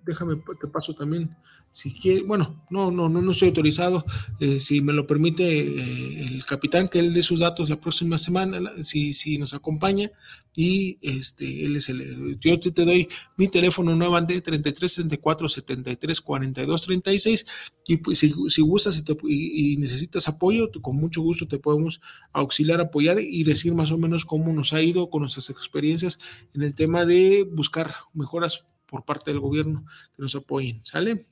déjame, 0.10 0.42
te 0.60 0.68
paso 0.68 0.94
también 0.94 1.36
si 1.72 1.94
quiere, 1.94 2.24
bueno, 2.24 2.66
no, 2.70 2.90
no, 2.90 3.10
no, 3.10 3.22
no 3.22 3.32
estoy 3.32 3.50
autorizado. 3.50 4.04
Eh, 4.40 4.60
si 4.60 4.82
me 4.82 4.94
lo 4.94 5.06
permite 5.06 5.44
eh, 5.44 6.26
el 6.26 6.44
capitán, 6.44 6.88
que 6.88 7.00
él 7.00 7.14
dé 7.14 7.22
sus 7.22 7.40
datos 7.40 7.70
la 7.70 7.80
próxima 7.80 8.18
semana, 8.18 8.60
si, 8.84 9.14
si 9.14 9.38
nos 9.38 9.54
acompaña. 9.54 10.10
Y 10.56 10.98
este, 11.02 11.66
él 11.66 11.76
es 11.76 11.90
el. 11.90 12.38
Yo 12.40 12.60
te, 12.60 12.72
doy 12.72 13.08
mi 13.38 13.48
teléfono 13.48 13.96
nuevamente, 13.96 14.42
33 14.42 14.94
34 14.96 15.48
73 15.48 16.22
42 16.22 16.82
36. 16.82 17.46
Y 17.88 17.98
pues, 17.98 18.20
si, 18.20 18.34
si 18.48 18.62
gustas 18.62 19.04
y, 19.24 19.74
y, 19.74 19.78
necesitas 19.78 20.28
apoyo, 20.28 20.70
con 20.82 20.96
mucho 20.96 21.22
gusto 21.22 21.48
te 21.48 21.60
podemos 21.60 22.02
auxiliar, 22.34 22.82
apoyar 22.82 23.20
y 23.20 23.44
decir 23.44 23.74
más 23.74 23.92
o 23.92 23.98
menos 23.98 24.26
cómo 24.26 24.52
nos 24.54 24.74
ha 24.74 24.82
ido 24.82 25.10
con 25.10 25.22
nuestras 25.22 25.50
experiencias 25.50 26.20
en 26.54 26.64
el 26.64 26.76
tema 26.76 27.06
de 27.06 27.48
buscar 27.50 27.94
mejoras 28.14 28.66
por 28.90 29.06
parte 29.06 29.32
del 29.32 29.40
gobierno 29.40 29.86
que 30.16 30.22
nos 30.22 30.36
apoyen. 30.36 30.82
¿Sale? 30.86 31.26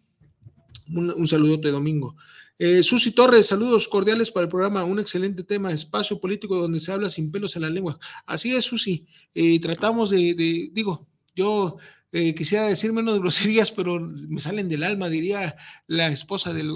Un, 0.94 1.28
saludote, 1.28 1.70
Domingo. 1.70 2.16
Eh, 2.58 2.82
Susi 2.82 3.12
Torres, 3.12 3.48
saludos 3.48 3.88
cordiales 3.88 4.32
para 4.32 4.46
el 4.46 4.50
programa. 4.50 4.84
Un 4.84 5.00
excelente 5.00 5.44
tema, 5.44 5.72
espacio 5.72 6.20
político 6.20 6.56
donde 6.56 6.80
se 6.80 6.92
habla 6.92 7.10
sin 7.10 7.32
pelos 7.32 7.56
en 7.56 7.64
la 7.64 7.70
lengua. 7.70 8.00
Así 8.26 8.56
es, 8.56 8.66
Susi. 8.66 9.06
Eh, 9.34 9.60
tratamos 9.60 10.10
de, 10.10 10.70
digo, 10.72 11.08
yo 11.36 11.78
eh, 12.12 12.34
quisiera 12.34 12.66
decir 12.68 12.94
menos 12.94 13.20
groserías, 13.20 13.72
pero 13.72 14.00
me 14.30 14.40
salen 14.40 14.70
del 14.70 14.84
alma, 14.84 15.10
diría 15.10 15.56
la 15.88 16.08
esposa 16.08 16.54
del, 16.54 16.72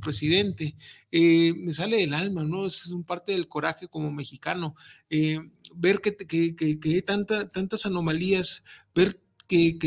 presidente. 0.00 0.76
Me 1.10 1.72
sale 1.72 1.96
del 1.96 2.12
alma, 2.12 2.44
¿no? 2.44 2.66
Es 2.66 2.88
un 2.88 3.04
parte 3.04 3.32
del 3.32 3.48
coraje 3.48 3.88
como 3.88 4.12
mexicano. 4.12 4.76
Ver 5.74 6.00
que, 6.00 6.14
que, 6.14 6.54
que, 6.54 6.78
hay 6.84 7.02
tanta, 7.02 7.48
tantas 7.48 7.86
anomalías, 7.86 8.64
ver 8.94 9.18
que, 9.46 9.78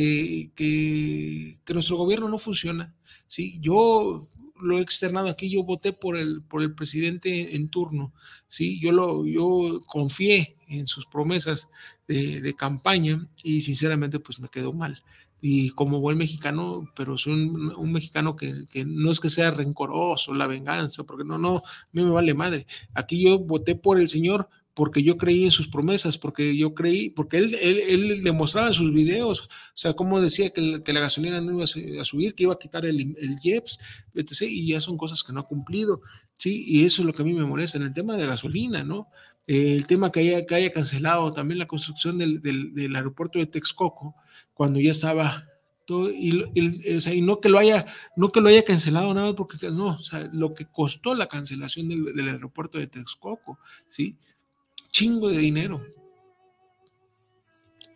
que, 0.55 1.73
nuestro 1.73 1.97
gobierno 1.97 2.29
no 2.29 2.37
funciona. 2.37 2.95
¿sí? 3.27 3.59
Yo 3.61 4.27
lo 4.61 4.77
he 4.77 4.81
externado 4.81 5.29
aquí, 5.29 5.49
yo 5.49 5.63
voté 5.63 5.93
por 5.93 6.17
el, 6.17 6.41
por 6.41 6.61
el 6.61 6.73
presidente 6.73 7.55
en 7.55 7.69
turno, 7.69 8.13
¿sí? 8.47 8.79
Yo, 8.79 8.91
lo, 8.91 9.25
yo 9.25 9.79
confié 9.87 10.57
en 10.67 10.87
sus 10.87 11.05
promesas 11.05 11.69
de, 12.07 12.53
campaña 12.55 13.27
y 13.43 13.61
sinceramente 13.61 14.19
pues 14.19 14.39
me 14.39 14.49
quedó 14.49 14.73
mal. 14.73 15.01
Y 15.41 15.69
como 15.69 16.01
buen 16.01 16.17
mexicano, 16.17 16.91
pero 16.95 17.17
soy 17.17 17.33
un, 17.33 17.91
mexicano 17.93 18.35
que, 18.35 18.65
que, 18.69 18.83
no 18.83 19.09
es 19.09 19.21
que 19.21 19.29
sea 19.29 19.51
rencoroso, 19.51 20.33
la 20.33 20.47
venganza, 20.47 21.03
porque 21.03 21.23
no, 21.23 21.37
no, 21.37 21.57
a 21.57 21.89
mí 21.93 22.03
me 22.03 22.09
vale 22.09 22.33
madre. 22.33 22.67
Aquí 22.93 23.23
yo 23.23 23.39
voté 23.39 23.75
por 23.75 24.01
el 24.01 24.09
señor 24.09 24.49
porque 24.79 25.03
yo 25.03 25.17
creí 25.17 25.43
en 25.43 25.51
sus 25.51 25.67
promesas, 25.67 26.17
porque 26.17 26.55
yo 26.55 26.73
creí, 26.73 27.09
porque 27.09 27.35
él, 27.35 27.53
él, 27.53 28.23
demostraba 28.23 28.67
en 28.67 28.73
sus 28.73 28.93
videos, 28.93 29.41
o 29.41 29.47
sea, 29.73 29.91
como 29.91 30.21
decía 30.21 30.51
que, 30.51 30.61
la 30.61 30.99
gasolina 31.01 31.41
no 31.41 31.51
iba 31.51 31.65
a 32.01 32.05
subir, 32.05 32.33
que 32.33 32.43
iba 32.43 32.53
a 32.53 32.57
quitar 32.57 32.85
el, 32.85 32.97
el 33.01 33.35
IEPS, 33.43 33.77
etc., 34.13 34.43
y 34.43 34.67
ya 34.67 34.79
son 34.79 34.95
cosas 34.95 35.21
que 35.21 35.33
no 35.33 35.41
ha 35.41 35.47
cumplido, 35.47 35.99
¿sí? 36.33 36.63
Y 36.65 36.85
eso 36.85 37.01
es 37.01 37.05
lo 37.05 37.11
que 37.11 37.23
a 37.23 37.25
mí 37.25 37.33
me 37.33 37.43
molesta 37.43 37.77
en 37.77 37.83
el 37.83 37.93
tema 37.93 38.15
de 38.15 38.25
gasolina, 38.25 38.85
¿no? 38.85 39.09
el 39.47 39.85
tema 39.85 40.13
que 40.13 40.21
haya, 40.21 40.45
que 40.45 40.55
haya 40.55 40.71
cancelado 40.71 41.33
también 41.33 41.59
la 41.59 41.67
construcción 41.67 42.17
del, 42.17 42.39
del, 42.39 42.95
aeropuerto 42.95 43.37
de 43.37 43.47
Texcoco, 43.47 44.15
cuando 44.53 44.79
ya 44.79 44.91
estaba 44.91 45.43
todo, 45.85 46.09
y, 46.09 46.41
o 46.95 47.01
sea, 47.01 47.13
y, 47.13 47.21
no 47.21 47.41
que 47.41 47.49
lo 47.49 47.59
haya, 47.59 47.85
no 48.15 48.29
que 48.29 48.39
lo 48.39 48.47
haya 48.47 48.63
cancelado 48.63 49.13
nada 49.13 49.35
porque 49.35 49.57
no, 49.71 49.87
o 49.87 50.03
sea, 50.03 50.29
lo 50.31 50.53
que 50.53 50.67
costó 50.67 51.15
la 51.15 51.27
cancelación 51.27 51.89
del, 51.89 52.15
del 52.15 52.29
aeropuerto 52.29 52.77
de 52.77 52.87
Texcoco, 52.87 53.59
¿sí? 53.89 54.15
Chingo 54.91 55.29
de 55.29 55.37
dinero 55.37 55.83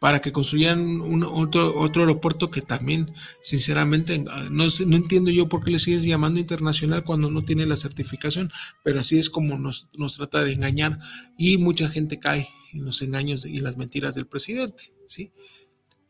para 0.04 0.22
que 0.22 0.34
construyan 0.34 1.00
un, 1.00 1.24
otro, 1.24 1.80
otro 1.80 2.02
aeropuerto 2.02 2.52
que 2.52 2.62
también, 2.62 3.14
sinceramente, 3.41 4.18
no, 4.18 4.66
no 4.66 4.96
entiendo 4.98 5.32
yo 5.32 5.48
por 5.48 5.64
qué 5.64 5.72
le 5.72 5.80
sigues 5.80 6.04
llamando 6.04 6.41
internacional 6.41 7.06
cuando 7.06 7.32
no 7.32 7.46
tiene 7.46 7.66
la 7.66 7.78
certificación, 7.78 8.52
pero 8.84 9.00
así 9.00 9.18
es 9.18 9.30
como 9.30 9.58
nos, 9.58 9.88
nos 9.94 10.18
trata 10.18 10.44
de 10.44 10.52
engañar 10.52 11.00
y 11.38 11.58
mucha 11.58 11.88
gente 11.88 12.20
cae 12.20 12.50
en 12.74 12.84
los 12.84 13.02
engaños 13.02 13.46
y 13.46 13.62
las 13.62 13.78
mentiras 13.78 14.14
del 14.14 14.28
presidente, 14.28 14.91
¿sí? 15.08 15.32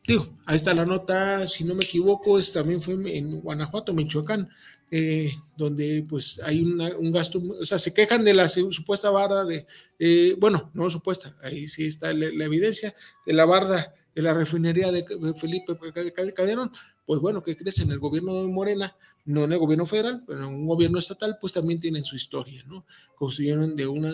Digo, 0.06 0.26
ahí 0.44 0.56
está 0.56 0.74
la 0.74 0.84
nota, 0.84 1.46
si 1.46 1.64
no 1.64 1.74
me 1.74 1.82
equivoco, 1.82 2.38
es, 2.38 2.52
también 2.52 2.82
fue 2.82 2.94
en 3.16 3.40
Guanajuato, 3.40 3.94
Michoacán, 3.94 4.50
eh, 4.90 5.32
donde 5.56 6.04
pues 6.06 6.42
hay 6.44 6.60
un 6.60 7.10
gasto, 7.10 7.42
o 7.58 7.64
sea, 7.64 7.78
se 7.78 7.94
quejan 7.94 8.22
de 8.22 8.34
la 8.34 8.46
supuesta 8.50 9.08
barda 9.08 9.46
de, 9.46 9.66
eh, 9.98 10.36
bueno, 10.38 10.70
no 10.74 10.90
supuesta, 10.90 11.34
ahí 11.42 11.68
sí 11.68 11.86
está 11.86 12.12
la, 12.12 12.44
evidencia 12.44 12.94
de 13.24 13.32
la 13.32 13.46
barda 13.46 13.94
de 14.14 14.20
la 14.20 14.34
refinería 14.34 14.92
de 14.92 15.06
Felipe 15.36 15.74
Calderón, 16.36 16.70
pues 17.06 17.20
bueno, 17.20 17.42
¿qué 17.42 17.56
crees? 17.56 17.78
En 17.80 17.90
el 17.90 17.98
gobierno 17.98 18.34
de 18.42 18.52
Morena, 18.52 18.94
no 19.24 19.44
en 19.44 19.52
el 19.52 19.58
gobierno 19.58 19.86
federal, 19.86 20.22
pero 20.26 20.40
en 20.40 20.44
un 20.44 20.66
gobierno 20.66 20.98
estatal, 20.98 21.38
pues 21.40 21.54
también 21.54 21.80
tienen 21.80 22.04
su 22.04 22.14
historia, 22.14 22.62
¿no? 22.66 22.84
Construyeron 23.16 23.74
de 23.74 23.86
una, 23.86 24.12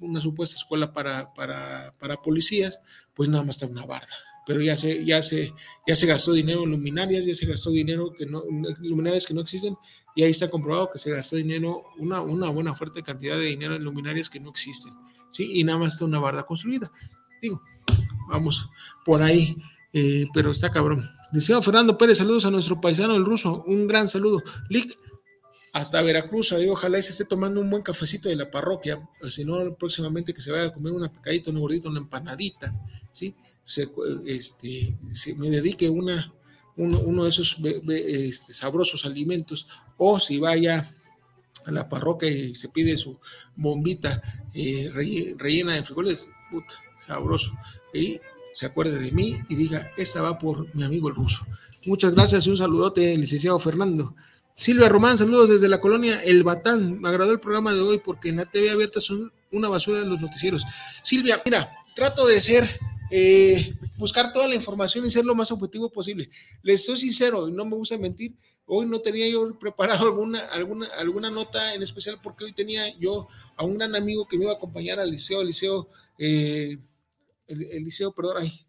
una 0.00 0.20
supuesta 0.20 0.56
escuela 0.56 0.92
para, 0.92 1.32
para, 1.32 1.94
para 1.98 2.20
policías, 2.20 2.80
pues 3.14 3.28
nada 3.30 3.42
más 3.42 3.56
está 3.56 3.66
una 3.66 3.86
barda 3.86 4.14
pero 4.50 4.62
ya 4.62 4.76
se, 4.76 5.04
ya 5.04 5.22
se, 5.22 5.54
ya 5.86 5.94
se 5.94 6.06
gastó 6.06 6.32
dinero 6.32 6.64
en 6.64 6.72
luminarias, 6.72 7.24
ya 7.24 7.36
se 7.36 7.46
gastó 7.46 7.70
dinero 7.70 8.12
que 8.18 8.26
no, 8.26 8.42
luminarias 8.80 9.24
que 9.24 9.32
no 9.32 9.42
existen, 9.42 9.76
y 10.16 10.24
ahí 10.24 10.32
está 10.32 10.50
comprobado 10.50 10.90
que 10.92 10.98
se 10.98 11.12
gastó 11.12 11.36
dinero, 11.36 11.84
una, 11.98 12.20
una 12.20 12.48
buena 12.48 12.74
fuerte 12.74 13.04
cantidad 13.04 13.38
de 13.38 13.44
dinero 13.44 13.76
en 13.76 13.84
luminarias 13.84 14.28
que 14.28 14.40
no 14.40 14.50
existen, 14.50 14.92
¿sí? 15.30 15.52
Y 15.54 15.62
nada 15.62 15.78
más 15.78 15.92
está 15.92 16.04
una 16.04 16.18
barda 16.18 16.42
construida. 16.42 16.90
Digo, 17.40 17.62
vamos 18.28 18.68
por 19.04 19.22
ahí, 19.22 19.56
eh, 19.92 20.26
pero 20.34 20.50
está 20.50 20.72
cabrón. 20.72 21.08
Liceo 21.32 21.62
Fernando 21.62 21.96
Pérez, 21.96 22.18
saludos 22.18 22.44
a 22.44 22.50
nuestro 22.50 22.80
paisano 22.80 23.14
el 23.14 23.24
ruso, 23.24 23.62
un 23.68 23.86
gran 23.86 24.08
saludo. 24.08 24.42
Lick, 24.68 24.98
hasta 25.72 26.02
Veracruz, 26.02 26.50
ojalá 26.50 26.98
y 26.98 27.04
se 27.04 27.12
esté 27.12 27.24
tomando 27.24 27.60
un 27.60 27.70
buen 27.70 27.84
cafecito 27.84 28.28
de 28.28 28.34
la 28.34 28.50
parroquia, 28.50 28.98
si 29.28 29.44
no, 29.44 29.76
próximamente 29.76 30.34
que 30.34 30.42
se 30.42 30.50
vaya 30.50 30.64
a 30.64 30.72
comer 30.72 30.92
una 30.92 31.12
picadita, 31.12 31.52
una 31.52 31.60
gordita, 31.60 31.88
una 31.88 32.00
empanadita, 32.00 32.74
¿sí? 33.12 33.36
Se, 33.70 33.88
este, 34.26 34.98
me 35.36 35.48
dedique 35.48 35.88
una, 35.88 36.32
uno, 36.76 37.22
de 37.22 37.28
esos 37.28 37.56
este, 37.88 38.52
sabrosos 38.52 39.06
alimentos, 39.06 39.68
o 39.96 40.18
si 40.18 40.38
vaya 40.40 40.84
a 41.66 41.70
la 41.70 41.88
parroquia 41.88 42.28
y 42.28 42.56
se 42.56 42.68
pide 42.68 42.96
su 42.96 43.16
bombita 43.54 44.20
eh, 44.54 44.90
rellena 44.92 45.74
de 45.74 45.84
frijoles, 45.84 46.28
sabroso, 46.98 47.52
y 47.94 48.20
se 48.52 48.66
acuerde 48.66 48.98
de 48.98 49.12
mí 49.12 49.38
y 49.48 49.54
diga, 49.54 49.88
esta 49.96 50.20
va 50.20 50.36
por 50.36 50.74
mi 50.74 50.82
amigo 50.82 51.08
el 51.08 51.14
ruso. 51.14 51.46
Muchas 51.86 52.14
gracias 52.14 52.46
y 52.46 52.50
un 52.50 52.56
saludote, 52.56 53.16
licenciado 53.16 53.60
Fernando. 53.60 54.16
Silvia 54.56 54.88
Román, 54.88 55.16
saludos 55.16 55.48
desde 55.48 55.68
la 55.68 55.80
colonia 55.80 56.20
El 56.24 56.42
Batán. 56.42 57.00
Me 57.00 57.08
agradó 57.08 57.30
el 57.30 57.40
programa 57.40 57.72
de 57.72 57.80
hoy 57.80 57.98
porque 58.04 58.30
en 58.30 58.36
la 58.36 58.46
TV 58.46 58.70
abierta 58.70 59.00
son 59.00 59.32
una 59.52 59.68
basura 59.68 60.00
los 60.00 60.20
noticieros. 60.20 60.64
Silvia, 61.02 61.40
mira, 61.44 61.70
trato 61.94 62.26
de 62.26 62.40
ser 62.40 62.68
eh, 63.10 63.74
buscar 63.96 64.32
toda 64.32 64.46
la 64.46 64.54
información 64.54 65.04
y 65.04 65.10
ser 65.10 65.24
lo 65.24 65.34
más 65.34 65.50
objetivo 65.50 65.90
posible. 65.90 66.28
Les 66.62 66.84
soy 66.84 66.98
sincero, 66.98 67.48
no 67.48 67.64
me 67.64 67.76
gusta 67.76 67.98
mentir, 67.98 68.36
hoy 68.66 68.86
no 68.86 69.00
tenía 69.00 69.28
yo 69.28 69.58
preparado 69.58 70.06
alguna, 70.06 70.38
alguna, 70.46 70.86
alguna 70.98 71.30
nota 71.30 71.74
en 71.74 71.82
especial 71.82 72.20
porque 72.22 72.44
hoy 72.44 72.52
tenía 72.52 72.96
yo 72.98 73.26
a 73.56 73.64
un 73.64 73.78
gran 73.78 73.94
amigo 73.96 74.26
que 74.28 74.38
me 74.38 74.44
iba 74.44 74.52
a 74.52 74.56
acompañar 74.56 75.00
al 75.00 75.10
liceo, 75.10 75.40
al 75.40 75.46
liceo, 75.48 75.88
eh, 76.18 76.78
el, 77.48 77.84
liceo, 77.84 78.12
perdón, 78.12 78.42
ahí, 78.42 78.66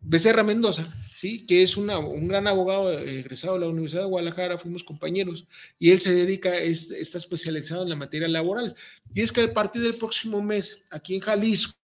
Becerra 0.00 0.44
Mendoza, 0.44 0.86
¿sí? 1.12 1.44
que 1.44 1.64
es 1.64 1.76
un 1.76 1.88
gran 2.28 2.46
abogado 2.46 2.96
egresado 2.96 3.54
de 3.54 3.60
la 3.60 3.66
Universidad 3.66 4.02
de 4.02 4.08
Guadalajara, 4.08 4.58
fuimos 4.58 4.84
compañeros, 4.84 5.48
y 5.80 5.90
él 5.90 6.00
se 6.00 6.14
dedica, 6.14 6.56
está 6.56 7.18
especializado 7.18 7.82
en 7.82 7.88
la 7.88 7.96
materia 7.96 8.28
laboral. 8.28 8.76
Y 9.12 9.22
es 9.22 9.32
que 9.32 9.40
a 9.40 9.52
partir 9.52 9.82
del 9.82 9.96
próximo 9.96 10.40
mes, 10.40 10.84
aquí 10.90 11.16
en 11.16 11.20
Jalisco, 11.20 11.74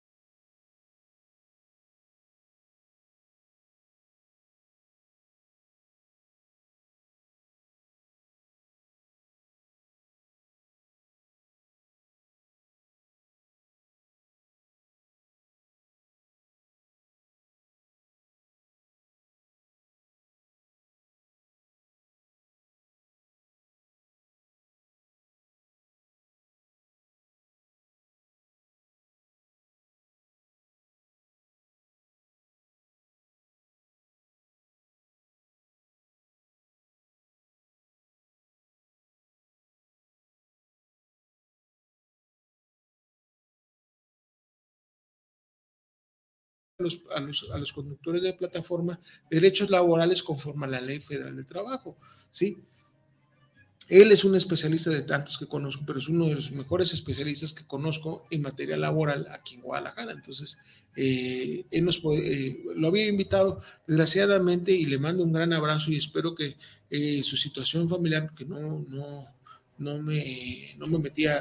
a 47.15 47.59
los, 47.59 47.73
conductores 47.73 48.23
de 48.23 48.35
plataforma 48.35 48.99
derechos 49.31 49.71
laborales 49.71 50.23
conforme 50.23 50.67
a 50.67 50.71
la 50.71 50.81
ley 50.81 51.01
federal 51.01 51.37
del 51.37 51.47
trabajo, 51.47 51.97
¿sí? 52.31 52.59
Él 53.89 54.11
es 54.13 54.25
un 54.25 54.35
especialista 54.37 54.91
de 54.91 55.03
tantos 55.03 55.37
que 55.37 55.47
conozco, 55.47 55.83
pero 55.85 55.99
es 55.99 56.09
uno 56.09 56.27
de 56.27 56.37
los 56.37 56.51
mejores 56.53 56.95
especialistas 56.95 57.53
que 57.53 57.67
conozco 57.67 58.25
en 58.31 58.41
materia 58.41 58.77
laboral 58.77 59.27
aquí 59.31 59.57
en 59.57 59.63
Guadalajara. 59.63 60.13
Entonces, 60.13 60.59
eh, 60.97 61.67
él 61.71 61.85
nos 61.85 62.01
eh, 62.13 62.63
lo 62.77 62.89
había 62.89 63.07
invitado, 63.07 63.61
desgraciadamente, 63.87 64.73
y 64.73 64.87
le 64.87 64.99
mando 64.99 65.25
un 65.25 65.33
gran 65.33 65.53
abrazo 65.53 65.91
y 65.91 65.97
espero 65.97 66.35
que 66.35 66.57
eh, 66.91 67.23
su 67.23 67.37
situación 67.37 67.89
familiar, 67.89 68.33
que 68.35 68.47
no, 68.47 68.83
no, 68.89 69.27
no, 69.79 69.99
me, 70.01 70.75
no 70.79 70.87
me 70.87 70.99
metí 70.99 71.27
a 71.27 71.41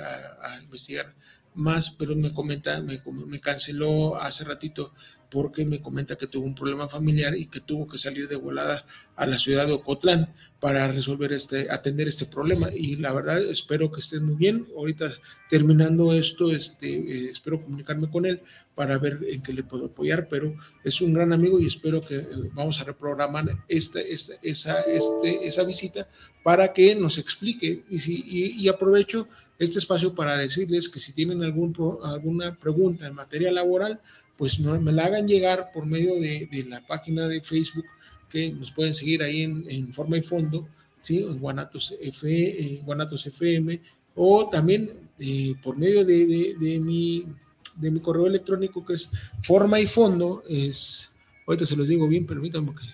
investigar, 0.64 1.16
más, 1.54 1.92
pero 1.92 2.16
me 2.16 2.34
comenta, 2.34 2.82
me, 2.82 3.02
me 3.28 3.40
canceló 3.40 4.16
hace 4.16 4.44
ratito 4.44 4.94
porque 5.32 5.66
me 5.66 5.82
comenta 5.82 6.18
que 6.18 6.28
tuvo 6.28 6.46
un 6.46 6.54
problema 6.54 6.90
familiar 6.90 7.36
y 7.38 7.48
que 7.48 7.62
tuvo 7.62 7.88
que 7.88 7.98
salir 7.98 8.28
de 8.28 8.36
volada 8.36 8.86
a 9.16 9.26
la 9.26 9.40
ciudad 9.40 9.66
de 9.66 9.72
Ocotlán 9.72 10.34
para 10.60 10.92
resolver 10.92 11.32
este, 11.32 11.72
atender 11.72 12.08
este 12.10 12.26
problema. 12.26 12.70
Y 12.76 12.98
la 12.98 13.14
verdad, 13.14 13.42
espero 13.46 13.92
que 13.92 14.02
esté 14.02 14.20
muy 14.20 14.36
bien. 14.36 14.68
Ahorita 14.76 15.10
terminando 15.50 16.12
esto, 16.14 16.52
este, 16.52 16.94
eh, 16.96 17.30
espero 17.32 17.64
comunicarme 17.64 18.10
con 18.10 18.26
él 18.26 18.42
para 18.76 18.98
ver 18.98 19.20
en 19.28 19.42
qué 19.42 19.54
le 19.54 19.64
puedo 19.64 19.86
apoyar, 19.86 20.28
pero 20.30 20.54
es 20.84 21.02
un 21.02 21.14
gran 21.14 21.32
amigo 21.32 21.60
y 21.60 21.66
espero 21.66 22.02
que 22.02 22.18
eh, 22.18 22.28
vamos 22.54 22.82
a 22.82 22.84
reprogramar 22.84 23.64
esta, 23.70 24.02
esta, 24.02 24.34
esa, 24.44 24.82
este, 24.82 25.48
esa 25.48 25.64
visita 25.64 26.10
para 26.44 26.74
que 26.74 26.94
nos 26.96 27.18
explique. 27.18 27.86
Y, 27.90 28.00
si, 28.00 28.24
y, 28.28 28.68
aprovecho 28.68 29.30
este 29.58 29.80
espacio 29.80 30.14
para 30.14 30.36
decirles 30.36 30.90
que 30.90 31.00
si 31.00 31.14
tienen 31.14 31.42
algún, 31.42 31.74
alguna 32.04 32.58
pregunta 32.58 33.08
en 33.08 33.16
materia 33.16 33.52
laboral, 33.52 34.02
pues 34.42 34.60
no, 34.60 34.82
me 34.82 34.92
la 34.92 35.06
hagan 35.06 35.28
llegar 35.28 35.72
por 35.72 35.86
medio 35.86 36.16
de, 36.16 36.50
la 36.68 36.84
página 36.88 37.28
de 37.28 37.44
Facebook 37.44 37.86
que 38.28 38.52
nos 38.52 38.72
pueden 38.72 38.96
seguir 38.96 39.22
ahí 39.22 39.44
en, 39.44 39.94
forma 39.94 40.18
y 40.18 40.24
fondo, 40.24 40.68
¿sí? 41.00 41.20
en 41.20 41.38
Guanatos, 41.38 41.96
F, 42.02 42.82
Guanatos 42.84 43.24
FM, 43.28 43.80
o 44.16 44.50
también 44.50 44.90
eh, 45.20 45.54
por 45.62 45.78
medio 45.78 46.04
de, 46.04 46.80
mi, 46.82 47.28
de 47.76 47.92
mi 47.92 48.00
correo 48.00 48.26
electrónico 48.26 48.84
que 48.84 48.94
es 48.94 49.12
forma 49.44 49.80
y 49.80 49.86
fondo, 49.86 50.44
es, 50.50 51.12
ahorita 51.46 51.68
se 51.68 51.76
los 51.76 51.88
digo 51.88 52.08
bien, 52.08 52.26
permítanme 52.26 52.66
porque 52.66 52.88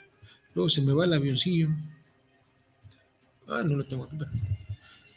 luego 0.53 0.67
se 0.67 0.81
me 0.81 0.91
va 0.91 1.05
el 1.05 1.13
avioncillo. 1.13 1.69
Ah, 3.47 3.63
no 3.63 3.77
lo 3.77 3.85
tengo 3.85 4.03
aquí. 4.03 4.17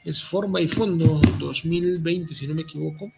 Es 0.05 0.23
forma 0.23 0.61
y 0.61 0.69
fondo 0.69 1.21
2020, 1.41 2.37
si 2.37 2.47
no 2.47 2.55
me 2.55 2.63
equivoco 2.63 3.11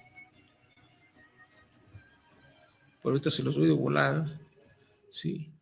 pero 3.02 3.14
ahorita 3.14 3.30
se 3.30 3.42
los 3.42 3.56
doy 3.56 3.66
de 3.66 3.72
volada, 3.72 4.40
¿sí? 5.10 5.52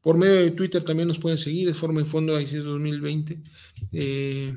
Por 0.00 0.16
medio 0.16 0.34
de 0.34 0.50
Twitter 0.50 0.82
también 0.82 1.08
nos 1.08 1.18
pueden 1.18 1.38
seguir, 1.38 1.68
es 1.68 1.76
Forma 1.76 2.00
en 2.00 2.06
Fondo 2.06 2.36
ahí 2.36 2.44
2020. 2.44 3.40
Eh, 3.92 4.54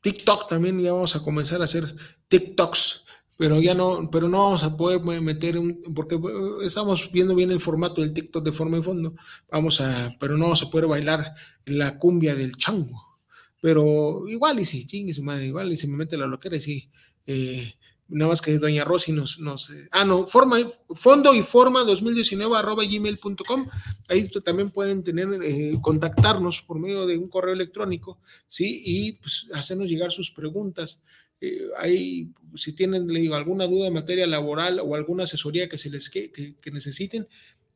TikTok 0.00 0.46
también 0.46 0.80
ya 0.80 0.92
vamos 0.92 1.16
a 1.16 1.22
comenzar 1.22 1.60
a 1.60 1.64
hacer 1.64 1.94
TikToks, 2.28 3.04
pero 3.36 3.60
ya 3.60 3.74
no, 3.74 4.08
pero 4.10 4.28
no 4.28 4.44
vamos 4.44 4.62
a 4.62 4.76
poder 4.76 5.00
meter 5.20 5.58
un, 5.58 5.82
porque 5.94 6.14
eh, 6.14 6.64
estamos 6.64 7.10
viendo 7.10 7.34
bien 7.34 7.50
el 7.50 7.60
formato 7.60 8.00
del 8.00 8.14
TikTok 8.14 8.44
de 8.44 8.52
forma 8.52 8.76
en 8.76 8.84
fondo, 8.84 9.14
vamos 9.50 9.80
a, 9.80 10.16
pero 10.20 10.36
no 10.36 10.44
vamos 10.44 10.62
a 10.62 10.70
poder 10.70 10.86
bailar 10.86 11.34
la 11.66 11.98
cumbia 11.98 12.36
del 12.36 12.56
chango, 12.56 13.18
pero 13.60 14.28
igual 14.28 14.60
y 14.60 14.64
si 14.64 14.86
chingue 14.86 15.14
su 15.14 15.24
madre, 15.24 15.46
igual 15.46 15.72
y 15.72 15.76
si 15.76 15.88
me 15.88 15.96
mete 15.96 16.16
la 16.16 16.26
loquera 16.26 16.56
y 16.56 16.60
si 16.60 16.90
eh, 17.26 17.74
nada 18.08 18.30
más 18.30 18.42
que 18.42 18.58
doña 18.58 18.84
Rosy 18.84 19.12
nos, 19.12 19.38
nos 19.38 19.70
eh, 19.70 19.88
ah, 19.92 20.04
no, 20.04 20.26
forma, 20.26 20.56
fondo 20.94 21.34
y 21.34 21.42
forma 21.42 21.84
2019 21.84 22.56
arroba 22.56 22.84
gmail.com. 22.84 23.68
Ahí 24.08 24.28
también 24.44 24.70
pueden 24.70 25.04
tener, 25.04 25.28
eh, 25.42 25.78
contactarnos 25.80 26.62
por 26.62 26.78
medio 26.78 27.06
de 27.06 27.18
un 27.18 27.28
correo 27.28 27.54
electrónico, 27.54 28.18
¿sí? 28.46 28.82
Y 28.84 29.12
pues 29.12 29.48
hacernos 29.54 29.88
llegar 29.88 30.10
sus 30.10 30.30
preguntas. 30.30 31.02
Eh, 31.40 31.68
ahí, 31.78 32.30
si 32.56 32.72
tienen, 32.72 33.06
le 33.06 33.20
digo, 33.20 33.34
alguna 33.34 33.66
duda 33.66 33.88
en 33.88 33.94
materia 33.94 34.26
laboral 34.26 34.80
o 34.80 34.94
alguna 34.94 35.24
asesoría 35.24 35.68
que 35.68 35.78
se 35.78 35.90
les 35.90 36.10
que, 36.10 36.32
que 36.32 36.70
necesiten, 36.70 37.28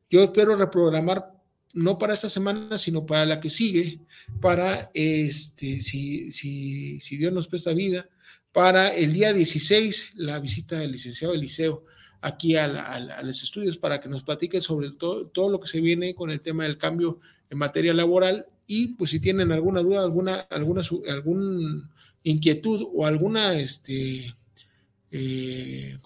yo 0.09 0.23
espero 0.23 0.55
reprogramar 0.55 1.33
no 1.73 1.97
para 1.97 2.13
esta 2.13 2.29
semana, 2.29 2.77
sino 2.77 3.05
para 3.05 3.25
la 3.25 3.39
que 3.39 3.49
sigue, 3.49 3.99
para 4.39 4.91
este, 4.93 5.81
si, 5.81 6.31
si, 6.31 6.99
si 6.99 7.17
Dios 7.17 7.33
nos 7.33 7.47
presta 7.47 7.73
vida, 7.73 8.07
para 8.53 8.89
el 8.89 9.11
día 9.11 9.33
16 9.33 10.13
la 10.15 10.39
visita 10.39 10.79
del 10.79 10.91
licenciado 10.91 11.33
Eliseo 11.33 11.83
aquí 12.21 12.55
a, 12.55 12.67
los 13.23 13.43
estudios 13.43 13.77
para 13.77 13.99
que 13.99 14.07
nos 14.07 14.23
platique 14.23 14.61
sobre 14.61 14.91
todo, 14.91 15.27
todo 15.27 15.49
lo 15.49 15.59
que 15.59 15.67
se 15.67 15.81
viene 15.81 16.15
con 16.15 16.29
el 16.29 16.39
tema 16.39 16.63
del 16.63 16.77
cambio 16.77 17.19
en 17.49 17.57
materia 17.57 17.93
laboral 17.93 18.45
y 18.65 18.95
pues 18.95 19.09
si 19.09 19.19
tienen 19.19 19.51
alguna 19.51 19.81
duda, 19.81 20.03
alguna, 20.03 20.35
alguna 20.49 20.81
algún 21.09 21.89
inquietud 22.23 22.87
o 22.93 23.05
alguna 23.05 23.57
este 23.59 24.33
eh, 25.11 25.97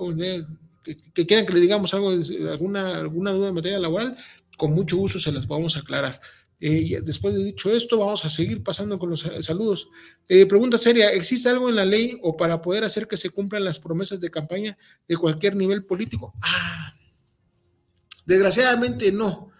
que, 1.14 1.26
quieran 1.26 1.45
que 1.45 1.54
le 1.54 1.60
digamos 1.60 1.93
algo, 1.93 2.12
alguna, 2.52 2.95
alguna 2.98 3.32
duda 3.32 3.50
en 3.50 3.56
materia 3.56 3.80
laboral, 3.80 4.18
con 4.58 4.74
mucho 4.74 4.98
gusto 4.98 5.20
se 5.20 5.32
las 5.32 5.48
vamos 5.48 5.76
a 5.76 5.82
aclarar. 5.82 6.20
Eh, 6.60 7.01
después 7.03 7.36
de 7.36 7.43
dicho 7.43 7.72
esto, 7.72 7.99
vamos 7.99 8.26
a 8.26 8.30
seguir 8.30 8.64
pasando 8.64 8.97
con 8.97 9.12
los 9.12 9.26
eh, 9.26 9.43
saludos. 9.43 9.89
Eh, 10.28 10.45
pregunta 10.47 10.78
seria, 10.78 11.12
¿existe 11.12 11.49
algo 11.49 11.70
en 11.70 11.76
la 11.76 11.86
ley 11.86 12.18
o 12.24 12.36
para 12.36 12.62
poder 12.62 12.84
hacer 12.84 13.08
que 13.08 13.18
se 13.18 13.30
cumplan 13.30 13.64
las 13.64 13.80
promesas 13.80 14.20
de 14.20 14.32
campaña 14.32 14.78
de 15.08 15.18
cualquier 15.18 15.55
nivel 15.55 15.86
político? 15.86 16.34
Ah, 16.41 16.93
desgraciadamente 18.26 19.12
no, 19.12 19.51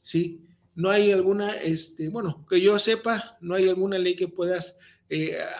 ¿sí? 0.00 0.46
No 0.74 0.90
hay 0.90 1.10
alguna, 1.12 1.52
este, 1.56 2.08
bueno, 2.08 2.46
que 2.48 2.60
yo 2.60 2.78
sepa, 2.78 3.36
no 3.40 3.54
hay 3.54 3.68
alguna 3.68 3.98
ley 3.98 4.14
que 4.14 4.28
puedas 4.28 4.78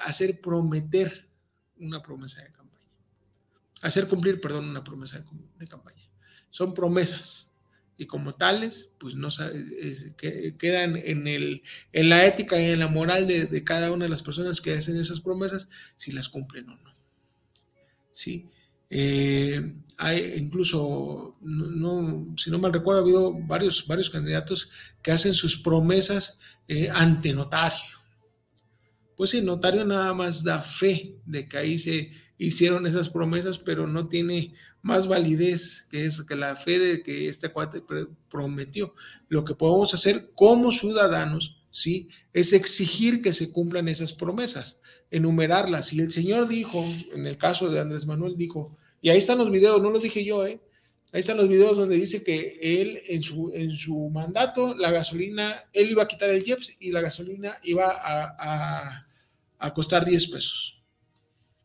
hacer 0.04 0.40
prometer 0.40 1.28
una 1.78 2.02
promesa 2.02 2.42
de 2.42 2.52
campaña. 2.52 2.86
Hacer 3.82 4.06
cumplir, 4.06 4.40
perdón, 4.40 4.68
una 4.68 4.84
promesa 4.84 5.24
de 5.58 5.66
campaña. 5.66 6.08
Son 6.50 6.72
promesas 6.72 7.47
y 8.00 8.06
como 8.06 8.36
tales, 8.36 8.92
pues 8.98 9.16
no 9.16 9.28
quedan 10.56 10.96
en, 10.96 11.26
el, 11.26 11.62
en 11.92 12.08
la 12.08 12.24
ética 12.26 12.58
y 12.60 12.66
en 12.66 12.78
la 12.78 12.86
moral 12.86 13.26
de, 13.26 13.64
cada 13.64 13.90
una 13.90 14.04
de 14.04 14.08
las 14.08 14.22
personas 14.22 14.60
que 14.60 14.72
hacen 14.72 14.98
esas 15.00 15.20
promesas, 15.20 15.68
si 15.96 16.12
las 16.12 16.28
cumplen 16.28 16.68
o 16.70 16.76
no. 16.76 16.92
Sí. 18.12 18.48
Eh, 18.88 19.74
hay 19.98 20.34
incluso, 20.38 21.36
si 22.36 22.50
no 22.52 22.58
mal 22.60 22.72
recuerdo, 22.72 23.00
ha 23.00 23.02
habido 23.02 23.34
varios, 23.34 23.84
varios 23.88 24.10
candidatos 24.10 24.70
que 25.02 25.10
hacen 25.10 25.34
sus 25.34 25.56
promesas 25.56 26.38
eh, 26.68 26.88
ante 26.94 27.32
notario. 27.32 27.98
Pues 29.16 29.30
sí, 29.30 29.42
notario 29.42 29.84
nada 29.84 30.14
más 30.14 30.44
da 30.44 30.62
fe 30.62 31.16
de 31.26 31.48
que 31.48 31.58
ahí 31.58 31.78
se 31.80 32.12
hicieron 32.38 32.86
esas 32.86 33.10
promesas, 33.10 33.58
pero 33.58 33.86
no 33.86 34.08
tiene 34.08 34.54
más 34.80 35.08
validez 35.08 35.86
que 35.90 36.06
es 36.06 36.22
que 36.22 36.36
la 36.36 36.54
fe 36.56 36.78
de 36.78 37.02
que 37.02 37.28
este 37.28 37.48
cuate 37.50 37.82
prometió. 38.30 38.94
Lo 39.28 39.44
que 39.44 39.54
podemos 39.54 39.92
hacer 39.92 40.30
como 40.34 40.70
ciudadanos, 40.70 41.60
¿sí? 41.70 42.08
Es 42.32 42.52
exigir 42.52 43.20
que 43.20 43.32
se 43.32 43.52
cumplan 43.52 43.88
esas 43.88 44.12
promesas, 44.12 44.80
enumerarlas. 45.10 45.92
Y 45.92 46.00
el 46.00 46.12
Señor 46.12 46.46
dijo, 46.46 46.84
en 47.12 47.26
el 47.26 47.36
caso 47.36 47.68
de 47.68 47.80
Andrés 47.80 48.06
Manuel, 48.06 48.36
dijo, 48.36 48.76
y 49.02 49.10
ahí 49.10 49.18
están 49.18 49.38
los 49.38 49.50
videos, 49.50 49.82
no 49.82 49.90
lo 49.90 49.98
dije 49.98 50.24
yo, 50.24 50.46
¿eh? 50.46 50.60
Ahí 51.10 51.20
están 51.20 51.38
los 51.38 51.48
videos 51.48 51.76
donde 51.76 51.96
dice 51.96 52.22
que 52.22 52.58
él 52.60 53.00
en 53.08 53.22
su, 53.22 53.50
en 53.54 53.74
su 53.76 54.10
mandato, 54.10 54.74
la 54.74 54.90
gasolina, 54.90 55.64
él 55.72 55.90
iba 55.90 56.02
a 56.02 56.08
quitar 56.08 56.28
el 56.28 56.46
IEPS 56.46 56.76
y 56.80 56.92
la 56.92 57.00
gasolina 57.00 57.58
iba 57.62 57.86
a, 57.90 58.36
a, 58.38 59.06
a 59.58 59.74
costar 59.74 60.04
10 60.04 60.26
pesos. 60.26 60.82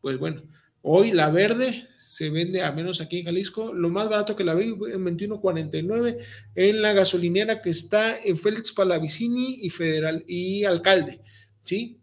Pues 0.00 0.18
bueno, 0.18 0.42
hoy 0.86 1.12
la 1.12 1.30
verde 1.30 1.88
se 2.06 2.30
vende, 2.30 2.62
a 2.62 2.70
menos 2.72 3.00
aquí 3.00 3.18
en 3.18 3.24
Jalisco, 3.24 3.72
lo 3.72 3.88
más 3.88 4.08
barato 4.08 4.36
que 4.36 4.44
la 4.44 4.54
vi 4.54 4.66
en 4.66 5.04
21.49 5.04 6.18
en 6.54 6.82
la 6.82 6.92
gasolinera 6.92 7.62
que 7.62 7.70
está 7.70 8.22
en 8.22 8.36
Félix 8.36 8.72
Palavicini 8.72 9.60
y 9.62 9.70
Federal 9.70 10.24
y 10.28 10.64
Alcalde, 10.64 11.20
¿sí? 11.62 11.98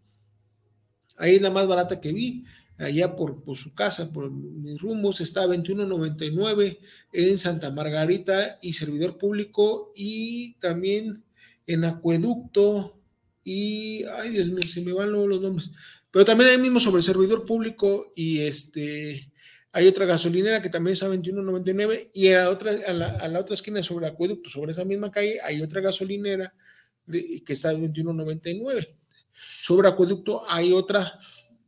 Ahí 1.16 1.36
es 1.36 1.42
la 1.42 1.50
más 1.50 1.68
barata 1.68 2.00
que 2.00 2.12
vi, 2.12 2.44
allá 2.76 3.14
por, 3.14 3.44
por 3.44 3.56
su 3.56 3.72
casa, 3.72 4.12
por 4.12 4.30
mis 4.32 4.80
rumbos, 4.80 5.20
está 5.20 5.46
21.99 5.46 6.78
en 7.12 7.38
Santa 7.38 7.70
Margarita 7.70 8.58
y 8.60 8.72
Servidor 8.72 9.16
Público 9.16 9.92
y 9.94 10.54
también 10.54 11.24
en 11.66 11.84
Acueducto 11.84 12.98
y, 13.44 14.02
ay 14.04 14.30
Dios 14.30 14.48
mío, 14.48 14.62
se 14.62 14.80
me 14.80 14.92
van 14.92 15.12
los 15.12 15.40
nombres, 15.40 15.70
pero 16.12 16.24
también 16.24 16.50
ahí 16.50 16.58
mismo 16.58 16.78
sobre 16.78 17.02
Servidor 17.02 17.44
Público 17.44 18.12
y 18.14 18.40
este 18.40 19.32
hay 19.72 19.88
otra 19.88 20.04
gasolinera 20.04 20.60
que 20.60 20.68
también 20.68 20.92
está 20.92 21.06
a 21.06 21.14
21.99 21.14 22.10
y 22.12 22.28
a, 22.28 22.50
otra, 22.50 22.72
a, 22.86 22.92
la, 22.92 23.40
otra 23.40 23.54
esquina 23.54 23.82
sobre 23.82 24.06
acueducto, 24.06 24.50
sobre 24.50 24.72
esa 24.72 24.84
misma 24.84 25.10
calle, 25.10 25.38
hay 25.42 25.62
otra 25.62 25.80
gasolinera 25.80 26.54
que 27.10 27.52
está 27.52 27.70
a 27.70 27.74
21.99. 27.74 28.94
Sobre 29.32 29.88
acueducto 29.88 30.42
hay 30.50 30.72
otra 30.74 31.18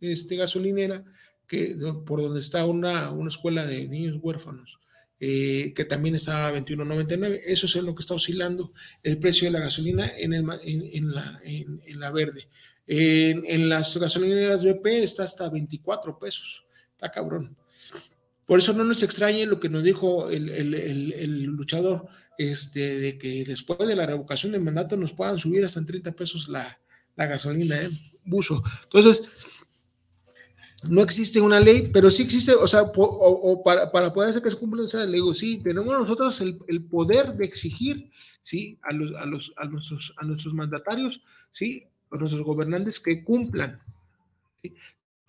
este, 0.02 0.36
gasolinera 0.36 1.02
que, 1.48 1.74
por 2.04 2.20
donde 2.20 2.40
está 2.40 2.66
una, 2.66 3.10
una 3.10 3.30
escuela 3.30 3.64
de 3.64 3.88
niños 3.88 4.18
huérfanos. 4.20 4.78
Eh, 5.20 5.72
que 5.74 5.86
también 5.86 6.16
está 6.16 6.48
a 6.48 6.52
21.99. 6.52 7.40
Eso 7.46 7.66
es 7.66 7.76
lo 7.76 7.94
que 7.94 8.00
está 8.00 8.12
oscilando 8.12 8.72
el 9.02 9.18
precio 9.18 9.46
de 9.46 9.52
la 9.52 9.60
gasolina 9.60 10.12
en, 10.18 10.34
el, 10.34 10.44
en, 10.62 11.14
la, 11.14 11.40
en 11.44 12.00
la, 12.00 12.10
verde. 12.10 12.48
En, 12.86 13.68
las 13.68 13.96
gasolineras 13.96 14.64
BP 14.64 14.86
está 14.86 15.24
hasta 15.24 15.48
24 15.48 16.18
pesos. 16.18 16.64
Está 16.92 17.10
cabrón. 17.10 17.56
Por 18.46 18.58
eso 18.58 18.74
no 18.74 18.84
nos 18.84 19.02
extrañe 19.02 19.46
lo 19.46 19.58
que 19.58 19.70
nos 19.70 19.82
dijo 19.82 20.28
el, 20.30 21.44
luchador, 21.44 22.06
este, 22.36 22.98
de 22.98 23.18
que 23.18 23.44
después 23.44 23.88
de 23.88 23.96
la 23.96 24.06
revocación 24.06 24.52
del 24.52 24.60
mandato 24.60 24.96
nos 24.96 25.14
puedan 25.14 25.38
subir 25.38 25.64
hasta 25.64 25.80
en 25.80 25.86
30 25.86 26.12
pesos 26.12 26.48
la, 26.48 26.78
gasolina, 27.16 27.76
¿eh? 27.76 27.88
Buzo. 28.26 28.62
Entonces, 28.84 29.22
no 30.88 31.00
existe 31.00 31.40
una 31.40 31.60
ley, 31.60 31.90
pero 31.92 32.10
sí 32.10 32.22
existe, 32.22 32.54
o 32.54 32.66
sea, 32.66 32.82
o, 32.82 33.62
para, 33.62 34.12
poder 34.12 34.30
hacer 34.30 34.42
que 34.42 34.50
se 34.50 34.56
cumpla 34.56 34.84
esa 34.84 35.04
ley, 35.06 35.20
sí, 35.34 35.60
tenemos 35.62 35.92
nosotros 35.94 36.40
el, 36.40 36.84
poder 36.84 37.34
de 37.34 37.44
exigir, 37.44 38.10
sí, 38.40 38.78
a 38.82 38.92
los, 38.92 39.14
a 39.16 39.24
los, 39.24 39.52
a 39.56 39.64
nuestros, 39.66 40.14
a 40.18 40.24
nuestros 40.24 40.52
mandatarios, 40.52 41.22
sí, 41.50 41.86
a 42.14 42.18
nuestros 42.18 42.44
gobernantes 42.44 43.00
que 43.00 43.22
cumplan. 43.24 43.80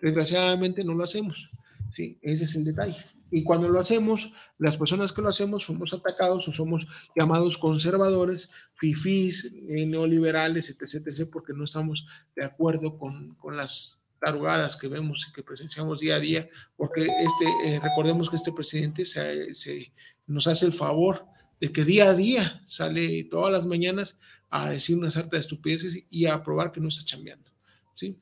Desgraciadamente 0.00 0.84
no 0.84 0.94
lo 0.94 1.04
hacemos, 1.04 1.50
sí, 1.90 2.18
ese 2.22 2.44
es 2.44 2.54
el 2.54 2.64
detalle. 2.64 2.96
Y 3.30 3.42
cuando 3.42 3.68
lo 3.68 3.80
hacemos, 3.80 4.32
las 4.58 4.76
personas 4.76 5.12
que 5.12 5.20
lo 5.20 5.28
hacemos 5.28 5.64
somos 5.64 5.92
atacados 5.92 6.46
o 6.46 6.52
somos 6.52 6.86
llamados 7.16 7.58
conservadores, 7.58 8.50
fifís, 8.74 9.52
eh, 9.68 9.84
neoliberales, 9.86 10.70
etc., 10.70 11.06
etc., 11.06 11.28
porque 11.30 11.52
no 11.52 11.64
estamos 11.64 12.06
de 12.36 12.44
acuerdo 12.44 12.98
con, 12.98 13.34
con 13.34 13.56
las 13.56 14.02
tarugadas 14.20 14.76
que 14.76 14.88
vemos 14.88 15.26
y 15.28 15.32
que 15.32 15.42
presenciamos 15.42 16.00
día 16.00 16.16
a 16.16 16.20
día, 16.20 16.48
porque 16.76 17.02
este, 17.02 17.46
eh, 17.66 17.80
recordemos 17.82 18.30
que 18.30 18.36
este 18.36 18.52
presidente 18.52 19.04
se, 19.04 19.52
se, 19.54 19.92
nos 20.26 20.46
hace 20.46 20.66
el 20.66 20.72
favor 20.72 21.26
de 21.60 21.72
que 21.72 21.84
día 21.84 22.10
a 22.10 22.14
día 22.14 22.62
sale 22.66 23.24
todas 23.24 23.52
las 23.52 23.66
mañanas 23.66 24.18
a 24.50 24.70
decir 24.70 24.96
una 24.96 25.10
sarta 25.10 25.36
de 25.36 25.40
estupideces 25.40 26.04
y 26.08 26.26
a 26.26 26.42
probar 26.42 26.72
que 26.72 26.80
no 26.80 26.88
está 26.88 27.04
chambeando. 27.04 27.50
¿sí? 27.94 28.20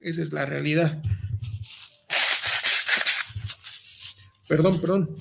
Esa 0.00 0.22
es 0.22 0.32
la 0.32 0.46
realidad. 0.46 1.02
Perdón, 4.48 4.80
perdón. 4.80 5.16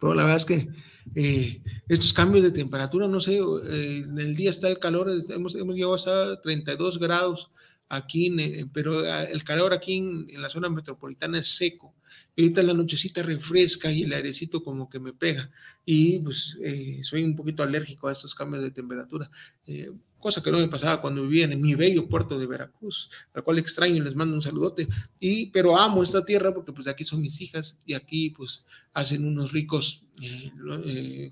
Pero 0.00 0.14
la 0.14 0.22
verdad 0.22 0.36
es 0.36 0.44
que 0.44 0.68
eh, 1.14 1.62
estos 1.88 2.12
cambios 2.12 2.44
de 2.44 2.52
temperatura, 2.52 3.08
no 3.08 3.20
sé, 3.20 3.38
eh, 3.38 4.04
en 4.04 4.18
el 4.18 4.34
día 4.34 4.50
está 4.50 4.68
el 4.68 4.78
calor, 4.78 5.10
hemos, 5.28 5.54
llegado 5.54 5.94
hasta 5.94 6.40
32 6.40 6.98
grados 6.98 7.50
aquí, 7.88 8.34
pero 8.72 9.00
ah, 9.00 9.24
el 9.24 9.44
calor 9.44 9.72
aquí 9.72 9.98
en, 9.98 10.40
la 10.40 10.48
zona 10.48 10.68
metropolitana 10.68 11.38
es 11.38 11.56
seco. 11.56 11.94
Y 12.34 12.42
ahorita 12.42 12.62
la 12.62 12.74
nochecita 12.74 13.22
refresca 13.22 13.90
y 13.90 14.02
el 14.02 14.12
airecito 14.12 14.62
como 14.62 14.88
que 14.88 14.98
me 14.98 15.12
pega. 15.12 15.50
Y 15.84 16.18
pues 16.20 16.56
eh, 16.62 17.00
soy 17.02 17.24
un 17.24 17.36
poquito 17.36 17.62
alérgico 17.62 18.08
a 18.08 18.12
estos 18.12 18.34
cambios 18.34 18.62
de 18.62 18.70
temperatura. 18.70 19.30
Eh, 19.66 19.90
cosa 20.18 20.42
que 20.42 20.50
no 20.50 20.58
me 20.58 20.68
pasaba 20.68 21.00
cuando 21.00 21.22
vivía 21.22 21.44
en 21.44 21.60
mi 21.60 21.74
bello 21.74 22.08
puerto 22.08 22.38
de 22.38 22.46
Veracruz, 22.46 23.10
al 23.32 23.44
cual 23.44 23.58
extraño 23.58 24.02
les 24.02 24.16
mando 24.16 24.34
un 24.34 24.42
saludote. 24.42 24.88
Y, 25.20 25.46
pero 25.46 25.78
amo 25.78 26.02
esta 26.02 26.24
tierra 26.24 26.52
porque 26.52 26.72
pues 26.72 26.88
aquí 26.88 27.04
son 27.04 27.20
mis 27.20 27.40
hijas 27.40 27.78
y 27.86 27.94
aquí 27.94 28.30
pues 28.30 28.64
hacen 28.92 29.24
unos 29.24 29.52
ricos 29.52 30.02
eh, 30.20 31.30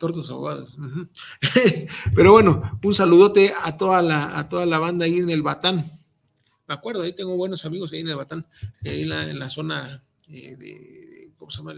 tortas 0.00 0.30
ahogadas. 0.30 0.76
Pero 2.16 2.32
bueno, 2.32 2.62
un 2.82 2.94
saludote 2.94 3.52
a 3.62 3.76
toda 3.76 4.02
la, 4.02 4.38
a 4.38 4.48
toda 4.48 4.66
la 4.66 4.78
banda 4.78 5.04
ahí 5.04 5.18
en 5.18 5.30
el 5.30 5.42
Batán. 5.42 5.84
Me 6.70 6.74
acuerdo, 6.74 7.02
ahí 7.02 7.12
tengo 7.12 7.36
buenos 7.36 7.64
amigos 7.64 7.92
ahí 7.92 7.98
en 7.98 8.10
el 8.10 8.14
Batán, 8.14 8.46
ahí 8.84 9.02
en 9.02 9.38
la, 9.40 9.50
zona 9.50 10.04
eh, 10.28 10.54
de, 10.54 11.32
¿cómo 11.36 11.50
se 11.50 11.58
llama? 11.58 11.74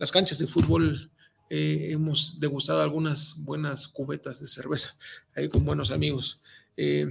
las 0.00 0.10
canchas 0.10 0.36
de 0.38 0.48
fútbol. 0.48 1.12
Eh, 1.48 1.90
hemos 1.92 2.40
degustado 2.40 2.82
algunas 2.82 3.36
buenas 3.44 3.86
cubetas 3.86 4.40
de 4.40 4.48
cerveza 4.48 4.96
ahí 5.36 5.48
con 5.48 5.64
buenos 5.64 5.92
amigos. 5.92 6.40
Eh, 6.76 7.06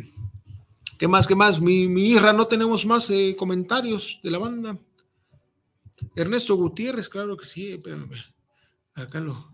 ¿Qué 1.00 1.08
más? 1.08 1.26
¿Qué 1.26 1.36
más? 1.36 1.62
Mi, 1.62 1.88
mi 1.88 2.08
Isra, 2.08 2.34
no 2.34 2.48
tenemos 2.48 2.86
más 2.86 3.10
comentarios 3.38 4.20
de 4.22 4.32
la 4.32 4.40
banda. 4.40 4.78
Ernesto 6.18 6.58
Gutiérrez, 6.58 7.08
claro 7.08 7.38
que 7.38 7.46
sí, 7.46 7.72
espérame. 7.72 8.12
Acá 8.96 9.22
lo, 9.22 9.53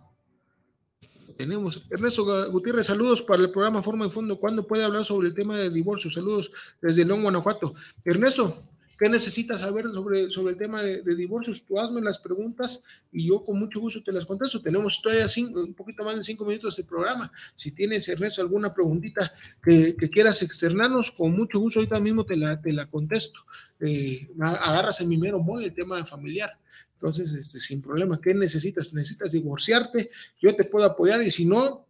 tenemos. 1.40 1.82
Ernesto 1.90 2.52
Gutiérrez, 2.52 2.88
saludos 2.88 3.22
para 3.22 3.42
el 3.42 3.50
programa 3.50 3.82
Forma 3.82 4.06
y 4.06 4.10
Fondo. 4.10 4.38
¿Cuándo 4.38 4.68
puede 4.68 4.84
hablar 4.84 5.06
sobre 5.06 5.30
el 5.30 5.34
tema 5.34 5.56
del 5.56 5.74
divorcio? 5.74 6.12
Saludos 6.12 6.52
desde 6.82 7.06
León, 7.06 7.24
Guanajuato. 7.24 7.74
Ernesto, 8.04 8.62
¿qué 9.00 9.08
necesitas 9.08 9.62
saber 9.62 9.90
sobre, 9.90 10.30
sobre 10.30 10.52
el 10.52 10.58
tema 10.58 10.84
de, 10.84 11.16
divorcios? 11.16 11.64
Tú 11.64 11.80
hazme 11.80 12.02
las 12.02 12.20
preguntas 12.20 12.84
y 13.12 13.28
yo 13.28 13.44
con 13.44 13.58
mucho 13.58 13.80
gusto 13.80 14.04
te 14.04 14.12
las 14.12 14.26
contesto. 14.26 14.62
Tenemos 14.62 15.02
todavía 15.02 15.26
un 15.56 15.74
poquito 15.74 16.04
más 16.04 16.18
de 16.18 16.24
cinco 16.24 16.44
minutos 16.44 16.76
de 16.76 16.84
programa. 16.84 17.32
Si 17.56 17.72
tienes, 17.72 18.10
Ernesto, 18.10 18.42
alguna 18.42 18.74
preguntita 18.74 19.32
que, 19.64 19.96
quieras 20.10 20.42
externarnos, 20.42 21.12
con 21.12 21.32
mucho 21.32 21.60
gusto 21.60 21.80
ahorita 21.80 22.00
mismo 22.00 22.26
te 22.26 22.36
la, 22.36 22.60
te 22.60 22.74
la 22.74 22.88
contesto. 22.88 23.40
Eh, 23.80 24.28
agarras 24.42 25.00
en 25.00 25.08
mi 25.08 25.18
mero 25.18 25.40
modo 25.40 25.62
el 25.62 25.74
tema 25.74 26.04
familiar. 26.06 26.52
Entonces, 26.96 27.32
este, 27.32 27.62
sin 27.62 27.82
problema, 27.82 28.20
¿qué 28.22 28.34
necesitas? 28.34 28.94
¿Necesitas 28.94 29.32
divorciarte? 29.32 30.12
Yo 30.42 30.54
te 30.54 30.66
puedo 30.66 30.86
apoyar 30.86 31.22
y 31.22 31.32
si 31.32 31.46
no, 31.46 31.88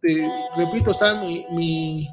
repito, 0.56 0.92
está 0.92 1.20
mi, 1.20 2.08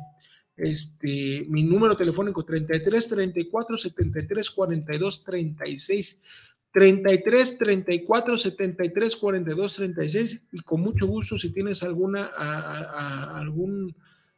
este, 0.57 1.45
mi 1.49 1.63
número 1.63 1.95
telefónico 1.95 2.43
33 2.43 3.07
34 3.07 3.77
73 3.77 4.49
42 4.51 5.23
36. 5.23 6.21
33 6.73 7.57
34 7.57 8.37
73 8.37 9.15
42 9.15 9.73
36 9.75 10.43
y 10.51 10.59
con 10.59 10.81
mucho 10.81 11.07
gusto 11.07 11.37
si 11.37 11.51
tienes 11.51 11.81
alguna 11.81 12.25
algún 13.35 13.95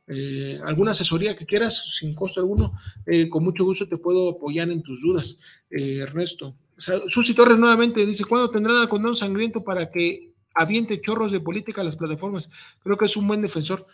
eh, 0.07 0.59
alguna 0.63 0.91
asesoría 0.91 1.36
que 1.36 1.45
quieras 1.45 1.97
sin 1.97 2.13
costo 2.13 2.39
alguno 2.39 2.74
eh, 3.05 3.28
con 3.28 3.43
mucho 3.43 3.65
gusto 3.65 3.89
te 3.89 3.97
puedo 3.97 4.30
apoyar 4.30 4.70
en 4.70 4.84
tus 4.84 5.01
dudas 5.01 5.39
eh, 5.72 5.97
Ernesto 5.97 6.55
Susi 6.80 7.34
Torres 7.34 7.57
nuevamente 7.57 8.05
dice, 8.05 8.24
¿cuándo 8.24 8.49
tendrán 8.49 8.78
al 8.78 8.89
condón 8.89 9.15
sangriento 9.15 9.63
para 9.63 9.91
que 9.91 10.34
aviente 10.55 11.01
chorros 11.01 11.32
de 11.32 11.39
política 11.39 11.82
a 11.82 11.84
las 11.84 11.97
plataformas? 11.97 12.49
Creo 12.82 12.97
que 12.97 13.05
es 13.05 13.17
un 13.17 13.28
buen 13.28 13.41
defensor. 13.41 13.86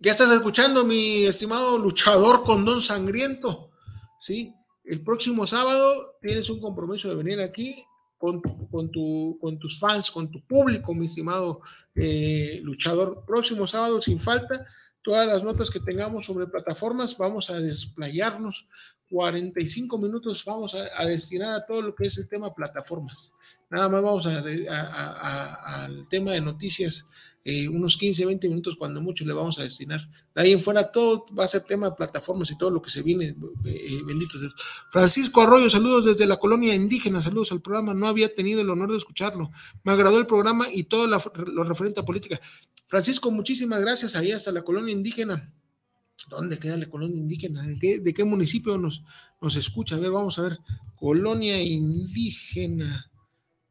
Ya 0.00 0.12
estás 0.12 0.30
escuchando, 0.30 0.84
mi 0.84 1.24
estimado 1.24 1.76
luchador 1.76 2.44
condón 2.44 2.80
sangriento, 2.80 3.72
¿sí? 4.20 4.54
El 4.84 5.02
próximo 5.02 5.44
sábado 5.44 6.16
tienes 6.20 6.48
un 6.50 6.60
compromiso 6.60 7.08
de 7.08 7.16
venir 7.16 7.40
aquí 7.40 7.74
con, 8.16 8.40
con, 8.40 8.92
tu, 8.92 9.36
con 9.40 9.58
tus 9.58 9.80
fans, 9.80 10.12
con 10.12 10.30
tu 10.30 10.40
público, 10.46 10.94
mi 10.94 11.06
estimado 11.06 11.62
eh, 11.96 12.60
luchador. 12.62 13.24
Próximo 13.26 13.66
sábado, 13.66 14.00
sin 14.00 14.20
falta, 14.20 14.64
todas 15.02 15.26
las 15.26 15.42
notas 15.42 15.68
que 15.68 15.80
tengamos 15.80 16.26
sobre 16.26 16.46
plataformas, 16.46 17.18
vamos 17.18 17.50
a 17.50 17.58
desplayarnos 17.58 18.68
45 19.10 19.98
minutos 19.98 20.44
vamos 20.44 20.74
a, 20.74 21.04
destinar 21.06 21.54
a 21.54 21.64
todo 21.64 21.82
lo 21.82 21.94
que 21.94 22.06
es 22.06 22.18
el 22.18 22.28
tema 22.28 22.54
plataformas. 22.54 23.32
Nada 23.70 23.88
más 23.88 24.02
vamos 24.02 24.26
a, 24.26 25.84
al 25.84 26.08
tema 26.08 26.32
de 26.32 26.40
noticias, 26.40 27.06
eh, 27.44 27.68
unos 27.68 27.96
15, 27.96 28.26
20 28.26 28.48
minutos 28.48 28.76
cuando 28.76 29.00
mucho 29.00 29.24
le 29.24 29.32
vamos 29.32 29.58
a 29.58 29.62
destinar. 29.62 30.00
De 30.34 30.42
ahí 30.42 30.52
en 30.52 30.60
fuera 30.60 30.90
todo 30.90 31.24
va 31.34 31.44
a 31.44 31.48
ser 31.48 31.62
tema 31.62 31.88
de 31.88 31.96
plataformas 31.96 32.50
y 32.50 32.58
todo 32.58 32.70
lo 32.70 32.82
que 32.82 32.90
se 32.90 33.02
viene, 33.02 33.26
eh, 33.26 33.34
eh, 33.64 34.02
bendito 34.04 34.38
Dios. 34.38 34.52
Francisco 34.90 35.40
Arroyo, 35.40 35.70
saludos 35.70 36.04
desde 36.04 36.26
la 36.26 36.38
colonia 36.38 36.74
indígena, 36.74 37.20
saludos 37.20 37.52
al 37.52 37.62
programa, 37.62 37.94
no 37.94 38.06
había 38.06 38.32
tenido 38.32 38.60
el 38.60 38.70
honor 38.70 38.90
de 38.90 38.98
escucharlo. 38.98 39.50
Me 39.84 39.92
agradó 39.92 40.18
el 40.18 40.26
programa 40.26 40.66
y 40.72 40.84
todo 40.84 41.06
lo 41.06 41.64
referente 41.64 42.00
a 42.00 42.04
política. 42.04 42.40
Francisco, 42.86 43.30
muchísimas 43.30 43.80
gracias, 43.80 44.16
ahí 44.16 44.32
hasta 44.32 44.52
la 44.52 44.62
colonia 44.62 44.92
indígena. 44.92 45.52
¿Dónde 46.28 46.58
queda 46.58 46.76
la 46.76 46.86
colonia 46.86 47.16
indígena? 47.16 47.62
¿De 47.62 48.12
qué, 48.14 48.24
municipio 48.24 48.76
nos, 48.76 49.02
nos 49.40 49.56
escucha? 49.56 49.96
A 49.96 49.98
ver, 49.98 50.10
vamos 50.10 50.38
a 50.38 50.42
ver. 50.42 50.58
Colonia 50.96 51.60
indígena. 51.62 53.10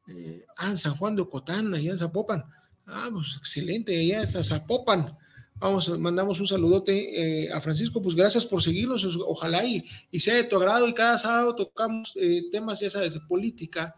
Eh, 0.07 0.45
ah, 0.57 0.75
San 0.75 0.95
Juan 0.95 1.15
de 1.15 1.21
Ocotán, 1.21 1.73
allá 1.73 1.91
en 1.91 1.97
Zapopan. 1.97 2.43
Ah, 2.87 3.09
pues 3.11 3.35
excelente, 3.37 3.99
allá 3.99 4.23
está 4.23 4.43
Zapopan. 4.43 5.15
Vamos, 5.59 5.89
mandamos 5.99 6.39
un 6.39 6.47
saludote 6.47 7.45
eh, 7.45 7.51
a 7.51 7.59
Francisco, 7.59 7.99
pues 8.01 8.15
gracias 8.15 8.45
por 8.45 8.61
seguirnos, 8.61 9.03
ojalá 9.25 9.65
y, 9.65 9.83
sea 10.19 10.35
de 10.35 10.43
tu 10.43 10.55
agrado 10.55 10.87
y 10.87 10.93
cada 10.93 11.17
sábado 11.17 11.55
tocamos 11.55 12.13
eh, 12.15 12.43
temas, 12.51 12.79
ya 12.79 12.91
sabes, 12.91 13.13
de 13.15 13.21
política, 13.21 13.95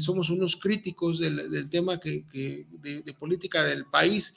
somos 0.00 0.30
unos 0.30 0.54
críticos 0.54 1.18
del, 1.18 1.68
tema 1.70 1.98
que, 1.98 2.24
de, 2.32 3.02
de, 3.02 3.14
política 3.14 3.64
del 3.64 3.86
país, 3.86 4.32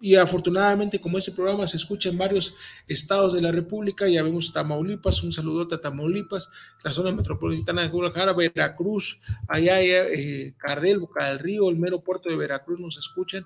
y 0.00 0.14
afortunadamente 0.14 1.00
como 1.00 1.18
este 1.18 1.32
programa 1.32 1.66
se 1.66 1.76
escucha 1.76 2.08
en 2.08 2.18
varios 2.18 2.54
estados 2.86 3.34
de 3.34 3.42
la 3.42 3.50
República, 3.50 4.06
ya 4.06 4.22
vemos 4.22 4.52
Tamaulipas, 4.52 5.22
un 5.22 5.32
saludote 5.32 5.74
a 5.74 5.80
Tamaulipas, 5.80 6.50
la 6.84 6.92
zona 6.92 7.10
metropolitana 7.10 7.82
de 7.82 7.88
Guadalajara, 7.88 8.32
Veracruz, 8.32 9.20
allá, 9.48 9.82
eh, 9.82 10.54
Cardel, 10.56 11.00
Boca 11.00 11.28
del 11.28 11.40
Río, 11.40 11.68
el 11.68 11.78
mero 11.78 12.00
puerto 12.00 12.28
de 12.28 12.36
Veracruz 12.36 12.78
nos 12.78 12.96
escuchan, 12.96 13.44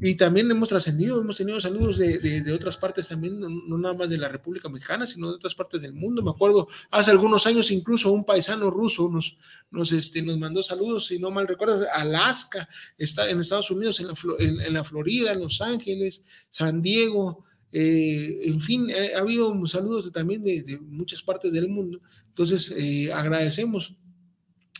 y 0.00 0.14
también 0.14 0.50
hemos 0.50 0.68
trascendido, 0.68 1.20
hemos 1.20 1.36
tenido 1.36 1.60
saludos 1.60 1.96
de, 1.96 2.18
de, 2.18 2.52
otras 2.52 2.76
partes 2.76 3.08
también, 3.08 3.40
no, 3.40 3.78
nada 3.78 3.94
más 3.94 4.08
de 4.10 4.18
la 4.18 4.28
República 4.28 4.68
Mexicana, 4.68 5.06
sino 5.06 5.30
de 5.30 5.36
otras 5.36 5.54
partes 5.54 5.80
del 5.80 5.94
mundo. 5.94 6.22
Me 6.22 6.30
acuerdo, 6.30 6.68
hace 6.90 7.10
algunos 7.10 7.46
años 7.46 7.70
incluso 7.70 8.12
un 8.12 8.24
paisano 8.24 8.70
ruso 8.70 9.08
nos, 9.10 9.38
nos, 9.70 9.92
este, 9.92 10.22
nos 10.22 10.38
mandó 10.38 10.62
saludos, 10.62 11.06
si 11.06 11.18
no 11.18 11.30
mal 11.30 11.48
recuerdo, 11.48 11.86
Alaska, 11.92 12.68
está 12.98 13.28
en 13.30 13.40
Estados 13.40 13.70
Unidos, 13.70 14.00
en 14.00 14.08
la, 14.08 14.14
en, 14.38 14.74
la 14.74 14.84
Florida, 14.84 15.32
en 15.32 15.40
Los 15.40 15.60
Ángeles, 15.62 16.24
San 16.50 16.82
Diego, 16.82 17.44
eh, 17.72 18.40
en 18.44 18.60
fin, 18.60 18.88
ha 19.16 19.20
habido 19.20 19.66
saludos 19.66 20.12
también 20.12 20.44
de, 20.44 20.78
muchas 20.82 21.22
partes 21.22 21.52
del 21.52 21.68
mundo. 21.68 22.00
Entonces, 22.28 22.70
eh, 22.76 23.12
agradecemos 23.12 23.94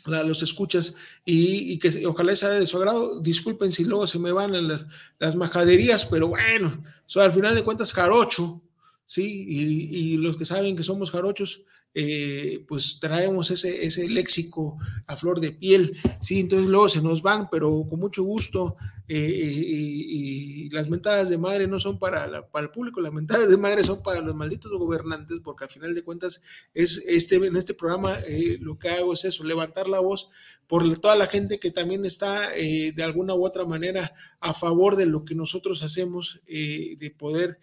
los 0.07 0.43
escuchas 0.43 0.95
y, 1.25 1.79
que 1.79 2.07
ojalá 2.07 2.35
sea 2.37 2.51
de 2.51 2.67
su 2.67 2.77
agrado. 2.77 3.21
Disculpen 3.21 3.73
si 3.73 3.85
luego 3.85 4.07
se 4.07 4.19
me 4.19 4.33
van 4.33 4.69
las, 4.69 4.87
las 5.19 5.37
majaderías, 5.37 6.07
pero 6.07 6.29
bueno, 6.29 6.83
soy 7.07 7.25
al 7.25 7.33
final 7.33 7.55
de 7.55 7.63
cuentas 7.63 7.93
carocho, 7.93 8.63
¿sí? 9.07 9.47
Y, 9.49 10.17
los 10.19 10.37
que 10.37 10.45
saben 10.45 10.77
que 10.77 10.83
somos 10.83 11.11
jarochos, 11.11 11.63
eh, 11.99 12.63
pues 12.69 13.01
traemos 13.01 13.51
ese, 13.51 13.87
ese 13.87 14.07
léxico 14.07 14.77
a 15.07 15.17
flor 15.17 15.41
de 15.41 15.53
piel, 15.53 15.97
¿sí? 16.21 16.41
Entonces 16.41 16.69
luego 16.69 16.91
se 16.91 17.01
nos 17.01 17.23
van, 17.23 17.49
pero 17.51 17.87
con 17.89 17.99
mucho 17.99 18.23
gusto. 18.23 18.77
Eh, 19.09 19.17
y, 19.19 20.69
las 20.71 20.91
mentadas 20.91 21.31
de 21.31 21.39
madre 21.39 21.67
no 21.67 21.81
son 21.81 21.99
para, 21.99 22.51
para 22.51 22.67
el 22.67 22.71
público, 22.71 23.01
las 23.01 23.15
mentadas 23.15 23.49
de 23.49 23.57
madre 23.57 23.83
son 23.83 24.03
para 24.03 24.21
los 24.21 24.35
malditos 24.35 24.71
gobernantes, 24.73 25.39
porque 25.43 25.65
al 25.65 25.71
final 25.71 25.95
de 25.95 26.03
cuentas 26.03 26.43
es 26.75 27.03
este, 27.07 27.37
en 27.37 27.57
este 27.57 27.73
programa 27.73 28.15
eh, 28.29 28.59
lo 28.61 28.79
que 28.79 28.91
hago 28.91 29.15
es 29.15 29.25
eso, 29.25 29.43
levantar 29.43 29.89
la 29.89 30.01
voz 30.01 30.29
por 30.67 30.99
toda 30.99 31.17
la 31.17 31.29
gente 31.29 31.59
que 31.59 31.71
también 31.71 32.05
está 32.05 32.51
de 32.51 33.03
alguna 33.03 33.35
u 33.35 33.47
otra 33.47 33.65
manera 33.65 34.13
a 34.41 34.53
favor 34.53 34.97
de 34.97 35.07
lo 35.07 35.25
que 35.25 35.35
nosotros 35.35 35.83
hacemos, 35.83 36.43
de 36.47 37.15
poder 37.17 37.59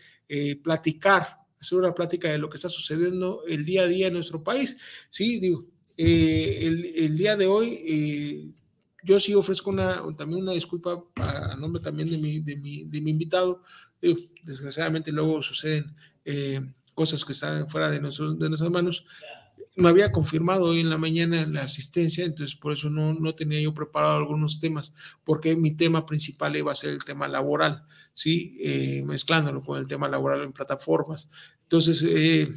platicar 0.64 1.43
hacer 1.64 1.78
una 1.80 1.94
plática 1.94 2.30
de 2.30 2.38
lo 2.38 2.50
que 2.50 2.58
está 2.58 2.70
sucediendo 2.70 3.42
el 3.48 3.64
día 3.64 3.84
a 3.84 3.88
día 3.88 4.08
en 4.08 4.14
nuestro 4.14 4.44
país. 4.44 4.78
Sí, 5.10 5.40
digo, 5.40 5.66
eh, 5.98 6.60
el, 6.96 7.18
día 7.18 7.38
de 7.38 7.48
hoy 7.48 7.80
eh, 7.88 8.54
yo 9.04 9.20
sí 9.20 9.34
ofrezco 9.34 9.70
una, 9.70 10.02
también 10.18 10.44
una 10.44 10.54
disculpa 10.54 11.04
a, 11.16 11.56
nombre 11.56 11.82
también 11.82 12.10
de 12.10 12.18
mi, 12.18 12.40
de 12.40 12.58
mi, 12.58 12.84
de 12.86 13.02
mi 13.02 13.12
invitado. 13.12 13.64
desgraciadamente 14.44 15.12
luego 15.12 15.42
suceden 15.42 15.96
eh, 16.26 16.62
cosas 16.94 17.24
que 17.24 17.32
están 17.32 17.70
fuera 17.70 17.90
de, 17.90 18.00
de 18.00 18.50
nuestras 18.50 18.70
manos 18.70 19.06
no 19.76 19.88
había 19.88 20.12
confirmado 20.12 20.66
hoy 20.66 20.82
en 20.82 20.90
la 20.90 20.98
mañana 20.98 21.46
la 21.48 21.64
asistencia, 21.64 22.26
entonces 22.26 22.56
por 22.56 22.74
eso 22.74 22.90
no, 22.90 23.14
no 23.14 23.34
tenía 23.34 23.60
yo 23.60 23.74
preparado 23.74 24.18
algunos 24.18 24.60
temas, 24.60 24.94
porque 25.24 25.56
mi 25.56 25.72
tema 25.72 26.06
principal 26.06 26.56
iba 26.56 26.72
a 26.72 26.76
ser 26.76 26.92
el 26.92 27.04
tema 27.04 27.28
laboral, 27.28 27.84
¿sí? 28.14 28.58
Eh, 28.62 29.04
mezclándolo 29.06 29.62
con 29.62 29.80
el 29.80 29.88
tema 29.88 30.08
laboral 30.08 30.44
en 30.44 30.54
plataformas. 30.54 31.32
Entonces, 31.64 32.04
eh, 32.08 32.48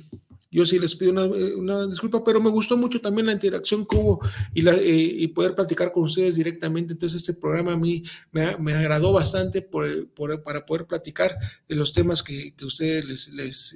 yo 0.50 0.64
sí 0.64 0.78
les 0.78 0.94
pido 0.94 1.12
una, 1.12 1.86
disculpa, 1.86 2.24
pero 2.24 2.40
me 2.40 2.48
gustó 2.50 2.76
mucho 2.76 3.00
también 3.00 3.26
la 3.26 3.32
interacción 3.32 3.84
que 3.84 3.96
hubo 3.96 4.20
y, 4.54 4.62
la, 4.62 4.72
eh, 4.72 5.14
y 5.18 5.28
poder 5.28 5.54
platicar 5.54 5.92
con 5.92 6.04
ustedes 6.04 6.36
directamente. 6.36 6.94
Entonces, 6.94 7.20
este 7.20 7.34
programa 7.34 7.72
a 7.72 7.76
mí 7.76 8.02
me, 8.32 8.56
me 8.56 8.72
agradó 8.72 9.12
bastante 9.12 9.60
por, 9.60 10.08
por, 10.10 10.42
para 10.42 10.64
poder 10.64 10.86
platicar 10.86 11.36
de 11.68 11.74
los 11.76 11.92
temas 11.92 12.22
que, 12.22 12.54
ustedes 12.62 13.30
les, 13.32 13.74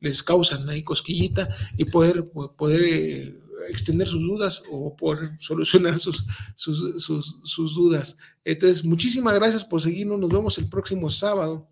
les, 0.00 0.22
causan 0.24 0.68
ahí 0.68 0.82
cosquillita 0.82 1.48
y 1.76 1.84
poder, 1.84 2.24
poder 2.56 2.82
eh, 2.84 3.34
extender 3.68 4.08
sus 4.08 4.22
dudas 4.22 4.62
o 4.70 4.96
poder 4.96 5.30
solucionar 5.38 5.98
sus, 5.98 6.24
sus, 6.56 7.74
dudas. 7.74 8.16
Entonces, 8.44 8.84
muchísimas 8.84 9.34
gracias 9.34 9.64
por 9.64 9.80
seguirnos. 9.80 10.18
Nos 10.18 10.30
vemos 10.30 10.58
el 10.58 10.68
próximo 10.68 11.10
sábado. 11.10 11.68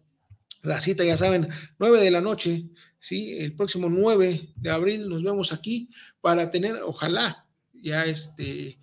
La 0.65 0.81
cita, 0.81 1.05
ya 1.05 1.17
saben, 1.17 1.47
9 1.79 2.01
de 2.01 2.11
la 2.11 2.23
noche, 2.23 2.65
¿sí? 2.99 3.37
El 3.39 3.55
próximo 3.55 3.91
9 3.91 4.55
de 4.57 4.71
abril 4.71 5.09
nos 5.11 5.23
vemos 5.23 5.53
aquí 5.53 5.91
para 6.23 6.51
tener, 6.51 6.77
ojalá, 6.83 7.47
ya 7.75 8.07
este, 8.07 8.79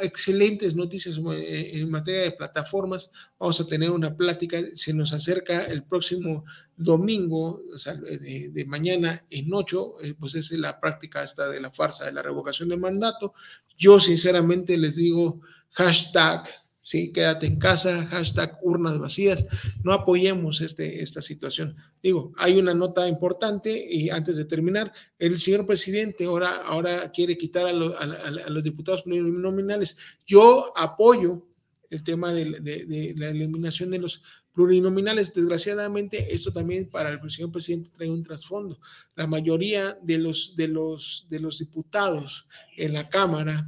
excelentes 0.00 0.76
noticias 0.76 1.18
eh, 1.32 1.72
en 1.74 1.90
materia 1.90 2.22
de 2.22 2.30
plataformas. 2.30 3.10
Vamos 3.40 3.60
a 3.60 3.66
tener 3.66 3.90
una 3.90 4.16
plática, 4.16 4.58
se 4.72 4.94
nos 4.94 5.12
acerca 5.12 5.64
el 5.64 5.82
próximo 5.82 6.44
domingo, 6.76 7.60
o 7.74 7.78
sea, 7.78 7.94
de, 7.94 8.64
mañana 8.68 9.26
en 9.30 9.52
ocho, 9.52 10.00
eh, 10.00 10.14
pues 10.14 10.36
es 10.36 10.52
la 10.52 10.78
práctica 10.78 11.24
esta 11.24 11.48
de 11.48 11.60
la 11.60 11.72
farsa 11.72 12.06
de 12.06 12.12
la 12.12 12.22
revocación 12.22 12.68
del 12.68 12.78
mandato. 12.78 13.34
Yo 13.76 13.98
sinceramente 13.98 14.78
les 14.78 14.94
digo 14.94 15.40
hashtag 15.72 16.44
¿sí? 16.84 17.12
Quédate 17.12 17.46
en 17.46 17.58
casa, 17.58 18.06
hashtag 18.06 18.58
urnas 18.62 18.98
vacías, 18.98 19.46
no 19.82 19.92
apoyemos 19.92 20.60
este, 20.60 21.02
esta 21.02 21.22
situación. 21.22 21.74
Digo, 22.02 22.32
hay 22.36 22.58
una 22.58 22.74
nota 22.74 23.08
importante 23.08 23.86
y 23.90 24.10
antes 24.10 24.36
de 24.36 24.44
terminar, 24.44 24.92
el 25.18 25.38
señor 25.38 25.66
presidente 25.66 26.26
ahora, 26.26 26.60
ahora 26.66 27.10
quiere 27.10 27.38
quitar 27.38 27.66
a, 27.66 27.72
los 27.72 28.62
diputados 28.62 29.02
plurinominales. 29.02 30.18
Yo 30.26 30.72
apoyo 30.76 31.46
el 31.88 32.04
tema 32.04 32.32
de, 32.32 32.44
de, 32.60 33.14
la 33.16 33.30
eliminación 33.30 33.90
de 33.90 34.00
los 34.00 34.22
plurinominales. 34.52 35.32
Desgraciadamente, 35.32 36.34
esto 36.34 36.52
también 36.52 36.90
para 36.90 37.10
el 37.10 37.30
señor 37.30 37.50
presidente 37.50 37.90
trae 37.94 38.10
un 38.10 38.22
trasfondo. 38.22 38.78
La 39.14 39.26
mayoría 39.26 39.96
de 40.02 40.18
los, 40.18 40.54
de 40.54 40.68
los, 40.68 41.26
de 41.30 41.40
los 41.40 41.60
diputados 41.60 42.46
en 42.76 42.92
la 42.92 43.08
Cámara 43.08 43.64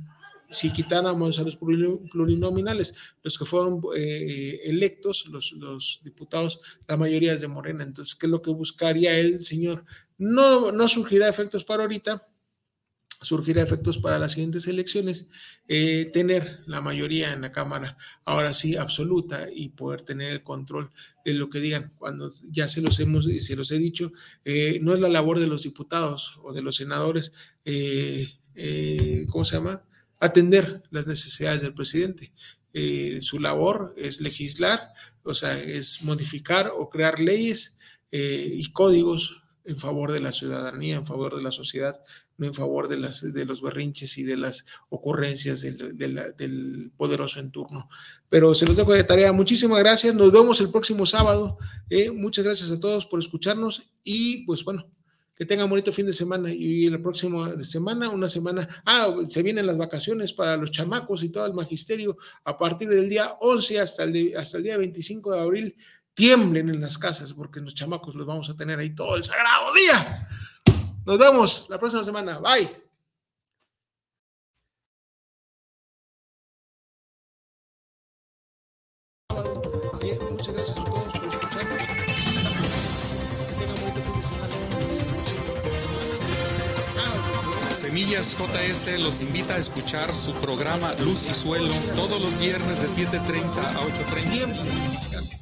si 0.51 0.72
quitáramos 0.72 1.38
a 1.38 1.42
los 1.42 1.57
plurinominales, 1.57 2.94
los 3.22 3.38
que 3.38 3.44
fueron 3.44 3.82
eh, 3.97 4.61
electos, 4.64 5.26
los, 5.26 5.53
los, 5.53 6.01
diputados, 6.05 6.61
la 6.86 6.97
mayoría 6.97 7.32
es 7.32 7.40
de 7.40 7.49
Morena. 7.49 7.84
Entonces, 7.84 8.14
¿qué 8.14 8.26
es 8.26 8.30
lo 8.30 8.42
que 8.42 8.51
buscaría 8.51 9.18
el 9.18 9.44
señor? 9.44 9.84
No, 10.18 10.72
no 10.72 10.88
surgirá 10.88 11.28
efectos 11.28 11.64
para 11.64 11.82
ahorita, 11.82 12.22
surgirá 13.20 13.62
efectos 13.62 13.99
para 13.99 14.18
las 14.18 14.32
siguientes 14.32 14.68
elecciones, 14.68 15.28
eh, 15.68 16.11
tener 16.12 16.61
la 16.66 16.80
mayoría 16.80 17.32
en 17.32 17.40
la 17.40 17.51
Cámara, 17.51 17.97
ahora 18.24 18.55
sí, 18.55 18.76
absoluta, 18.76 19.49
y 19.53 19.70
poder 19.70 20.03
tener 20.03 20.32
el 20.32 20.42
control 20.42 20.90
de 21.24 21.34
lo 21.34 21.51
que 21.51 21.61
digan. 21.61 21.90
Cuando 21.99 22.32
ya 22.51 22.68
se 22.68 22.82
los 22.82 23.01
hemos, 23.01 23.24
se 23.24 23.57
los 23.57 23.70
he 23.72 23.78
dicho, 23.78 24.12
eh, 24.44 24.78
no 24.82 24.94
es 24.94 25.01
la 25.01 25.09
labor 25.09 25.40
de 25.40 25.49
los 25.49 25.64
diputados 25.64 26.38
o 26.44 26.53
de 26.53 26.62
los 26.62 26.76
senadores, 26.76 27.32
¿cómo 29.28 29.44
se 29.44 29.57
llama? 29.57 29.82
Atender 30.19 30.83
las 30.91 31.07
necesidades 31.07 31.62
del 31.62 31.75
presidente. 31.75 32.33
Eh, 32.73 33.19
su 33.23 33.39
labor 33.39 33.95
es 33.97 34.21
legislar, 34.21 34.93
o 35.23 35.35
sea, 35.35 35.59
es 35.59 36.03
modificar 36.03 36.71
o 36.77 36.91
crear 36.91 37.19
leyes 37.21 37.79
eh, 38.11 38.51
y 38.53 38.71
códigos 38.73 39.43
en 39.64 39.79
favor 39.79 40.12
de 40.12 40.21
la 40.21 40.33
ciudadanía, 40.33 40.97
en 40.97 41.07
favor 41.07 41.35
de 41.35 41.43
la 41.43 41.51
sociedad, 41.51 42.01
no 42.39 42.47
en 42.47 42.55
favor 42.55 42.89
de, 42.89 42.99
las, 42.99 43.33
de 43.33 43.45
los 43.45 43.61
berrinches 43.61 44.17
y 44.19 44.23
de 44.23 44.37
las 44.37 44.64
ocurrencias 44.91 45.62
del, 45.62 46.93
poderoso 46.97 47.41
en 47.41 47.51
turno. 47.51 47.89
Pero 48.29 48.55
se 48.55 48.67
los 48.67 48.77
dejo 48.77 48.93
de 48.93 49.05
tarea. 49.05 49.33
Muchísimas 49.33 49.81
gracias. 49.81 50.14
Nos 50.14 50.31
vemos 50.31 50.61
el 50.61 50.71
próximo 50.71 51.05
sábado. 51.05 51.59
Eh, 51.91 52.11
muchas 52.11 52.45
gracias 52.45 52.71
a 52.71 52.79
todos 52.79 53.07
por 53.07 53.19
escucharnos 53.19 53.91
y 54.05 54.45
pues 54.47 54.62
bueno, 54.64 54.89
que 55.37 55.45
tengan 55.45 55.68
bonito 55.68 55.93
fin 55.93 56.07
de 56.07 56.14
semana 56.14 56.51
y 56.51 56.89
la 56.89 56.99
próxima 56.99 57.62
semana, 57.62 58.09
una 58.09 58.28
semana, 58.28 58.66
ah, 58.87 59.14
se 59.28 59.43
vienen 59.43 59.66
las 59.66 59.76
vacaciones 59.76 60.32
para 60.32 60.57
los 60.57 60.70
chamacos 60.70 61.22
y 61.22 61.28
todo 61.28 61.45
el 61.45 61.53
magisterio 61.53 62.16
a 62.45 62.57
partir 62.57 62.89
del 62.89 63.09
día 63.09 63.37
11 63.41 63.80
hasta 63.80 64.05
el, 64.05 64.34
hasta 64.37 64.57
el 64.57 64.64
día 64.64 64.78
25 64.78 65.32
de 65.32 65.41
abril, 65.41 65.76
tiemblen 66.14 66.70
en 66.70 66.80
las 66.80 66.97
casas 66.97 67.34
porque 67.34 67.61
los 67.61 67.74
chamacos 67.74 68.14
los 68.14 68.26
vamos 68.26 68.49
a 68.49 68.57
tener 68.57 68.78
ahí 68.78 68.95
todo 68.95 69.14
el 69.14 69.22
sagrado 69.22 69.74
día. 69.74 70.28
Nos 71.05 71.18
vemos 71.18 71.66
la 71.68 71.78
próxima 71.78 72.03
semana. 72.03 72.39
Bye. 72.39 72.87
muchas 80.30 80.55
gracias 80.55 80.95
Semillas 87.77 88.35
JS 88.39 88.99
los 89.01 89.20
invita 89.20 89.55
a 89.55 89.59
escuchar 89.59 90.14
su 90.14 90.33
programa 90.37 90.95
Luz 90.95 91.27
y 91.27 91.35
Suelo 91.35 91.74
todos 91.95 92.18
los 92.18 92.39
viernes 92.39 92.81
de 92.81 92.89
7.30 92.89 93.59
a 93.59 93.74
8.30. 93.83 95.37